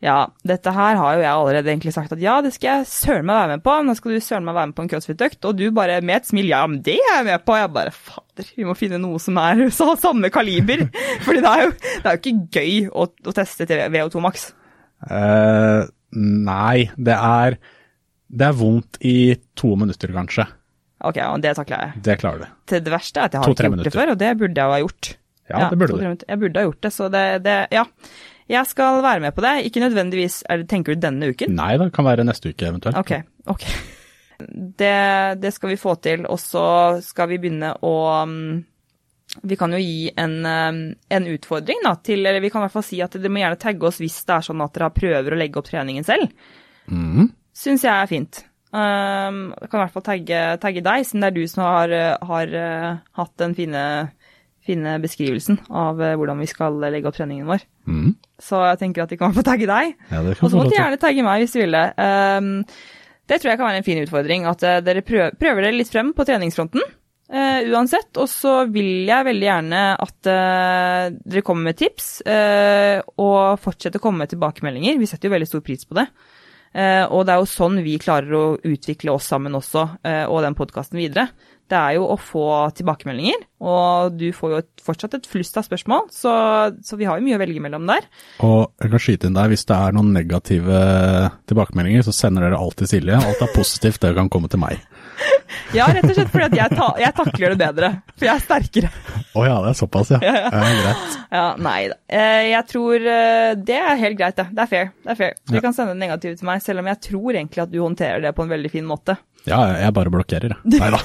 Ja, 0.00 0.30
dette 0.48 0.72
her 0.72 0.96
har 0.96 1.16
jo 1.16 1.20
jeg 1.20 1.30
allerede 1.30 1.68
egentlig 1.68 1.92
sagt 1.92 2.12
at 2.14 2.20
ja, 2.22 2.38
det 2.40 2.54
skal 2.54 2.80
jeg 2.80 2.88
søren 2.88 3.26
meg 3.28 3.36
være 3.36 3.56
med 3.58 3.64
på. 3.66 3.74
Nå 3.84 3.94
skal 3.98 4.14
du 4.14 4.22
søren 4.24 4.46
meg 4.46 4.56
være 4.56 4.70
med 4.70 4.76
på 4.78 4.84
en 4.86 4.90
crossfit-økt, 4.94 5.42
og 5.44 5.58
du 5.58 5.66
bare 5.76 5.98
med 6.00 6.22
et 6.22 6.30
smil 6.30 6.48
ja, 6.48 6.62
men 6.70 6.78
det 6.86 6.94
er 6.96 7.18
jeg 7.18 7.26
med 7.28 7.44
på. 7.44 7.56
Jeg 7.60 7.72
bare 7.74 7.92
fader, 7.92 8.48
vi 8.56 8.64
må 8.68 8.76
finne 8.78 9.00
noe 9.02 9.20
som 9.20 9.36
er 9.42 9.66
så 9.80 9.92
samme 10.00 10.32
kaliber. 10.32 10.86
Fordi 11.26 11.44
det 11.44 11.52
er 11.52 11.66
jo, 11.66 11.74
det 11.76 12.00
er 12.00 12.16
jo 12.16 12.22
ikke 12.22 12.62
gøy 12.62 12.72
å, 12.88 13.06
å 13.12 13.36
teste 13.36 13.68
til 13.68 13.84
VO2 13.92 14.24
Max. 14.24 14.46
Uh, 15.04 15.84
nei, 16.16 16.88
det 17.00 17.14
er 17.16 17.54
Det 18.28 18.44
er 18.50 18.56
vondt 18.56 18.98
i 19.04 19.14
to 19.56 19.74
minutter, 19.80 20.16
kanskje. 20.16 20.48
Ok, 21.04 21.20
og 21.28 21.44
det 21.44 21.54
takler 21.56 21.86
jeg. 21.86 22.04
Det 22.08 22.20
klarer 22.20 22.44
du. 22.44 22.58
Til 22.72 22.82
det 22.84 22.92
verste 22.92 23.20
er 23.20 23.28
at 23.28 23.36
jeg 23.36 23.42
har 23.42 23.52
ikke 23.52 23.68
gjort 23.68 23.76
minutter. 23.76 23.92
det 23.92 24.00
før, 24.00 24.12
og 24.12 24.20
det 24.20 24.32
burde 24.40 24.64
jeg 24.64 24.72
ha 24.72 24.80
gjort. 24.80 25.14
Ja, 25.50 25.62
det 25.68 25.78
burde 25.80 25.96
du. 25.96 26.24
Jeg 26.28 26.40
burde 26.40 26.60
ha 26.60 26.68
gjort 26.68 26.84
det, 26.84 26.92
så 26.96 27.12
det, 27.12 27.24
det 27.44 27.56
Ja. 27.74 27.84
Jeg 28.50 28.66
skal 28.66 28.98
være 29.04 29.22
med 29.22 29.34
på 29.36 29.44
det. 29.44 29.54
Ikke 29.68 29.82
nødvendigvis 29.82 30.42
er 30.50 30.62
det, 30.62 30.68
Tenker 30.70 30.96
du 30.96 31.02
denne 31.02 31.30
uken? 31.30 31.54
Nei, 31.54 31.76
det 31.78 31.90
kan 31.94 32.06
være 32.06 32.26
neste 32.26 32.50
uke 32.50 32.66
eventuelt. 32.70 32.98
Ok, 32.98 33.16
ok. 33.46 33.66
Det, 34.40 35.36
det 35.36 35.50
skal 35.52 35.68
vi 35.68 35.76
få 35.76 35.92
til, 36.00 36.22
og 36.24 36.38
så 36.40 36.62
skal 37.04 37.26
vi 37.28 37.36
begynne 37.42 37.74
å 37.84 37.96
mm, 38.24 38.62
vi 39.50 39.58
kan 39.60 39.74
jo 39.76 39.80
gi 39.82 40.06
en, 40.16 40.38
mm, 40.40 40.78
en, 41.12 41.26
utfordring 41.34 41.82
da, 41.84 41.92
til 42.00 42.24
Eller 42.24 42.40
vi 42.40 42.48
kan 42.48 42.62
i 42.62 42.64
hvert 42.64 42.72
fall 42.72 42.86
si 42.86 43.02
at 43.04 43.18
dere 43.18 43.28
må 43.28 43.42
gjerne 43.42 43.58
tagge 43.60 43.84
oss 43.90 44.00
hvis 44.00 44.16
det 44.24 44.38
er 44.38 44.46
sånn 44.46 44.64
at 44.64 44.72
dere 44.78 44.88
prøver 44.96 45.36
å 45.36 45.40
legge 45.42 45.60
opp 45.60 45.68
treningen 45.68 46.08
selv. 46.08 46.32
Mm. 46.88 47.28
Syns 47.52 47.84
jeg 47.84 47.92
er 47.92 48.08
fint. 48.08 48.40
Um, 48.72 49.42
jeg 49.60 49.68
kan 49.68 49.76
i 49.76 49.82
hvert 49.82 49.98
fall 49.98 50.06
tagge, 50.08 50.40
tagge, 50.64 50.86
deg, 50.88 51.04
siden 51.04 51.26
det 51.26 51.28
er 51.28 51.36
du 51.36 51.52
som 51.52 51.66
har, 51.66 51.94
har 52.32 52.56
uh, 52.56 52.90
hatt 53.20 53.36
den 53.44 53.58
fine 53.60 53.84
fine, 54.66 54.96
beskrivelsen 55.02 55.60
av 55.68 56.00
eh, 56.02 56.16
hvordan 56.18 56.40
vi 56.42 56.48
skal 56.50 56.78
legge 56.92 57.08
opp 57.10 57.18
treningen 57.18 57.48
vår. 57.48 57.64
Mm. 57.88 58.14
Så 58.44 58.62
jeg 58.64 58.80
tenker 58.80 59.04
at 59.04 59.12
de 59.12 59.18
kan 59.20 59.34
få 59.36 59.44
tagge 59.46 59.68
deg. 59.68 59.92
Ja, 60.10 60.22
og 60.22 60.46
så 60.46 60.56
må 60.56 60.64
de 60.68 60.78
gjerne 60.78 61.00
tagge 61.00 61.26
meg 61.26 61.44
hvis 61.44 61.56
de 61.56 61.62
vil 61.64 61.76
det. 61.76 61.84
Um, 62.00 62.48
det 63.30 63.38
tror 63.38 63.52
jeg 63.52 63.60
kan 63.60 63.68
være 63.68 63.82
en 63.82 63.86
fin 63.86 64.00
utfordring, 64.02 64.48
at 64.50 64.64
uh, 64.66 64.78
dere 64.84 65.04
prøver, 65.06 65.36
prøver, 65.38 65.66
dere 65.66 65.76
litt 65.76 65.92
frem 65.92 66.14
på 66.16 66.26
treningsfronten. 66.28 66.82
Uh, 67.30 67.60
uansett. 67.70 68.10
Og 68.18 68.26
så 68.32 68.56
vil 68.72 69.06
jeg 69.10 69.28
veldig 69.28 69.46
gjerne 69.46 69.84
at 70.02 70.30
uh, 70.32 71.04
dere 71.20 71.44
kommer 71.46 71.70
med 71.70 71.78
tips, 71.78 72.10
og 72.26 73.62
fortsetter 73.62 74.00
å 74.00 74.04
komme 74.04 74.24
med 74.24 74.34
tilbakemeldinger. 74.34 74.98
Vi 75.00 75.08
setter 75.10 75.30
jo 75.30 75.36
veldig 75.36 75.50
stor 75.52 75.64
pris 75.66 75.86
på 75.86 75.98
det. 76.00 76.08
og 77.10 77.24
det 77.26 77.32
er 77.34 77.40
jo 77.42 77.46
sånn 77.50 77.80
vi 77.82 77.96
klarer 77.98 78.34
å 78.36 78.44
utvikle 78.62 79.10
oss 79.10 79.26
sammen 79.32 79.56
også, 79.58 79.82
og 80.30 80.42
den 80.44 80.54
podkasten 80.54 81.00
videre 81.00 81.28
det 81.70 81.78
er 81.78 81.96
jo 81.98 82.08
å 82.10 82.16
få 82.18 82.46
tilbakemeldinger. 82.76 83.46
Og 83.60 84.16
du 84.16 84.30
får 84.34 84.54
jo 84.54 84.60
fortsatt 84.84 85.18
et 85.18 85.28
flust 85.28 85.58
av 85.60 85.66
spørsmål, 85.66 86.06
så, 86.14 86.32
så, 86.84 86.96
vi 86.96 87.06
har 87.08 87.18
jo 87.18 87.26
mye 87.26 87.36
å 87.36 87.42
velge 87.42 87.62
mellom 87.62 87.84
der. 87.90 88.06
Og 88.46 88.70
jeg 88.80 88.92
kan 88.94 89.04
skyte 89.04 89.28
inn 89.28 89.36
der, 89.36 89.50
hvis 89.52 89.66
det 89.68 89.76
er 89.76 89.96
noen 89.96 90.14
negative 90.16 90.80
tilbakemeldinger, 91.50 92.06
så 92.06 92.14
sender 92.16 92.48
dere 92.48 92.60
alt 92.60 92.78
til 92.80 92.88
Silje. 92.90 93.20
Alt 93.20 93.44
er 93.44 93.52
positivt, 93.54 94.00
det 94.02 94.16
kan 94.16 94.32
komme 94.32 94.50
til 94.50 94.62
meg. 94.62 94.80
Ja, 95.74 95.86
rett 95.94 96.06
og 96.06 96.14
slett 96.16 96.30
fordi 96.32 96.46
at 96.48 96.54
jeg, 96.56 96.78
ta, 96.78 96.86
jeg 96.98 97.14
takler 97.14 97.52
det 97.52 97.58
bedre. 97.60 97.90
For 98.16 98.26
jeg 98.26 98.32
er 98.32 98.42
sterkere. 98.42 98.88
Å 98.90 99.38
oh, 99.38 99.44
ja, 99.46 99.56
det 99.62 99.70
er 99.70 99.76
såpass, 99.78 100.12
ja. 100.14 100.18
ja, 100.26 100.32
ja. 100.42 100.48
ja 100.50 100.70
greit. 100.80 101.18
Ja, 101.30 101.44
nei 101.62 101.76
da. 101.92 101.98
Eh, 102.10 102.46
jeg 102.50 102.68
tror 102.70 103.10
eh, 103.14 103.50
det 103.70 103.78
er 103.78 104.00
helt 104.00 104.18
greit, 104.18 104.38
det. 104.40 104.48
Det 104.56 104.64
er 104.64 104.72
fair. 104.72 104.90
Det 105.04 105.12
er 105.14 105.20
fair. 105.20 105.36
Du 105.46 105.58
ja. 105.58 105.62
kan 105.66 105.76
sende 105.76 105.94
det 105.94 106.02
negativt 106.02 106.42
til 106.42 106.50
meg, 106.50 106.64
selv 106.64 106.82
om 106.82 106.90
jeg 106.90 107.02
tror 107.10 107.30
egentlig 107.36 107.66
at 107.66 107.74
du 107.74 107.78
håndterer 107.82 108.26
det 108.26 108.34
på 108.34 108.46
en 108.46 108.54
veldig 108.56 108.72
fin 108.72 108.88
måte. 108.88 109.20
Ja, 109.46 109.62
jeg 109.78 109.94
bare 109.96 110.16
blokkerer, 110.16 110.56
jeg. 110.56 110.80
Nei 110.80 110.90
da. 110.96 111.04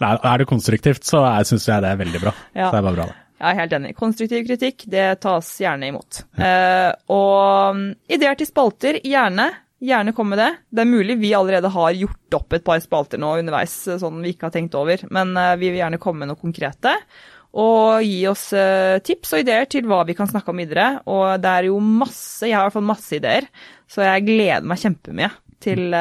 Er 0.00 0.38
det 0.40 0.46
konstruktivt, 0.48 1.04
så 1.06 1.24
syns 1.48 1.66
jeg 1.68 1.84
det 1.84 1.90
er 1.90 2.00
veldig 2.00 2.22
bra. 2.22 2.36
Ja. 2.54 2.68
Så 2.68 2.76
det 2.76 2.80
er 2.80 2.86
bare 2.88 2.98
bra, 2.98 3.08
det. 3.10 3.18
Jeg 3.40 3.54
er 3.54 3.60
helt 3.62 3.74
enig. 3.78 3.94
Konstruktiv 3.96 4.44
kritikk, 4.44 4.84
det 4.92 5.06
tas 5.24 5.48
gjerne 5.62 5.88
imot. 5.88 6.22
Ja. 6.36 6.50
Uh, 6.50 7.16
og 7.16 7.78
mm, 7.78 7.84
ideer 8.12 8.36
til 8.36 8.48
spalter, 8.50 9.00
gjerne. 9.00 9.48
Gjerne 9.80 10.12
kom 10.12 10.28
med 10.28 10.42
det. 10.42 10.50
Det 10.68 10.82
er 10.82 10.90
mulig 10.90 11.16
vi 11.22 11.32
allerede 11.36 11.70
har 11.72 11.96
gjort 11.96 12.36
opp 12.36 12.56
et 12.56 12.66
par 12.66 12.82
spalter 12.84 13.20
nå 13.20 13.32
underveis, 13.40 13.78
sånn 14.02 14.20
vi 14.20 14.34
ikke 14.34 14.50
har 14.50 14.56
tenkt 14.58 14.76
over, 14.76 15.06
men 15.08 15.32
uh, 15.40 15.54
vi 15.56 15.70
vil 15.70 15.80
gjerne 15.80 16.00
komme 16.02 16.26
med 16.26 16.34
noe 16.34 16.40
konkrete. 16.40 16.92
Og 17.60 18.04
gi 18.04 18.18
oss 18.28 18.44
uh, 18.52 19.00
tips 19.02 19.32
og 19.32 19.46
ideer 19.46 19.64
til 19.72 19.88
hva 19.88 20.02
vi 20.06 20.18
kan 20.18 20.28
snakke 20.28 20.52
om 20.52 20.60
videre. 20.60 20.90
Og 21.08 21.40
det 21.40 21.54
er 21.54 21.70
jo 21.70 21.80
masse, 21.80 22.44
jeg 22.44 22.58
har 22.58 22.66
i 22.66 22.68
hvert 22.68 22.76
fall 22.76 22.90
masse 22.92 23.16
ideer, 23.16 23.48
så 23.88 24.04
jeg 24.04 24.28
gleder 24.28 24.68
meg 24.68 24.84
kjempemye 24.84 25.32
til, 25.64 25.96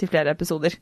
til 0.00 0.10
flere 0.12 0.32
episoder. 0.32 0.74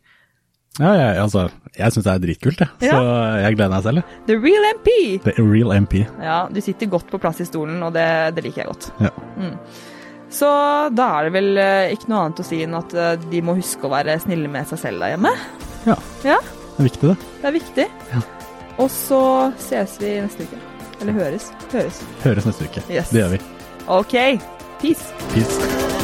Ja, 0.79 0.93
jeg, 0.95 1.19
altså, 1.25 1.45
jeg 1.75 1.95
syns 1.95 2.07
det 2.07 2.13
er 2.13 2.23
dritkult, 2.23 2.61
jeg. 2.63 2.89
Ja. 2.89 2.95
Så 2.95 3.15
jeg 3.43 3.59
gleder 3.59 3.73
meg 3.75 3.87
selv. 3.87 4.17
The 4.29 4.39
real 4.39 4.67
MP. 4.77 4.91
The 5.27 5.35
real 5.43 5.75
MP. 5.75 6.01
Ja, 6.23 6.41
du 6.53 6.61
sitter 6.65 6.91
godt 6.93 7.11
på 7.11 7.21
plass 7.23 7.43
i 7.43 7.49
stolen, 7.49 7.81
og 7.83 7.95
det, 7.97 8.09
det 8.37 8.47
liker 8.47 8.63
jeg 8.63 8.71
godt. 8.71 8.91
Ja. 9.03 9.13
Mm. 9.39 9.57
Så 10.31 10.49
da 10.93 11.09
er 11.19 11.29
det 11.29 11.35
vel 11.39 11.61
eh, 11.61 11.95
ikke 11.97 12.11
noe 12.13 12.27
annet 12.27 12.43
å 12.43 12.47
si 12.47 12.61
enn 12.65 12.77
at 12.77 12.95
eh, 12.95 13.15
de 13.33 13.43
må 13.45 13.57
huske 13.59 13.89
å 13.89 13.93
være 13.93 14.19
snille 14.23 14.51
med 14.53 14.69
seg 14.71 14.83
selv 14.83 15.05
der 15.05 15.17
hjemme. 15.17 15.35
Ja. 15.89 15.97
ja. 16.27 16.41
Det 16.77 16.85
er 16.85 16.91
viktig, 16.91 17.13
det. 17.13 17.31
Det 17.41 17.51
er 17.51 17.57
viktig. 17.59 17.87
Ja. 18.13 18.25
Og 18.79 18.91
så 18.95 19.23
ses 19.59 19.97
vi 20.03 20.19
neste 20.23 20.47
uke. 20.47 20.61
Eller 21.01 21.17
høres. 21.19 21.53
Høres. 21.73 22.03
Høres 22.27 22.51
neste 22.51 22.69
uke. 22.69 22.85
Yes. 22.91 23.15
Det 23.15 23.25
gjør 23.25 23.39
vi. 23.39 23.45
OK. 23.99 24.19
Peace. 24.83 25.15
Peace. 25.33 25.98